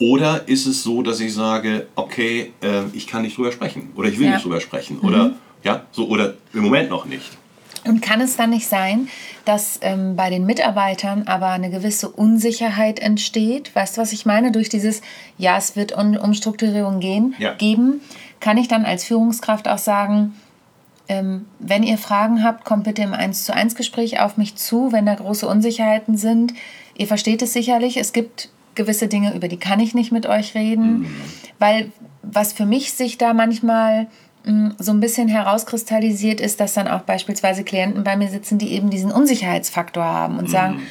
Oder 0.00 0.46
ist 0.48 0.66
es 0.66 0.82
so, 0.82 1.02
dass 1.02 1.20
ich 1.20 1.32
sage, 1.34 1.86
okay, 1.96 2.52
äh, 2.62 2.82
ich 2.92 3.06
kann 3.06 3.22
nicht 3.22 3.36
drüber 3.36 3.50
sprechen 3.52 3.90
oder 3.96 4.08
ich 4.08 4.18
will 4.18 4.26
Ja. 4.26 4.34
nicht 4.34 4.44
drüber 4.44 4.60
sprechen 4.60 4.98
oder 5.00 5.32
ja, 5.62 5.82
so 5.92 6.08
oder 6.08 6.34
im 6.52 6.62
Moment 6.62 6.90
noch 6.90 7.04
nicht. 7.04 7.30
Und 7.84 8.02
kann 8.02 8.20
es 8.20 8.36
dann 8.36 8.50
nicht 8.50 8.66
sein, 8.68 9.08
dass 9.44 9.78
ähm, 9.82 10.16
bei 10.16 10.30
den 10.30 10.44
Mitarbeitern 10.44 11.22
aber 11.26 11.48
eine 11.48 11.70
gewisse 11.70 12.08
Unsicherheit 12.08 12.98
entsteht? 12.98 13.74
Weißt 13.74 13.96
du, 13.96 14.00
was 14.00 14.12
ich 14.12 14.26
meine? 14.26 14.52
Durch 14.52 14.68
dieses, 14.68 15.00
ja, 15.38 15.56
es 15.56 15.76
wird 15.76 15.92
um 15.96 16.16
Umstrukturierung 16.16 17.00
gehen, 17.00 17.34
Ja. 17.38 17.54
geben, 17.54 18.00
kann 18.40 18.58
ich 18.58 18.68
dann 18.68 18.84
als 18.84 19.04
Führungskraft 19.04 19.68
auch 19.68 19.78
sagen, 19.78 20.34
ähm, 21.08 21.46
wenn 21.58 21.82
ihr 21.82 21.96
Fragen 21.98 22.42
habt, 22.44 22.64
kommt 22.64 22.84
bitte 22.84 23.02
im 23.02 23.14
1 23.14 23.44
zu 23.44 23.54
1 23.54 23.74
Gespräch 23.74 24.20
auf 24.20 24.36
mich 24.36 24.56
zu, 24.56 24.92
wenn 24.92 25.06
da 25.06 25.14
große 25.14 25.48
Unsicherheiten 25.48 26.16
sind. 26.18 26.52
Ihr 26.96 27.06
versteht 27.06 27.40
es 27.40 27.52
sicherlich, 27.54 27.96
es 27.96 28.12
gibt 28.12 28.50
gewisse 28.74 29.08
Dinge, 29.08 29.34
über 29.34 29.48
die 29.48 29.56
kann 29.56 29.80
ich 29.80 29.94
nicht 29.94 30.12
mit 30.12 30.26
euch 30.26 30.54
reden, 30.54 31.06
weil 31.58 31.90
was 32.22 32.52
für 32.52 32.66
mich 32.66 32.92
sich 32.92 33.16
da 33.16 33.32
manchmal 33.32 34.08
so 34.78 34.92
ein 34.92 35.00
bisschen 35.00 35.28
herauskristallisiert 35.28 36.40
ist, 36.40 36.60
dass 36.60 36.74
dann 36.74 36.88
auch 36.88 37.00
beispielsweise 37.00 37.64
Klienten 37.64 38.04
bei 38.04 38.16
mir 38.16 38.28
sitzen, 38.28 38.58
die 38.58 38.72
eben 38.72 38.90
diesen 38.90 39.10
Unsicherheitsfaktor 39.10 40.04
haben 40.04 40.38
und 40.38 40.50
sagen, 40.50 40.82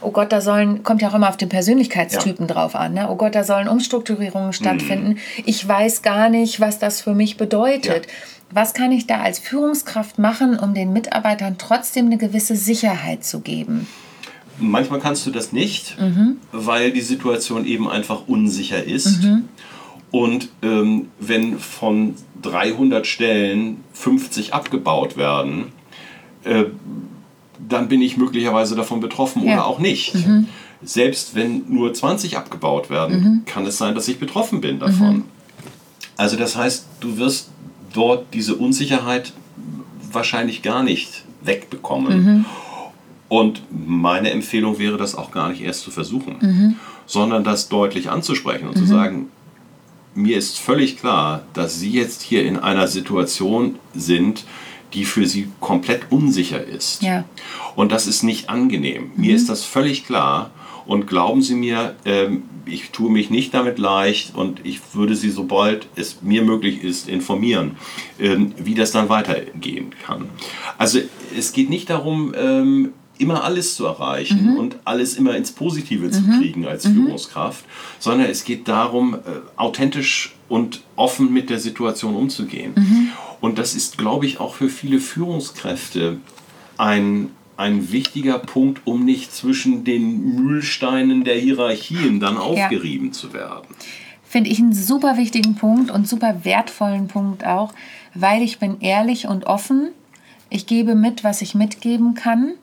oh 0.00 0.10
Gott, 0.10 0.32
da 0.32 0.40
sollen, 0.40 0.82
kommt 0.82 1.02
ja 1.02 1.10
auch 1.10 1.14
immer 1.14 1.28
auf 1.28 1.36
den 1.36 1.48
Persönlichkeitstypen 1.48 2.46
drauf 2.46 2.74
an, 2.74 2.94
ne? 2.94 3.08
oh 3.10 3.16
Gott, 3.16 3.34
da 3.34 3.44
sollen 3.44 3.68
Umstrukturierungen 3.68 4.52
stattfinden. 4.52 5.18
Ich 5.44 5.66
weiß 5.66 6.02
gar 6.02 6.28
nicht, 6.28 6.60
was 6.60 6.78
das 6.78 7.00
für 7.00 7.14
mich 7.14 7.36
bedeutet. 7.36 8.06
Ja. 8.06 8.12
Was 8.52 8.74
kann 8.74 8.90
ich 8.90 9.06
da 9.06 9.20
als 9.20 9.38
Führungskraft 9.38 10.18
machen, 10.18 10.58
um 10.58 10.74
den 10.74 10.92
Mitarbeitern 10.92 11.56
trotzdem 11.58 12.06
eine 12.06 12.16
gewisse 12.16 12.56
Sicherheit 12.56 13.24
zu 13.24 13.40
geben? 13.40 13.86
Manchmal 14.58 14.98
kannst 15.00 15.24
du 15.24 15.30
das 15.30 15.52
nicht, 15.52 15.96
weil 16.52 16.90
die 16.92 17.00
Situation 17.00 17.64
eben 17.64 17.88
einfach 17.88 18.26
unsicher 18.26 18.82
ist. 18.82 19.20
Und 20.10 20.48
ähm, 20.62 21.08
wenn 21.20 21.58
von 21.58 22.14
300 22.42 23.06
Stellen 23.06 23.84
50 23.92 24.54
abgebaut 24.54 25.16
werden, 25.16 25.66
äh, 26.44 26.64
dann 27.68 27.88
bin 27.88 28.00
ich 28.02 28.16
möglicherweise 28.16 28.74
davon 28.74 29.00
betroffen 29.00 29.44
Ja. 29.44 29.52
oder 29.54 29.66
auch 29.66 29.78
nicht. 29.78 30.14
Selbst 30.82 31.34
wenn 31.34 31.64
nur 31.68 31.92
20 31.92 32.36
abgebaut 32.38 32.88
werden, 32.90 33.42
kann 33.46 33.66
es 33.66 33.76
sein, 33.78 33.94
dass 33.94 34.08
ich 34.08 34.18
betroffen 34.18 34.60
bin 34.62 34.78
davon. 34.78 35.24
Also 36.16 36.36
das 36.36 36.56
heißt, 36.56 36.86
du 37.00 37.18
wirst 37.18 37.50
dort 37.92 38.32
diese 38.32 38.54
Unsicherheit 38.56 39.32
wahrscheinlich 40.10 40.62
gar 40.62 40.82
nicht 40.82 41.24
wegbekommen. 41.42 42.46
Und 43.28 43.62
meine 43.70 44.30
Empfehlung 44.30 44.78
wäre, 44.78 44.96
das 44.96 45.14
auch 45.14 45.30
gar 45.30 45.50
nicht 45.50 45.60
erst 45.62 45.82
zu 45.82 45.90
versuchen, 45.90 46.76
sondern 47.06 47.44
das 47.44 47.68
deutlich 47.68 48.10
anzusprechen 48.10 48.66
und 48.68 48.76
zu 48.76 48.86
sagen, 48.86 49.28
mir 50.14 50.36
ist 50.36 50.58
völlig 50.58 50.98
klar, 50.98 51.44
dass 51.52 51.78
Sie 51.78 51.90
jetzt 51.90 52.22
hier 52.22 52.44
in 52.44 52.56
einer 52.56 52.88
Situation 52.88 53.78
sind, 53.94 54.44
die 54.92 55.04
für 55.04 55.26
Sie 55.26 55.48
komplett 55.60 56.10
unsicher 56.10 56.64
ist. 56.64 57.02
Ja. 57.02 57.24
Und 57.76 57.92
das 57.92 58.06
ist 58.06 58.22
nicht 58.22 58.48
angenehm. 58.48 59.12
Mir 59.16 59.34
ist 59.34 59.48
das 59.48 59.64
völlig 59.64 60.06
klar. 60.06 60.50
Und 60.86 61.06
glauben 61.06 61.42
Sie 61.42 61.54
mir, 61.54 61.94
ähm, 62.04 62.42
ich 62.66 62.90
tue 62.90 63.10
mich 63.10 63.30
nicht 63.30 63.54
damit 63.54 63.78
leicht 63.78 64.34
und 64.34 64.64
ich 64.64 64.80
würde 64.92 65.14
Sie, 65.14 65.30
sobald 65.30 65.86
es 65.94 66.22
mir 66.22 66.42
möglich 66.42 66.82
ist, 66.82 67.08
informieren, 67.08 67.76
ähm, 68.18 68.54
wie 68.56 68.74
das 68.74 68.90
dann 68.90 69.08
weitergehen 69.08 69.94
kann. 70.04 70.28
Also 70.78 70.98
es 71.36 71.52
geht 71.52 71.70
nicht 71.70 71.90
darum, 71.90 72.34
ähm, 72.36 72.92
immer 73.20 73.44
alles 73.44 73.76
zu 73.76 73.86
erreichen 73.86 74.56
und 74.56 74.76
alles 74.84 75.16
immer 75.16 75.36
ins 75.36 75.52
Positive 75.52 76.10
zu 76.10 76.22
kriegen 76.38 76.66
als 76.66 76.86
Führungskraft, 76.86 77.64
sondern 77.98 78.28
es 78.28 78.44
geht 78.44 78.68
darum, 78.68 79.14
äh, 79.14 79.18
authentisch 79.56 80.34
und 80.48 80.82
offen 80.96 81.32
mit 81.32 81.50
der 81.50 81.58
Situation 81.58 82.14
umzugehen. 82.14 82.74
Und 83.40 83.58
das 83.58 83.74
ist, 83.74 83.98
glaube 83.98 84.26
ich, 84.26 84.40
auch 84.40 84.54
für 84.54 84.68
viele 84.68 84.98
Führungskräfte 85.00 86.18
ein, 86.76 87.30
ein 87.56 87.92
wichtiger 87.92 88.38
Punkt, 88.38 88.82
um 88.84 89.04
nicht 89.04 89.32
zwischen 89.32 89.84
den 89.84 90.36
Mühlsteinen 90.36 91.24
der 91.24 91.36
Hierarchien 91.36 92.20
dann 92.20 92.36
aufgerieben 92.36 93.12
zu 93.12 93.32
werden. 93.32 93.68
Finde 94.24 94.50
ich 94.50 94.58
einen 94.60 94.72
super 94.72 95.16
wichtigen 95.16 95.56
Punkt 95.56 95.90
und 95.90 96.06
super 96.06 96.44
wertvollen 96.44 97.08
Punkt 97.08 97.44
auch, 97.44 97.72
weil 98.14 98.42
ich 98.42 98.58
bin 98.58 98.80
ehrlich 98.80 99.26
und 99.26 99.44
offen. 99.44 99.90
Ich 100.50 100.66
gebe 100.66 100.94
mit, 100.94 101.24
was 101.24 101.42
ich 101.42 101.54
mitgeben 101.54 102.14
kann. 102.14 102.54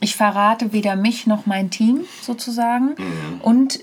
Ich 0.00 0.16
verrate 0.16 0.72
weder 0.72 0.96
mich 0.96 1.26
noch 1.26 1.46
mein 1.46 1.70
Team 1.70 2.00
sozusagen. 2.22 2.94
Und 3.42 3.80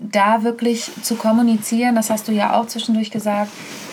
da 0.00 0.44
wirklich 0.44 0.90
zu 1.02 1.16
kommunizieren, 1.16 1.94
das 1.94 2.10
hast 2.10 2.28
du 2.28 2.32
ja 2.32 2.58
auch 2.58 2.66
zwischendurch 2.66 3.10
gesagt, 3.10 3.50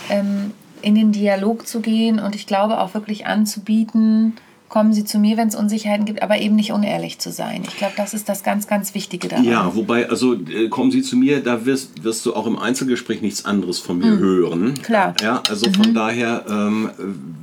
ähm, 0.10 0.52
in 0.82 0.96
den 0.96 1.12
Dialog 1.12 1.68
zu 1.68 1.80
gehen 1.80 2.20
und 2.20 2.36
ich 2.36 2.46
glaube 2.46 2.80
auch 2.80 2.94
wirklich 2.94 3.26
anzubieten, 3.26 4.34
kommen 4.70 4.94
Sie 4.94 5.06
zu 5.06 5.20
mir, 5.20 5.38
wenn 5.38 5.48
es 5.48 5.56
Unsicherheiten 5.56 6.06
gibt, 6.06 6.22
aber 6.22 6.40
eben 6.40 6.56
nicht 6.56 6.72
unehrlich 6.72 7.20
zu 7.20 7.32
sein. 7.32 7.64
Ich 7.68 7.78
glaube, 7.78 7.94
das 7.98 8.14
ist 8.14 8.28
das 8.28 8.44
ganz, 8.44 8.68
ganz 8.68 8.94
Wichtige 8.94 9.28
daran. 9.28 9.46
Ja, 9.46 9.74
wobei, 9.76 10.10
also 10.10 10.34
äh, 10.34 10.70
kommen 10.70 10.92
Sie 10.92 11.02
zu 11.02 11.16
mir, 11.18 11.42
da 11.42 11.66
wirst, 11.66 12.04
wirst 12.04 12.26
du 12.26 12.36
auch 12.36 12.46
im 12.46 12.60
Einzelgespräch 12.60 13.22
nichts 13.22 13.46
anderes 13.46 13.80
von 13.80 14.00
mir 14.00 14.18
hören. 14.18 14.62
Mhm. 14.62 14.82
Klar. 14.82 15.14
Ja, 15.22 15.42
also 15.50 15.72
von 15.72 15.94
daher 15.94 16.46
ähm, 16.50 16.90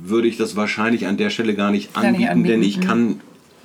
würde 0.03 0.27
ich 0.27 0.37
das 0.37 0.55
wahrscheinlich 0.55 1.07
an 1.07 1.17
der 1.17 1.29
Stelle 1.29 1.55
gar 1.55 1.71
nicht 1.71 1.93
Gar 1.93 2.11
nicht 2.11 2.29
anbieten, 2.29 2.31
anbieten, 2.31 2.61
denn 2.61 2.63
ich 2.63 2.77
mhm. 2.77 2.81
kann 2.81 3.19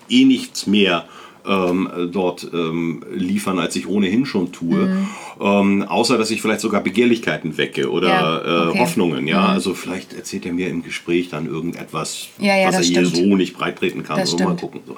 eh 0.09 0.25
nichts 0.25 0.67
mehr 0.67 1.07
ähm, 1.49 1.89
dort 2.13 2.49
ähm, 2.53 3.03
liefern, 3.15 3.59
als 3.59 3.75
ich 3.77 3.89
ohnehin 3.89 4.27
schon 4.27 4.53
tue. 4.53 4.87
Mhm. 4.87 5.09
Ähm, 5.41 5.83
außer, 5.83 6.19
dass 6.19 6.31
ich 6.31 6.43
vielleicht 6.43 6.61
sogar 6.61 6.83
Begehrlichkeiten 6.83 7.57
wecke 7.57 7.91
oder 7.91 8.09
Ja, 8.09 8.39
äh, 8.39 8.69
okay. 8.69 8.79
Hoffnungen. 8.81 9.27
Ja, 9.27 9.47
also 9.47 9.73
vielleicht 9.75 10.13
erzählt 10.13 10.45
er 10.47 10.53
mir 10.53 10.69
im 10.69 10.83
Gespräch 10.83 11.29
dann 11.31 11.47
irgendetwas, 11.47 12.29
Ja, 12.39 12.57
ja, 12.57 12.69
was 12.69 12.77
er 12.77 12.83
hier 12.83 13.07
so 13.07 13.37
nicht 13.37 13.57
breittreten 13.57 14.03
kann. 14.03 14.19
Das 14.19 14.31
So, 14.31 14.39
mal 14.39 14.57
gucken. 14.57 14.81
So. 14.87 14.97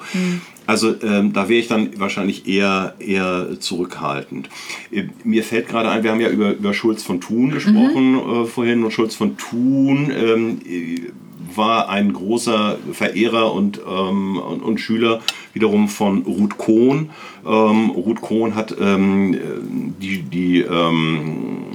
Also 0.67 0.95
ähm, 1.03 1.33
da 1.33 1.47
wäre 1.47 1.59
ich 1.59 1.67
dann 1.67 1.99
wahrscheinlich 1.99 2.47
eher, 2.47 2.95
eher 2.99 3.59
zurückhaltend. 3.59 4.49
Äh, 4.91 5.03
mir 5.23 5.43
fällt 5.43 5.67
gerade 5.69 5.89
ein, 5.89 6.03
wir 6.03 6.11
haben 6.11 6.21
ja 6.21 6.29
über, 6.29 6.51
über 6.51 6.73
Schulz 6.73 7.03
von 7.03 7.21
Thun 7.21 7.51
gesprochen 7.51 8.15
äh, 8.15 8.45
vorhin 8.45 8.83
und 8.83 8.91
Schulz 8.91 9.15
von 9.15 9.37
Thun 9.37 10.11
ähm, 10.11 10.59
äh, 10.67 11.11
war 11.55 11.89
ein 11.89 12.13
großer 12.13 12.77
Verehrer 12.91 13.53
und, 13.53 13.79
ähm, 13.79 14.37
und, 14.37 14.61
und 14.61 14.79
Schüler 14.79 15.21
wiederum 15.53 15.87
von 15.87 16.23
Ruth 16.23 16.57
Kohn. 16.57 17.09
Ähm, 17.45 17.89
Ruth 17.91 18.21
Kohn 18.21 18.55
hat 18.55 18.75
ähm, 18.79 19.33
äh, 19.33 19.37
die, 19.99 20.21
die 20.23 20.61
ähm, 20.61 21.65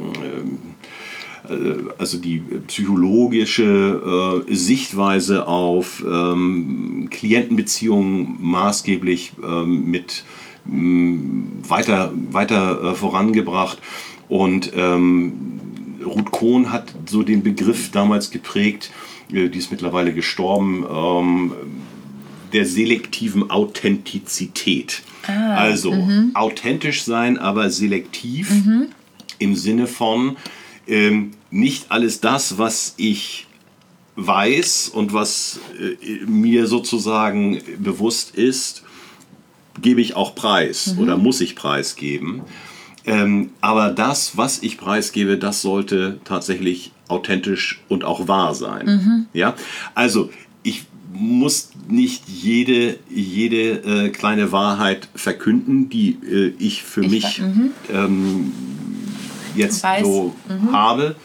also 1.99 2.19
die 2.19 2.43
psychologische 2.67 4.43
äh, 4.49 4.55
Sichtweise 4.55 5.47
auf 5.47 6.05
ähm, 6.05 7.09
Klientenbeziehungen 7.11 8.37
maßgeblich 8.41 9.33
ähm, 9.45 9.91
mit 9.91 10.25
ähm, 10.69 11.53
weiter, 11.69 12.13
weiter 12.31 12.83
äh, 12.83 12.95
vorangebracht. 12.95 13.79
Und 14.29 14.73
Ruth 16.05 16.33
Kohn 16.33 16.73
hat 16.73 16.93
so 17.07 17.23
den 17.23 17.45
Begriff 17.45 17.93
damals 17.93 18.33
geprägt, 18.33 18.91
äh, 18.91 19.07
die 19.29 19.59
ist 19.59 19.71
mittlerweile 19.71 20.13
gestorben, 20.13 20.85
ähm, 20.89 21.53
der 22.53 22.67
selektiven 22.67 23.51
Authentizität. 23.51 25.03
also 25.57 25.93
authentisch 26.35 27.03
sein, 27.03 27.37
aber 27.37 27.69
selektiv 27.71 28.51
im 29.39 29.57
Sinne 29.57 29.87
von 29.87 30.37
ähm, 30.87 31.33
nicht 31.51 31.91
alles 31.91 32.21
das, 32.21 32.59
was 32.59 32.95
ich 32.97 33.47
weiß 34.15 34.89
und 34.89 35.13
was 35.13 35.61
äh, 35.79 36.25
mir 36.25 36.67
sozusagen 36.67 37.61
bewusst 37.79 38.35
ist, 38.35 38.85
gebe 39.83 40.01
ich 40.01 40.17
auch 40.17 40.35
preis 40.35 40.95
oder 40.99 41.17
muss 41.17 41.41
ich 41.41 41.55
preisgeben. 41.55 42.43
Ähm, 43.05 43.51
aber 43.61 43.91
das, 43.91 44.37
was 44.37 44.63
ich 44.63 44.79
preisgebe, 44.79 45.39
das 45.39 45.63
sollte 45.63 46.19
tatsächlich 46.25 46.93
authentisch 47.09 47.81
und 47.89 48.05
auch 48.05 48.29
wahr 48.29 48.55
sein. 48.55 49.29
Ja? 49.33 49.55
Also 49.95 50.31
ich 50.63 50.85
muss 51.13 51.71
nicht 51.89 52.29
jede, 52.29 52.99
jede 53.09 54.07
äh, 54.07 54.11
kleine 54.11 54.53
Wahrheit 54.53 55.09
verkünden, 55.15 55.89
die 55.89 56.19
äh, 56.31 56.53
ich 56.59 56.83
für 56.83 57.03
Ich 57.05 57.11
mich 57.11 57.41
mhm. 57.41 57.71
ähm, 57.93 58.53
jetzt 59.55 59.83
Weiß. 59.83 60.05
so 60.05 60.35
habe. 60.73 61.17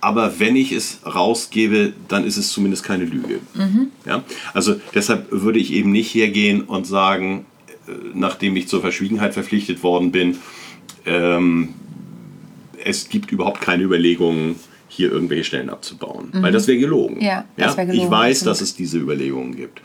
Aber 0.00 0.40
wenn 0.40 0.56
ich 0.56 0.72
es 0.72 1.00
rausgebe, 1.04 1.92
dann 2.08 2.24
ist 2.24 2.38
es 2.38 2.50
zumindest 2.50 2.84
keine 2.84 3.04
Lüge. 3.04 3.40
Ja? 4.06 4.24
Also 4.54 4.76
deshalb 4.94 5.30
würde 5.30 5.58
ich 5.58 5.72
eben 5.72 5.92
nicht 5.92 6.14
hergehen 6.14 6.62
und 6.62 6.86
sagen, 6.86 7.44
äh, 7.86 7.92
nachdem 8.14 8.56
ich 8.56 8.68
zur 8.68 8.80
Verschwiegenheit 8.80 9.34
verpflichtet 9.34 9.82
worden 9.82 10.10
bin, 10.10 10.38
ähm, 11.04 11.70
es 12.82 13.10
gibt 13.10 13.30
überhaupt 13.30 13.60
keine 13.60 13.82
Überlegungen, 13.82 14.56
hier 14.90 15.12
irgendwelche 15.12 15.44
Stellen 15.44 15.70
abzubauen. 15.70 16.30
Weil 16.32 16.52
das 16.52 16.66
wäre 16.66 16.78
gelogen. 16.78 17.16
Mhm. 17.16 17.22
Ja, 17.22 17.44
das 17.56 17.76
wär 17.76 17.86
gelogen, 17.86 18.04
Ich 18.04 18.10
weiß, 18.10 18.44
dass 18.44 18.60
es 18.60 18.74
diese 18.74 18.98
Überlegungen 18.98 19.54
gibt. 19.54 19.82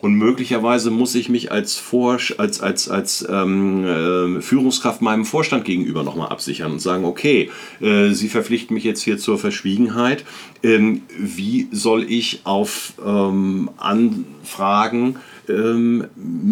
Und 0.00 0.14
möglicherweise 0.14 0.90
muss 0.90 1.14
ich 1.14 1.28
mich 1.28 1.52
als, 1.52 1.76
Vor 1.76 2.18
als, 2.38 2.60
als, 2.60 2.88
als 2.88 3.26
ähm, 3.30 3.84
äh, 3.84 4.40
Führungskraft 4.42 5.00
meinem 5.00 5.24
Vorstand 5.24 5.64
gegenüber 5.64 6.02
nochmal 6.02 6.28
absichern 6.28 6.72
und 6.72 6.80
sagen, 6.80 7.04
okay, 7.04 7.50
äh, 7.80 8.10
Sie 8.10 8.28
verpflichten 8.28 8.74
mich 8.74 8.84
jetzt 8.84 9.02
hier 9.02 9.16
zur 9.16 9.38
Verschwiegenheit. 9.38 10.24
Ähm, 10.62 11.02
wie 11.18 11.68
soll 11.70 12.04
ich 12.10 12.40
auf 12.44 12.94
ähm, 13.04 13.70
Anfragen 13.76 15.16
ähm, 15.48 16.04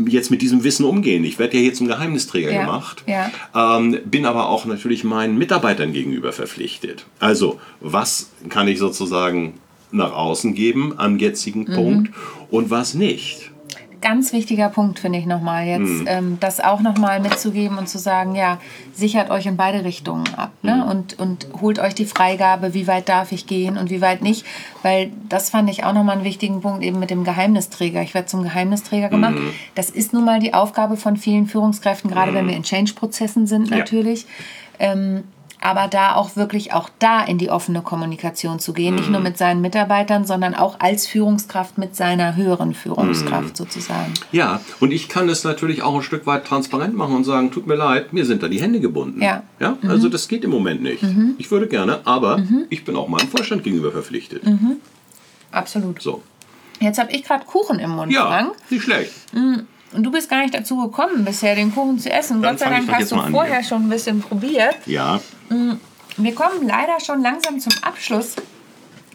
jetzt 0.09 0.30
mit 0.30 0.43
diesem 0.43 0.64
Wissen 0.64 0.84
umgehen? 0.84 1.24
Ich 1.24 1.38
werde 1.38 1.57
ja 1.57 1.62
hier 1.62 1.74
zum 1.74 1.86
Geheimnisträger 1.88 2.51
Ja, 2.53 2.61
gemacht. 2.62 3.05
ja. 3.07 3.30
Ähm, 3.55 3.99
bin 4.05 4.26
aber 4.26 4.49
auch 4.49 4.64
natürlich 4.66 5.05
meinen 5.05 5.38
Mitarbeitern 5.38 5.93
gegenüber 5.93 6.32
verpflichtet. 6.32 7.07
Also, 7.18 7.61
was 7.80 8.30
kann 8.49 8.68
ich 8.68 8.78
sozusagen 8.78 9.55
nach 9.93 10.12
außen 10.12 10.55
geben 10.55 10.95
am 10.99 11.18
jetzigen 11.18 11.62
Mhm. 11.62 11.74
Punkt 11.74 12.11
und 12.51 12.70
was 12.70 12.95
nicht? 12.95 13.50
Ganz 14.01 14.33
wichtiger 14.33 14.69
Punkt, 14.71 14.99
finde 14.99 15.19
ich 15.19 15.27
nochmal 15.27 15.67
jetzt, 15.67 15.81
Mhm. 15.83 16.05
ähm, 16.07 16.37
das 16.41 16.59
auch 16.61 16.81
nochmal 16.81 17.21
mitzugeben 17.21 17.77
und 17.77 17.89
zu 17.89 17.99
sagen, 17.99 18.35
ja, 18.35 18.59
sichert 18.95 19.31
euch 19.31 19.47
in 19.47 19.57
beide 19.57 19.85
Richtungen 19.85 20.25
ab 20.37 20.53
ne? 20.63 20.77
Mhm. 20.77 20.83
und, 20.91 21.19
und 21.19 21.47
holt 21.61 21.79
euch 21.79 21.95
die 21.95 22.07
Freigabe, 22.07 22.73
wie 22.73 22.87
weit 22.87 23.09
darf 23.09 23.31
ich 23.33 23.47
gehen 23.47 23.77
und 23.77 23.91
wie 23.91 24.01
weit 24.01 24.23
nicht, 24.23 24.47
weil 24.83 25.11
das 25.29 25.51
fand 25.51 25.69
ich 25.69 25.85
auch 25.85 25.93
nochmal 25.93 26.17
einen 26.17 26.25
wichtigen 26.25 26.61
Punkt 26.63 26.83
eben 26.83 26.99
mit 26.99 27.11
dem 27.11 27.25
Geheimnisträger. 27.25 28.01
Ich 28.03 28.15
werde 28.15 28.27
zum 28.27 28.43
Geheimnisträger 28.43 29.09
gemacht. 29.11 29.35
Mhm. 29.35 29.51
Das 29.75 29.91
ist 29.91 30.13
nun 30.13 30.25
mal 30.25 30.41
die 30.41 30.55
Aufgabe 30.55 30.97
von 30.97 31.17
vielen 31.17 31.47
Führungskräften, 31.47 32.11
gerade 32.11 32.33
wenn 32.33 32.49
wir 32.49 32.57
in 32.57 32.63
Change-Prozessen 32.63 33.47
sind 33.47 33.69
Ja. 33.71 33.79
natürlich. 33.79 34.27
Ähm, 34.79 35.25
aber 35.63 35.89
da 35.89 36.15
auch 36.15 36.37
wirklich 36.37 36.73
auch 36.73 36.89
da 36.99 37.23
in 37.23 37.37
die 37.39 37.51
offene 37.51 37.83
Kommunikation 37.83 38.59
zu 38.59 38.73
gehen, 38.73 38.95
nicht 38.95 39.07
Mhm. 39.07 39.13
nur 39.13 39.21
mit 39.21 39.37
seinen 39.39 39.61
Mitarbeitern, 39.61 40.25
sondern 40.25 40.55
auch 40.55 40.81
als 40.81 41.07
Führungskraft 41.07 41.77
mit 41.79 41.95
seiner 41.97 42.37
höheren 42.37 42.71
Mhm. 42.71 42.75
Führungskraft 42.75 43.57
sozusagen. 43.57 44.15
Ja, 44.33 44.61
und 44.81 44.91
ich 44.93 45.09
kann 45.09 45.29
es 45.29 45.45
natürlich 45.45 45.83
auch 45.83 45.95
ein 45.95 46.03
Stück 46.03 46.27
weit 46.27 46.47
transparent 46.47 46.95
machen 46.97 47.15
und 47.17 47.25
sagen, 47.25 47.51
tut 47.51 47.67
mir 47.67 47.75
leid, 47.77 48.13
mir 48.13 48.25
sind 48.25 48.43
da 48.43 48.49
die 48.49 48.61
Hände 48.61 48.81
gebunden. 48.81 49.21
Ja. 49.23 49.43
ja? 49.59 49.77
Also 49.87 50.09
das 50.09 50.29
geht 50.29 50.45
im 50.45 50.51
Moment 50.51 50.83
nicht. 50.83 51.05
Ich 51.39 51.51
würde 51.51 51.69
gerne, 51.69 52.01
aber 52.05 52.43
ich 52.71 52.85
bin 52.85 52.97
auch 52.97 53.09
meinem 53.09 53.29
Vorstand 53.29 53.63
gegenüber 53.65 53.93
verpflichtet. 53.93 54.43
Absolut. 55.53 56.01
So. 56.01 56.23
Jetzt 56.79 56.99
habe 56.99 57.13
ich 57.13 57.25
gerade 57.25 57.45
Kuchen 57.45 57.79
im 57.79 57.91
Mund, 57.91 58.13
Ja, 58.13 58.27
Frank. 58.27 58.53
nicht 58.71 58.83
schlecht. 58.85 59.13
Und 59.93 60.05
du 60.05 60.11
bist 60.11 60.31
gar 60.31 60.43
nicht 60.43 60.55
dazu 60.55 60.77
gekommen, 60.77 61.25
bisher 61.25 61.55
den 61.57 61.75
Kuchen 61.75 61.99
zu 61.99 62.11
essen. 62.11 62.41
Dann 62.41 62.53
Gott 62.53 62.61
sei 62.61 62.71
Dank 62.71 62.91
hast 62.93 63.11
du 63.13 63.17
vorher 63.31 63.59
hier. 63.59 63.69
schon 63.69 63.83
ein 63.83 63.89
bisschen 63.89 64.21
probiert. 64.21 64.77
Ja, 64.87 65.21
Wir 66.17 66.35
kommen 66.35 66.67
leider 66.67 67.01
schon 67.05 67.23
langsam 67.23 67.59
zum 67.61 67.73
Abschluss 67.83 68.37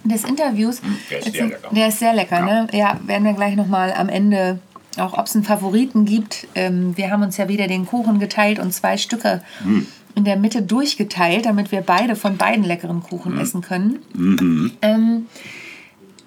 des 0.03 0.23
Interviews. 0.23 0.81
der 1.09 1.19
ist 1.19 1.31
sehr 1.33 1.45
lecker. 1.47 1.69
Der 1.71 1.87
ist 1.87 1.99
sehr 1.99 2.13
lecker, 2.13 2.41
ne? 2.41 2.67
Ja, 2.71 2.99
werden 3.05 3.23
wir 3.25 3.33
gleich 3.33 3.55
nochmal 3.55 3.91
am 3.93 4.09
Ende, 4.09 4.59
auch 4.97 5.17
ob 5.17 5.25
es 5.27 5.35
einen 5.35 5.43
Favoriten 5.43 6.05
gibt. 6.05 6.47
Ähm, 6.55 6.95
wir 6.97 7.09
haben 7.11 7.23
uns 7.23 7.37
ja 7.37 7.47
wieder 7.47 7.67
den 7.67 7.85
Kuchen 7.85 8.19
geteilt 8.19 8.59
und 8.59 8.71
zwei 8.73 8.97
Stücke 8.97 9.41
Hm. 9.63 9.87
in 10.15 10.23
der 10.25 10.35
Mitte 10.37 10.61
durchgeteilt, 10.61 11.45
damit 11.45 11.71
wir 11.71 11.81
beide 11.81 12.15
von 12.15 12.37
beiden 12.37 12.63
leckeren 12.63 13.01
Kuchen 13.01 13.33
Hm. 13.33 13.39
essen 13.39 13.61
können. 13.61 13.99
Mhm. 14.13 14.71
Ähm, 14.81 15.25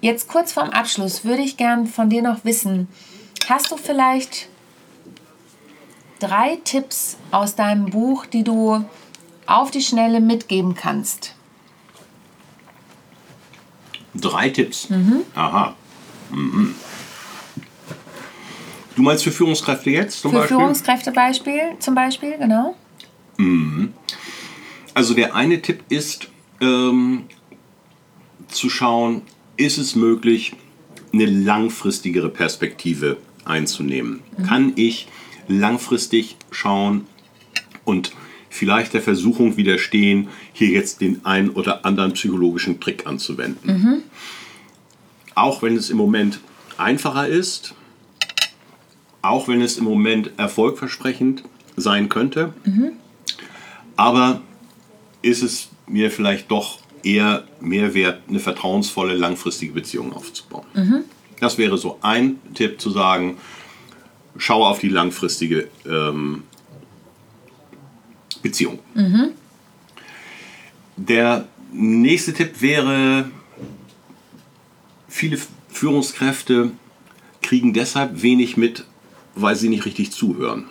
jetzt 0.01 0.27
kurz 0.27 0.51
vorm 0.53 0.69
Abschluss 0.71 1.23
würde 1.23 1.41
ich 1.41 1.55
gern 1.57 1.87
von 1.87 2.09
dir 2.09 2.21
noch 2.21 2.43
wissen, 2.45 2.87
hast 3.47 3.71
du 3.71 3.77
vielleicht 3.77 4.47
drei 6.19 6.57
Tipps 6.65 7.17
aus 7.31 7.55
deinem 7.55 7.85
Buch, 7.87 8.25
die 8.25 8.43
du 8.43 8.83
auf 9.49 9.71
die 9.71 9.81
Schnelle 9.81 10.19
mitgeben 10.19 10.75
kannst? 10.75 11.35
drei 14.15 14.49
Tipps. 14.49 14.87
Aha. 15.35 15.75
Mhm. 16.31 16.75
Du 18.95 19.01
meinst 19.01 19.23
für 19.23 19.31
Führungskräfte 19.31 19.89
jetzt 19.89 20.21
zum 20.21 20.31
Für 20.31 20.39
Beispiel? 20.39 20.57
Führungskräftebeispiel 20.57 21.61
zum 21.79 21.95
Beispiel, 21.95 22.37
genau. 22.37 22.75
Also 24.93 25.13
der 25.13 25.35
eine 25.35 25.61
Tipp 25.61 25.83
ist 25.89 26.27
ähm, 26.59 27.23
zu 28.49 28.69
schauen, 28.69 29.21
ist 29.55 29.77
es 29.77 29.95
möglich, 29.95 30.53
eine 31.13 31.25
langfristigere 31.25 32.29
Perspektive 32.29 33.17
einzunehmen? 33.45 34.21
Kann 34.45 34.73
ich 34.75 35.07
langfristig 35.47 36.35
schauen 36.51 37.07
und 37.85 38.11
vielleicht 38.49 38.93
der 38.93 39.01
Versuchung 39.01 39.57
widerstehen, 39.57 40.27
hier 40.53 40.69
jetzt 40.69 41.01
den 41.01 41.25
einen 41.25 41.49
oder 41.49 41.85
anderen 41.85 42.13
psychologischen 42.13 42.79
Trick 42.79 43.05
anzuwenden? 43.07 43.69
Auch 45.35 45.61
wenn 45.61 45.75
es 45.75 45.89
im 45.89 45.97
Moment 45.97 46.39
einfacher 46.77 47.27
ist, 47.27 47.75
auch 49.21 49.47
wenn 49.47 49.61
es 49.61 49.77
im 49.77 49.83
Moment 49.83 50.31
erfolgversprechend 50.37 51.43
sein 51.75 52.09
könnte, 52.09 52.53
aber 53.95 54.41
ist 55.21 55.43
es 55.43 55.69
mir 55.87 56.09
vielleicht 56.11 56.49
doch 56.51 56.79
eher 57.03 57.43
mehr 57.61 57.93
wert, 57.93 58.21
eine 58.27 58.39
vertrauensvolle, 58.39 59.15
langfristige 59.15 59.73
Beziehung 59.73 60.13
aufzubauen. 60.13 60.65
Das 61.39 61.57
wäre 61.57 61.77
so 61.77 61.97
ein 62.01 62.39
Tipp 62.53 62.81
zu 62.81 62.89
sagen, 62.89 63.37
schaue 64.37 64.67
auf 64.67 64.79
die 64.79 64.89
langfristige 64.89 65.69
ähm, 65.85 66.43
Beziehung. 68.41 68.79
Der 70.97 71.47
nächste 71.71 72.33
Tipp 72.33 72.61
wäre, 72.61 73.29
viele 75.07 75.37
Führungskräfte 75.69 76.71
kriegen 77.41 77.73
deshalb 77.73 78.21
wenig 78.21 78.57
mit, 78.57 78.85
weil 79.35 79.55
sie 79.55 79.69
nicht 79.69 79.85
richtig 79.85 80.11
zuhören. 80.11 80.65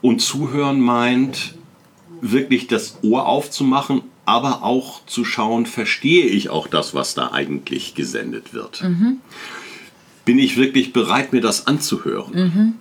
Und 0.00 0.20
zuhören 0.20 0.80
meint 0.80 1.54
wirklich 2.20 2.66
das 2.68 2.98
Ohr 3.02 3.26
aufzumachen, 3.26 4.02
aber 4.24 4.62
auch 4.62 5.04
zu 5.04 5.24
schauen, 5.24 5.66
verstehe 5.66 6.24
ich 6.24 6.48
auch 6.48 6.66
das, 6.66 6.94
was 6.94 7.14
da 7.14 7.32
eigentlich 7.32 7.94
gesendet 7.94 8.54
wird. 8.54 8.82
Bin 10.24 10.38
ich 10.38 10.56
wirklich 10.56 10.94
bereit, 10.94 11.34
mir 11.34 11.42
das 11.42 11.66
anzuhören? 11.66 12.78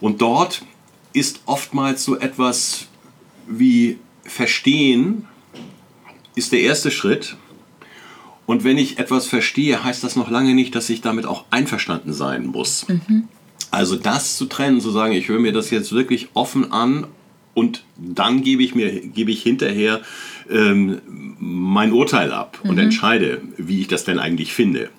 Und 0.00 0.20
dort 0.20 0.62
ist 1.16 1.40
oftmals 1.46 2.04
so 2.04 2.18
etwas 2.18 2.86
wie 3.48 3.98
Verstehen 4.24 5.24
ist 6.34 6.52
der 6.52 6.60
erste 6.60 6.90
Schritt. 6.90 7.36
Und 8.44 8.64
wenn 8.64 8.76
ich 8.76 8.98
etwas 8.98 9.26
verstehe, 9.26 9.82
heißt 9.82 10.04
das 10.04 10.14
noch 10.14 10.30
lange 10.30 10.54
nicht, 10.54 10.74
dass 10.74 10.90
ich 10.90 11.00
damit 11.00 11.24
auch 11.24 11.46
einverstanden 11.50 12.12
sein 12.12 12.46
muss. 12.46 12.86
Also 13.70 13.96
das 13.96 14.36
zu 14.36 14.46
trennen, 14.46 14.80
zu 14.80 14.90
sagen, 14.90 15.14
ich 15.14 15.28
höre 15.28 15.40
mir 15.40 15.52
das 15.52 15.70
jetzt 15.70 15.92
wirklich 15.92 16.28
offen 16.34 16.70
an 16.72 17.06
und 17.54 17.84
dann 17.96 18.42
gebe 18.42 18.62
ich 18.62 18.74
mir 18.74 19.00
gebe 19.00 19.30
ich 19.30 19.42
hinterher 19.42 20.02
ähm, 20.50 21.00
mein 21.38 21.92
Urteil 21.92 22.32
ab 22.32 22.60
und 22.62 22.78
entscheide, 22.78 23.40
wie 23.56 23.80
ich 23.80 23.88
das 23.88 24.04
denn 24.04 24.18
eigentlich 24.18 24.52
finde. 24.52 24.90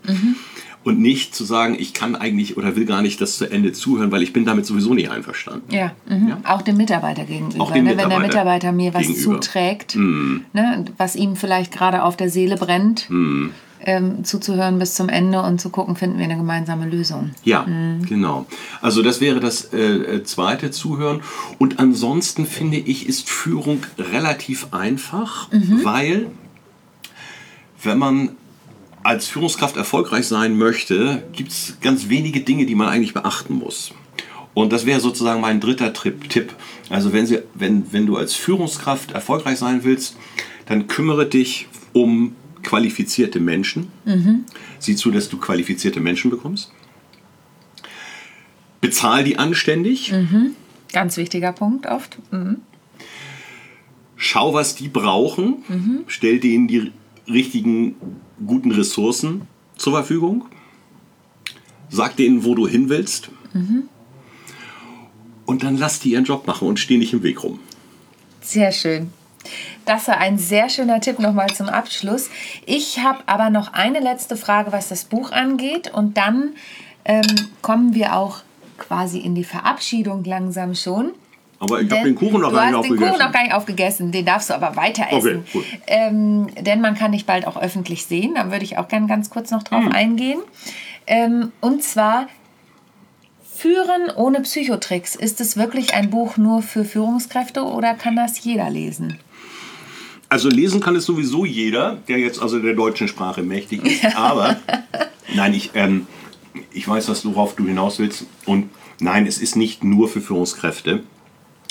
Und 0.88 1.02
nicht 1.02 1.36
zu 1.36 1.44
sagen, 1.44 1.76
ich 1.78 1.94
kann 1.94 2.16
eigentlich 2.16 2.56
oder 2.56 2.78
will 2.78 2.86
gar 2.86 3.02
nicht 3.02 3.20
das 3.20 3.36
zu 3.36 3.52
Ende 3.52 3.74
zuhören, 3.74 4.10
weil 4.10 4.24
ich 4.24 4.32
bin 4.32 4.46
damit 4.46 4.66
sowieso 4.66 4.94
nicht 4.94 5.12
einverstanden. 5.12 5.70
Ja, 5.76 5.92
mhm. 6.08 6.38
auch 6.46 6.62
dem 6.62 6.78
Mitarbeiter 6.78 7.26
gegenüber. 7.26 7.62
Auch 7.62 7.72
dem 7.72 7.84
ne? 7.84 7.90
Wenn 7.90 7.98
der 7.98 8.08
Mitarbeiter 8.08 8.28
Mitarbeiter 8.28 8.72
mir 8.72 8.94
was 8.94 9.02
gegenüber. 9.02 9.32
Mhm. 9.32 9.42
zuträgt, 9.42 9.96
ne? 9.98 10.86
was 10.96 11.18
ihm 11.18 11.36
vielleicht 11.36 11.74
gerade 11.74 12.04
auf 12.04 12.16
der 12.16 12.30
Seele 12.30 12.56
brennt, 12.56 13.10
Mhm. 13.10 13.52
ähm, 13.82 14.24
zuzuhören 14.24 14.80
bis 14.80 14.96
zum 14.96 15.10
Ende 15.10 15.42
und 15.42 15.60
zu 15.60 15.72
gucken, 15.72 15.98
finden 15.98 16.20
wir 16.20 16.24
eine 16.24 16.38
gemeinsame 16.38 16.88
Lösung. 16.88 17.32
Ja, 17.44 17.66
genau. 18.08 18.46
Also 18.82 19.02
das 19.02 19.20
wäre 19.20 19.42
das 19.42 19.74
äh, 19.74 19.80
äh, 19.80 20.24
zweite 20.24 20.72
Zuhören. 20.72 21.20
Und 21.58 21.80
ansonsten 21.80 22.46
finde 22.46 22.78
ich, 22.78 23.10
ist 23.10 23.30
Führung 23.30 23.84
relativ 23.98 24.68
einfach, 24.72 25.50
weil 25.84 26.28
wenn 27.84 27.98
man 27.98 28.30
als 29.08 29.30
Führungskraft 29.30 29.78
erfolgreich 29.78 30.28
sein 30.28 30.58
möchte, 30.58 31.24
gibt 31.32 31.52
es 31.52 31.78
ganz 31.80 32.10
wenige 32.10 32.42
Dinge, 32.42 32.66
die 32.66 32.76
man 32.76 32.90
eigentlich 32.90 33.14
beachten 33.14 33.54
muss. 33.54 33.94
Und 34.54 34.74
das 34.74 34.86
wäre 34.86 35.00
sozusagen 35.00 35.40
mein 35.40 35.62
dritter 35.62 35.94
Tipp. 35.94 36.54
Also 36.90 37.14
wenn, 37.14 37.26
Sie, 37.26 37.40
wenn, 37.54 37.94
wenn 37.94 38.06
du 38.06 38.18
als 38.18 38.34
Führungskraft 38.34 39.14
erfolgreich 39.14 39.60
sein 39.60 39.86
willst, 39.86 40.18
dann 40.66 40.88
kümmere 40.88 41.26
dich 41.26 41.68
um 41.94 42.36
qualifizierte 42.64 43.40
Menschen. 43.40 43.88
Sieh 44.80 44.98
zu, 44.98 45.10
dass 45.10 45.30
du 45.30 45.38
qualifizierte 45.38 46.02
Menschen 46.02 46.30
bekommst. 46.30 46.74
Bezahl 48.82 49.24
die 49.24 49.40
anständig. 49.40 50.12
Ganz 50.92 51.16
wichtiger 51.16 51.54
Punkt 51.54 51.86
oft. 51.86 52.18
Mhm. 52.32 52.58
Schau, 54.18 54.54
was 54.54 54.76
die 54.76 54.90
brauchen. 54.90 55.64
Stell 56.08 56.42
denen 56.42 56.68
die 56.68 56.92
richtigen, 57.30 57.96
guten 58.46 58.72
Ressourcen 58.72 59.48
zur 59.76 59.94
Verfügung. 59.94 60.46
Sag 61.90 62.16
denen, 62.18 62.44
wo 62.44 62.56
du 62.56 62.68
hin 62.68 62.90
willst. 62.90 63.30
Und 65.46 65.64
dann 65.64 65.78
lass 65.78 66.00
die 66.00 66.12
ihren 66.12 66.26
Job 66.26 66.46
machen 66.46 66.68
und 66.68 66.80
steh 66.80 66.98
nicht 66.98 67.14
im 67.14 67.24
Weg 67.24 67.44
rum. 67.44 67.60
Sehr 68.42 68.72
schön. 68.72 69.12
Das 69.86 70.08
war 70.10 70.18
ein 70.18 70.38
sehr 70.38 70.70
schöner 70.70 71.00
Tipp 71.00 71.20
nochmal 71.20 71.48
zum 71.54 71.70
Abschluss. 71.70 72.30
Ich 72.66 73.00
habe 73.00 73.20
aber 73.28 73.50
noch 73.50 73.74
eine 73.74 74.00
letzte 74.00 74.36
Frage, 74.36 74.74
was 74.74 74.90
das 74.90 75.06
Buch 75.06 75.32
angeht. 75.32 75.94
Und 75.94 76.18
dann 76.18 76.52
ähm, 77.06 77.26
kommen 77.62 77.94
wir 77.94 78.16
auch 78.16 78.42
quasi 78.78 79.20
in 79.20 79.36
die 79.36 79.46
Verabschiedung 79.46 80.26
langsam 80.26 80.76
schon. 80.76 81.14
Aber 81.60 81.82
ich 81.82 81.90
habe 81.90 81.96
Denn 81.96 82.06
den 82.06 82.16
Kuchen 82.16 82.42
noch 82.42 82.50
du 82.50 82.56
gar 82.56 82.66
hast 82.68 82.72
nicht 82.74 82.84
den 82.84 82.92
Kuchen 82.98 83.04
aufgegessen. 83.04 83.26
noch 83.26 83.32
gar 83.34 83.44
nicht 83.44 83.54
aufgegessen, 83.54 84.12
den 84.12 84.26
darfst 84.26 84.50
du 84.50 84.54
aber 84.54 84.76
weiter 84.76 85.06
essen. 85.12 85.44
Okay. 85.54 85.64
Ähm, 85.88 86.48
denn 86.62 86.82
man 86.82 86.94
kann 86.96 87.12
dich 87.14 87.26
bald 87.26 87.48
auch 87.48 87.58
öffentlich 87.60 88.06
sehen, 88.06 88.36
da 88.36 88.52
würde 88.52 88.64
ich 88.64 88.78
auch 88.78 88.88
gerne 88.88 89.08
ganz 89.08 89.30
kurz 89.30 89.50
noch 89.52 89.60
Hm. 89.62 89.66
drauf 89.66 89.94
eingehen. 89.94 90.40
Ähm, 91.08 91.52
und 91.62 91.84
zwar 91.84 92.28
Führen 93.56 94.12
ohne 94.16 94.42
Psychotricks. 94.42 95.16
Ist 95.16 95.42
es 95.42 95.58
wirklich 95.58 95.96
ein 95.96 96.12
Buch 96.12 96.38
nur 96.38 96.62
für 96.62 96.86
Führungskräfte 96.86 97.64
oder 97.64 97.96
kann 97.96 98.16
das 98.16 98.44
jeder 98.44 98.70
lesen? 98.70 99.18
Also 100.30 100.50
lesen 100.50 100.80
kann 100.80 100.96
es 100.96 101.06
sowieso 101.06 101.44
jeder, 101.46 101.98
der 102.08 102.20
jetzt 102.20 102.40
also 102.40 102.60
der 102.60 102.74
deutschen 102.76 103.08
Sprache 103.08 103.42
mächtig 103.42 103.84
ist. 103.84 104.06
Aber 104.16 104.58
nein, 105.34 105.54
ich, 105.56 105.72
ähm, 105.74 106.06
ich 106.72 106.88
weiß, 106.88 107.10
was 107.10 107.26
worauf 107.26 107.56
du 107.56 107.66
hinaus 107.66 107.98
willst. 107.98 108.26
Und 108.46 108.70
nein, 109.00 109.26
es 109.26 109.40
ist 109.40 109.56
nicht 109.56 109.84
nur 109.84 110.08
für 110.08 110.22
Führungskräfte, 110.22 111.02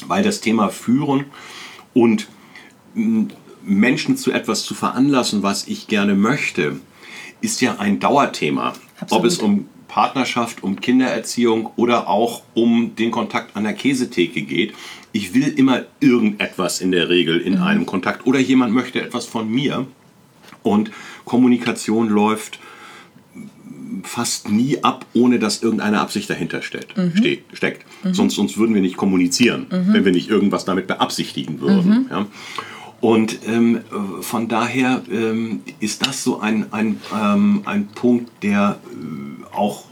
weil 0.06 0.22
das 0.22 0.40
Thema 0.40 0.68
Führen 0.68 1.26
und 1.94 2.28
Menschen 3.62 4.16
zu 4.16 4.32
etwas 4.32 4.64
zu 4.64 4.74
veranlassen, 4.74 5.42
was 5.42 5.66
ich 5.66 5.86
gerne 5.88 6.14
möchte, 6.14 6.80
ist 7.40 7.60
ja 7.60 7.76
ein 7.78 8.00
Dauerthema. 8.00 8.74
Absolut. 8.98 9.24
Ob 9.24 9.26
es 9.26 9.38
um 9.38 9.68
Partnerschaft, 9.88 10.62
um 10.62 10.80
Kindererziehung 10.80 11.70
oder 11.76 12.08
auch 12.08 12.42
um 12.54 12.94
den 12.96 13.10
Kontakt 13.10 13.56
an 13.56 13.64
der 13.64 13.72
Käsetheke 13.72 14.42
geht. 14.42 14.74
Ich 15.12 15.32
will 15.32 15.48
immer 15.48 15.84
irgendetwas 16.00 16.80
in 16.80 16.92
der 16.92 17.08
Regel 17.08 17.40
in 17.40 17.58
einem 17.58 17.86
Kontakt 17.86 18.26
oder 18.26 18.38
jemand 18.38 18.74
möchte 18.74 19.00
etwas 19.00 19.26
von 19.26 19.48
mir. 19.48 19.86
Und 20.62 20.90
Kommunikation 21.24 22.08
läuft 22.08 22.58
fast 24.06 24.48
nie 24.48 24.82
ab, 24.82 25.04
ohne 25.14 25.38
dass 25.38 25.62
irgendeine 25.62 26.00
Absicht 26.00 26.30
dahinter 26.30 26.62
steht, 26.62 26.88
steht, 27.14 27.44
steckt. 27.52 27.84
Sonst, 28.12 28.34
sonst 28.34 28.56
würden 28.56 28.74
wir 28.74 28.82
nicht 28.82 28.96
kommunizieren, 28.96 29.66
wenn 29.70 30.04
wir 30.04 30.12
nicht 30.12 30.28
irgendwas 30.28 30.64
damit 30.64 30.86
beabsichtigen 30.86 31.60
würden. 31.60 32.06
Ja? 32.10 32.26
Und 33.00 33.40
ähm, 33.46 33.76
äh, 33.76 34.22
von 34.22 34.48
daher 34.48 35.02
ähm, 35.10 35.60
ist 35.80 36.06
das 36.06 36.24
so 36.24 36.40
ein, 36.40 36.72
ein, 36.72 37.00
ähm, 37.14 37.62
ein 37.64 37.88
Punkt, 37.88 38.30
der 38.42 38.80
äh, 38.84 39.54
auch 39.54 39.84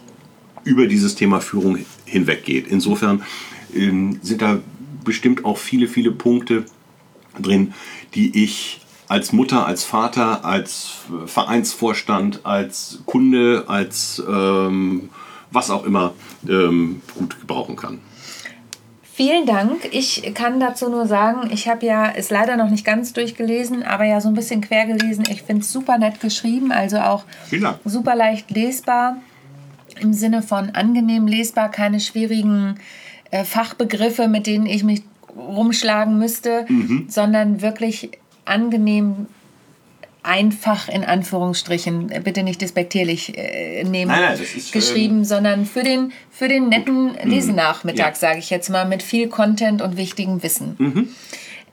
über 0.65 0.87
dieses 0.87 1.15
Thema 1.15 1.41
Führung 1.41 1.79
hinweggeht. 2.07 2.67
Insofern 2.69 3.23
ähm, 3.75 4.19
sind 4.23 4.41
da 4.41 4.59
bestimmt 5.05 5.45
auch 5.45 5.59
viele, 5.59 5.87
viele 5.87 6.11
Punkte 6.13 6.65
drin, 7.39 7.75
die 8.15 8.43
ich 8.43 8.81
als 9.09 9.33
Mutter, 9.33 9.67
als 9.67 9.85
Vater, 9.85 10.45
als 10.45 10.93
Vereinsvorstand, 11.27 12.41
als 12.45 13.01
Kunde, 13.07 13.65
als 13.69 14.23
ähm, 14.29 15.11
was 15.51 15.71
auch 15.71 15.85
immer 15.85 16.15
ähm, 16.49 17.03
gut 17.15 17.39
gebrauchen 17.41 17.77
kann. 17.77 18.01
Vielen 19.13 19.47
Dank. 19.47 19.89
Ich 19.93 20.33
kann 20.35 20.59
dazu 20.59 20.89
nur 20.89 21.07
sagen, 21.07 21.49
ich 21.53 21.69
habe 21.69 21.87
ja 21.87 22.11
es 22.17 22.31
leider 22.31 22.57
noch 22.57 22.69
nicht 22.69 22.85
ganz 22.85 23.13
durchgelesen, 23.13 23.85
aber 23.85 24.05
ja 24.05 24.21
so 24.21 24.27
ein 24.29 24.35
bisschen 24.35 24.61
quer 24.61 24.87
gelesen. 24.87 25.23
Ich 25.31 25.43
finde 25.43 25.63
es 25.63 25.71
super 25.71 25.99
nett 25.99 26.19
geschrieben, 26.21 26.73
also 26.73 26.99
auch 26.99 27.23
super 27.85 28.17
leicht 28.17 28.51
lesbar 28.51 29.19
im 30.01 30.13
Sinne 30.13 30.43
von 30.43 30.71
angenehm 30.71 31.29
lesbar, 31.29 31.71
keine 31.71 32.01
schwierigen 32.01 32.81
äh, 33.31 33.45
Fachbegriffe, 33.45 34.27
mit 34.27 34.49
denen 34.49 34.67
ich 34.67 34.83
mich 34.83 35.03
rumschlagen 35.37 36.19
müsste, 36.19 36.65
Mhm. 36.69 37.07
sondern 37.09 37.63
wirklich 37.63 38.11
angenehm 38.45 39.27
einfach 40.23 40.89
in 40.89 41.05
Anführungsstrichen, 41.05 42.11
äh, 42.11 42.21
bitte 42.21 42.43
nicht 42.43 42.61
despektierlich 42.61 43.37
äh, 43.37 43.85
nehmen, 43.85 44.11
Nein, 44.11 44.23
nein, 44.23 44.41
ist, 44.41 44.73
geschrieben, 44.73 45.19
ähm, 45.19 45.25
sondern 45.25 45.67
für 45.67 45.83
den, 45.83 46.13
für 46.31 46.49
den 46.49 46.71
netten 46.71 47.15
Lesenachmittag, 47.25 48.09
Ja. 48.09 48.15
sage 48.15 48.39
ich 48.39 48.51
jetzt 48.51 48.71
mal, 48.71 48.87
mit 48.87 49.03
viel 49.03 49.29
Content 49.29 49.83
und 49.83 49.97
wichtigem 49.97 50.43
Wissen. 50.43 51.15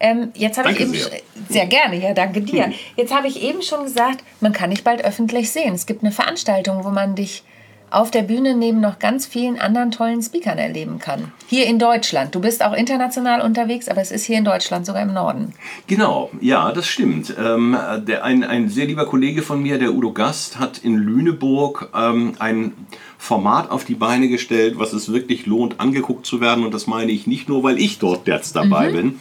Ähm, 0.01 0.31
jetzt 0.35 0.57
habe 0.57 0.71
ich 0.71 0.79
eben 0.81 0.93
sehr. 0.93 1.11
sehr 1.47 1.65
gerne, 1.67 1.97
ja, 1.97 2.13
danke 2.13 2.41
dir. 2.41 2.73
Jetzt 2.97 3.13
habe 3.15 3.27
ich 3.27 3.41
eben 3.41 3.61
schon 3.61 3.83
gesagt, 3.83 4.23
man 4.41 4.51
kann 4.51 4.71
dich 4.71 4.83
bald 4.83 5.05
öffentlich 5.05 5.51
sehen. 5.51 5.73
Es 5.73 5.85
gibt 5.85 6.03
eine 6.03 6.11
Veranstaltung, 6.11 6.83
wo 6.83 6.89
man 6.89 7.15
dich 7.15 7.43
auf 7.91 8.09
der 8.09 8.23
Bühne 8.23 8.55
neben 8.55 8.79
noch 8.79 8.99
ganz 8.99 9.25
vielen 9.25 9.59
anderen 9.59 9.91
tollen 9.91 10.21
Speakern 10.21 10.57
erleben 10.57 10.97
kann. 10.97 11.31
Hier 11.47 11.65
in 11.65 11.77
Deutschland. 11.77 12.33
Du 12.33 12.39
bist 12.39 12.63
auch 12.63 12.73
international 12.73 13.41
unterwegs, 13.41 13.89
aber 13.89 14.01
es 14.01 14.11
ist 14.11 14.23
hier 14.23 14.37
in 14.37 14.45
Deutschland, 14.45 14.85
sogar 14.85 15.01
im 15.01 15.13
Norden. 15.13 15.53
Genau, 15.87 16.31
ja, 16.39 16.71
das 16.71 16.87
stimmt. 16.87 17.35
Ähm, 17.37 17.77
der, 18.07 18.23
ein, 18.23 18.45
ein 18.45 18.69
sehr 18.69 18.85
lieber 18.85 19.05
Kollege 19.05 19.41
von 19.41 19.61
mir, 19.61 19.77
der 19.77 19.93
Udo 19.93 20.13
Gast, 20.13 20.57
hat 20.57 20.77
in 20.79 20.95
Lüneburg 20.95 21.89
ähm, 21.93 22.33
ein 22.39 22.71
Format 23.17 23.69
auf 23.69 23.83
die 23.83 23.95
Beine 23.95 24.29
gestellt, 24.29 24.75
was 24.77 24.93
es 24.93 25.11
wirklich 25.11 25.45
lohnt, 25.45 25.81
angeguckt 25.81 26.25
zu 26.25 26.39
werden. 26.39 26.63
Und 26.63 26.73
das 26.73 26.87
meine 26.87 27.11
ich 27.11 27.27
nicht 27.27 27.49
nur, 27.49 27.61
weil 27.63 27.77
ich 27.77 27.99
dort 27.99 28.25
jetzt 28.25 28.55
dabei 28.55 28.91
bin, 28.91 29.19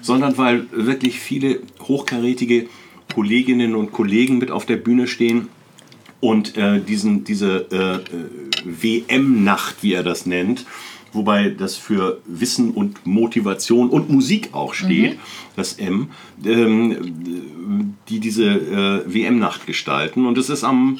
sondern 0.00 0.38
weil 0.38 0.66
wirklich 0.72 1.20
viele 1.20 1.60
hochkarätige 1.82 2.68
Kolleginnen 3.14 3.74
und 3.74 3.92
Kollegen 3.92 4.38
mit 4.38 4.50
auf 4.50 4.64
der 4.64 4.76
Bühne 4.76 5.06
stehen, 5.06 5.48
Und 6.20 6.56
äh, 6.56 6.80
diesen, 6.80 7.24
diese 7.24 7.70
äh, 7.70 8.00
WM-Nacht, 8.64 9.76
wie 9.82 9.92
er 9.92 10.02
das 10.02 10.26
nennt, 10.26 10.66
wobei 11.12 11.50
das 11.50 11.76
für 11.76 12.20
Wissen 12.26 12.72
und 12.72 13.06
Motivation 13.06 13.88
und 13.88 14.10
Musik 14.10 14.50
auch 14.52 14.74
steht, 14.74 15.14
mhm. 15.14 15.20
das 15.56 15.74
M, 15.74 16.10
ähm, 16.44 17.94
die 18.08 18.20
diese 18.20 18.44
äh, 18.44 19.14
WM-Nacht 19.14 19.66
gestalten. 19.66 20.26
Und 20.26 20.36
es 20.38 20.50
ist 20.50 20.64
am, 20.64 20.98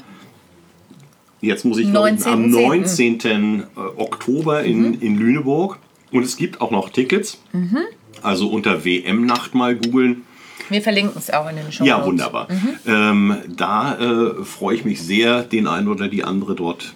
jetzt 1.41 1.65
muss 1.65 1.79
ich 1.79 1.89
19. 1.89 2.33
am 2.33 2.51
19. 2.51 3.65
Oktober 3.97 4.63
in, 4.63 4.91
mhm. 4.91 4.99
in 5.01 5.19
Lüneburg. 5.19 5.79
Und 6.11 6.23
es 6.23 6.37
gibt 6.37 6.61
auch 6.61 6.71
noch 6.71 6.91
Tickets. 6.91 7.43
Mhm. 7.53 7.79
Also 8.23 8.49
unter 8.49 8.85
WM-Nacht 8.85 9.55
mal 9.55 9.77
googeln. 9.77 10.23
Wir 10.71 10.83
verlinken 10.83 11.19
es 11.19 11.31
auch 11.31 11.49
in 11.49 11.57
den 11.57 11.73
Show. 11.73 11.85
Ja, 11.85 12.05
wunderbar. 12.05 12.49
Mhm. 12.51 12.79
Ähm, 12.87 13.37
da 13.49 13.99
äh, 13.99 14.45
freue 14.45 14.77
ich 14.77 14.85
mich 14.85 15.03
sehr, 15.03 15.43
den 15.43 15.67
einen 15.67 15.89
oder 15.89 16.09
die 16.09 16.25
andere 16.25 16.55
dort 16.55 16.95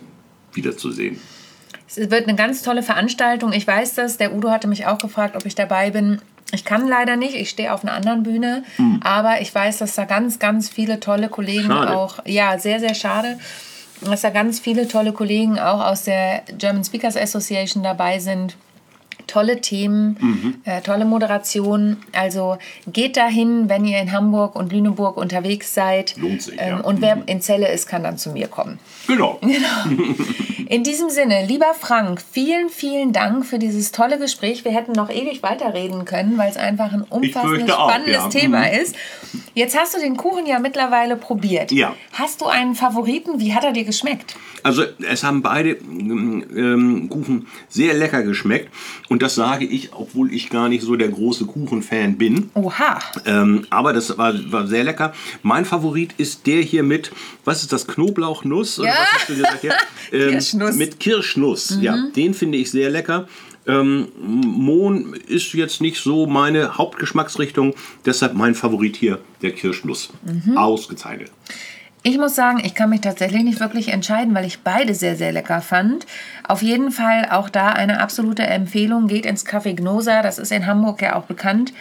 wiederzusehen. 0.53 1.21
Es 1.89 1.97
wird 2.11 2.27
eine 2.27 2.37
ganz 2.37 2.63
tolle 2.63 2.83
Veranstaltung. 2.83 3.53
Ich 3.53 3.67
weiß 3.67 3.95
das. 3.95 4.17
Der 4.17 4.35
Udo 4.35 4.51
hatte 4.51 4.69
mich 4.69 4.87
auch 4.87 4.99
gefragt, 4.99 5.37
ob 5.37 5.45
ich 5.45 5.55
dabei 5.55 5.91
bin. 5.91 6.21
Ich 6.53 6.65
kann 6.65 6.89
leider 6.89 7.17
nicht. 7.17 7.35
Ich 7.35 7.51
stehe 7.51 7.73
auf 7.73 7.83
einer 7.83 7.93
anderen 7.93 8.23
Bühne. 8.23 8.65
Mhm. 8.79 9.01
Aber 9.03 9.41
ich 9.41 9.55
weiß, 9.55 9.79
dass 9.79 9.95
da 9.95 10.05
ganz, 10.05 10.39
ganz 10.39 10.69
viele 10.69 11.01
tolle 11.01 11.29
Kollegen 11.29 11.69
schade. 11.69 11.97
auch. 11.97 12.19
Ja, 12.25 12.59
sehr, 12.59 12.81
sehr 12.81 12.95
schade. 12.95 13.39
Dass 14.01 14.23
da 14.23 14.31
ganz 14.31 14.59
viele 14.59 14.89
tolle 14.89 15.13
Kollegen 15.13 15.59
auch 15.59 15.81
aus 15.85 16.05
der 16.05 16.43
German 16.59 16.85
Speakers 16.85 17.17
Association 17.17 17.83
dabei 17.83 18.19
sind 18.19 18.57
tolle 19.27 19.61
Themen, 19.61 20.17
mhm. 20.21 20.55
äh, 20.65 20.81
tolle 20.81 21.05
Moderation. 21.05 21.99
Also 22.13 22.59
geht 22.87 23.17
dahin, 23.17 23.69
wenn 23.69 23.85
ihr 23.85 24.01
in 24.01 24.13
Hamburg 24.13 24.57
und 24.57 24.73
Lüneburg 24.73 25.17
unterwegs 25.17 25.75
seid. 25.75 26.17
Lohnt 26.17 26.43
sich, 26.43 26.55
ähm, 26.59 26.69
ja. 26.69 26.81
Und 26.81 27.01
wer 27.01 27.17
mhm. 27.17 27.23
in 27.27 27.41
Celle 27.41 27.71
ist, 27.71 27.87
kann 27.87 28.03
dann 28.03 28.19
zu 28.19 28.31
mir 28.31 28.49
kommen. 28.49 28.79
Genau. 29.07 29.39
genau. 29.43 30.15
In 30.69 30.85
diesem 30.85 31.11
Sinne, 31.11 31.45
lieber 31.47 31.75
Frank, 31.79 32.23
vielen, 32.33 32.71
vielen 32.71 33.13
Dank 33.13 33.45
für 33.45 33.59
dieses 33.59 33.93
tolle 33.93 34.19
Gespräch. 34.19 34.65
Wir 34.65 34.73
hätten 34.73 34.93
noch 34.93 35.11
ewig 35.11 35.43
weiterreden 35.43 36.07
können, 36.07 36.39
weil 36.39 36.51
es 36.51 36.57
einfach 36.57 36.93
ein 36.93 37.03
umfassendes, 37.03 37.75
spannendes 37.75 38.19
auch, 38.19 38.33
ja. 38.33 38.41
Thema 38.41 38.61
mhm. 38.61 38.81
ist. 38.81 38.97
Jetzt 39.55 39.79
hast 39.79 39.95
du 39.95 40.01
den 40.01 40.17
Kuchen 40.17 40.47
ja 40.47 40.59
mittlerweile 40.59 41.17
probiert. 41.17 41.73
Ja. 41.73 41.95
Hast 42.15 42.41
du 42.41 42.47
einen 42.47 42.75
Favoriten? 42.75 43.39
Wie 43.39 43.55
hat 43.55 43.65
er 43.65 43.73
dir 43.73 43.85
geschmeckt? 43.85 44.35
Also 44.63 44.85
es 45.07 45.25
haben 45.25 45.43
beide 45.43 45.73
ähm, 45.73 47.09
Kuchen 47.11 47.49
sehr 47.69 47.95
lecker 47.95 48.23
geschmeckt. 48.23 48.71
Und 49.09 49.21
das 49.21 49.35
sage 49.35 49.67
ich, 49.67 49.93
obwohl 49.93 50.33
ich 50.33 50.49
gar 50.49 50.69
nicht 50.69 50.83
so 50.83 50.97
der 50.97 51.09
große 51.09 51.47
Kuchenfan 51.47 52.17
bin. 52.17 52.51
Oha. 52.55 52.99
Ähm, 53.27 53.67
aber 53.71 53.93
das 53.93 54.17
war, 54.17 54.33
war 54.51 54.67
sehr 54.67 54.85
lecker. 54.85 55.13
Mein 55.43 55.65
Favorit 55.65 56.15
ist 56.17 56.47
der 56.47 56.63
hier 56.63 56.83
mit, 56.83 57.13
was 57.45 57.63
ist 57.63 57.73
das, 57.73 57.87
Knoblauchnuss? 57.87 58.79
Ja. 58.79 58.92
Was 58.93 59.13
hast 59.13 59.29
du 59.29 59.37
gesagt 59.37 59.61
hier? 59.61 59.75
Ähm, 60.13 60.31
Kirschnuss. 60.31 60.77
Mit 60.77 61.01
Kirschnuss, 61.01 61.71
mhm. 61.71 61.83
ja. 61.83 62.07
Den 62.15 62.35
finde 62.35 62.59
ich 62.59 62.71
sehr 62.71 62.91
lecker. 62.91 63.27
Ähm, 63.67 64.09
Mohn 64.19 65.15
ist 65.15 65.53
jetzt 65.55 65.81
nicht 65.81 66.01
so 66.01 66.27
meine 66.27 66.77
Hauptgeschmacksrichtung, 66.77 67.75
deshalb 68.05 68.35
mein 68.35 68.55
Favorit 68.55 68.97
hier, 68.97 69.21
der 69.41 69.53
Kirschnuss. 69.53 70.11
Mhm. 70.25 70.57
Ausgezeichnet. 70.57 71.31
Ich 72.05 72.19
muss 72.19 72.35
sagen, 72.35 72.61
ich 72.65 72.75
kann 72.75 72.91
mich 72.91 73.03
tatsächlich 73.03 73.45
nicht 73.45 73.61
wirklich 73.61 73.89
entscheiden, 73.89 74.35
weil 74.35 74.45
ich 74.45 74.61
beide 74.61 74.93
sehr, 74.93 75.15
sehr 75.15 75.31
lecker 75.31 75.61
fand. 75.61 76.05
Auf 76.49 76.61
jeden 76.61 76.91
Fall 76.91 77.29
auch 77.31 77.49
da 77.49 77.69
eine 77.69 78.01
absolute 78.01 78.43
Empfehlung. 78.43 79.07
Geht 79.07 79.25
ins 79.25 79.47
Café 79.47 79.75
Gnosa, 79.75 80.21
das 80.23 80.39
ist 80.39 80.51
in 80.51 80.67
Hamburg 80.67 81.01
ja 81.01 81.15
auch 81.15 81.25
bekannt, 81.25 81.73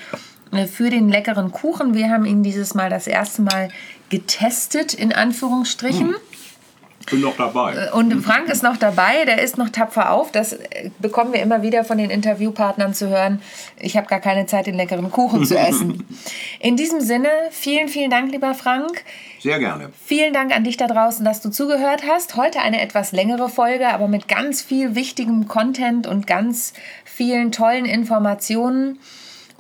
äh, 0.52 0.68
für 0.68 0.92
den 0.92 1.10
leckeren 1.10 1.52
Kuchen. 1.52 1.96
Wir 1.96 2.12
haben 2.12 2.26
ihn 2.26 2.44
dieses 2.44 2.76
Mal 2.76 2.92
das 2.92 3.08
erste 3.08 3.42
Mal 3.42 3.70
getestet, 4.10 4.94
in 4.94 5.12
Anführungsstrichen. 5.12 6.10
Hm. 6.10 6.16
Bin 7.10 7.22
noch 7.22 7.36
dabei. 7.38 7.76
Äh, 7.76 7.92
und 7.92 8.22
Frank 8.22 8.50
ist 8.50 8.64
noch 8.64 8.78
dabei, 8.78 9.26
der 9.26 9.42
ist 9.42 9.58
noch 9.58 9.70
tapfer 9.70 10.12
auf. 10.12 10.32
Das 10.32 10.54
äh, 10.54 10.92
bekommen 11.00 11.34
wir 11.34 11.42
immer 11.42 11.62
wieder 11.62 11.84
von 11.84 11.98
den 11.98 12.10
Interviewpartnern 12.10 12.94
zu 12.94 13.10
hören. 13.10 13.42
Ich 13.80 13.98
habe 13.98 14.08
gar 14.08 14.20
keine 14.20 14.46
Zeit, 14.46 14.68
den 14.68 14.76
leckeren 14.76 15.12
Kuchen 15.12 15.46
zu 15.46 15.58
essen. 15.58 16.06
In 16.60 16.78
diesem 16.78 17.02
Sinne, 17.02 17.30
vielen, 17.52 17.88
vielen 17.88 18.12
Dank, 18.12 18.32
lieber 18.32 18.54
Frank. 18.54 19.04
Sehr 19.40 19.60
gerne. 19.60 19.90
Vielen 20.06 20.34
Dank 20.34 20.56
an 20.56 20.64
dich 20.64 20.78
da 20.78 20.88
draußen, 20.88 21.26
dass 21.26 21.42
du 21.42 21.50
zugehört 21.50 22.04
hast. 22.08 22.36
Heute 22.36 22.60
eine 22.60 22.82
etwas 22.82 23.12
längere 23.12 23.50
Folge, 23.50 23.90
aber 23.90 24.08
mit 24.08 24.28
ganz 24.28 24.62
viel 24.62 24.96
wichtigem 24.96 25.48
Content 25.48 26.06
und 26.06 26.28
ganz 26.28 26.74
vielen 27.04 27.52
tollen 27.52 27.86
Informationen. 27.86 29.00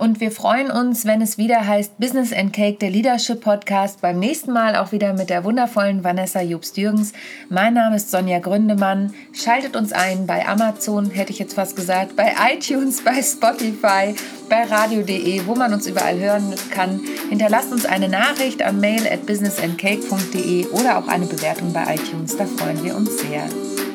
Und 0.02 0.20
wir 0.20 0.32
freuen 0.32 0.72
uns, 0.72 1.06
wenn 1.06 1.22
es 1.22 1.38
wieder 1.38 1.68
heißt 1.68 1.99
Business 1.99 2.34
and 2.34 2.52
Cake, 2.54 2.80
der 2.80 2.89
Leadership 2.89 3.41
Podcast. 3.41 4.02
Beim 4.02 4.18
nächsten 4.18 4.52
Mal 4.52 4.76
auch 4.76 4.91
wieder 4.91 5.14
mit 5.14 5.30
der 5.30 5.43
wundervollen 5.43 6.04
Vanessa 6.04 6.41
Jobst-Jürgens. 6.41 7.14
Mein 7.49 7.76
Name 7.76 7.97
ist 7.97 8.10
Sonja 8.10 8.39
Gründemann. 8.39 9.14
Schaltet 9.32 9.76
uns 9.76 9.93
ein 9.93 10.26
bei 10.26 10.47
Amazon, 10.47 11.12
hätte 11.12 11.32
ich 11.32 11.38
jetzt 11.38 11.54
fast 11.54 11.76
gesagt, 11.76 12.16
bei 12.16 12.34
iTunes, 12.52 13.04
bei 13.04 13.22
Spotify, 13.22 14.16
bei 14.49 14.64
radio.de, 14.64 15.45
wo 15.45 15.54
man 15.54 15.72
uns 15.72 15.86
überall 15.86 16.18
hören 16.18 16.56
kann. 16.72 16.99
Hinterlasst 17.30 17.72
uns 17.72 17.86
eine 17.86 18.10
Nachricht 18.10 18.64
an 18.64 18.80
mail 18.80 19.08
at 19.08 19.28
businessandcake.de 19.28 20.66
oder 20.70 20.97
auch 20.97 21.10
eine 21.10 21.28
Bewertung 21.28 21.74
bei 21.74 21.93
iTunes. 21.93 22.36
Da 22.36 22.47
freuen 22.47 22.84
wir 22.84 22.95
uns 22.95 23.20
sehr. 23.20 23.43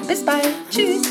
Bis 0.06 0.24
bald. 0.24 0.54
Tschüss. 0.70 1.02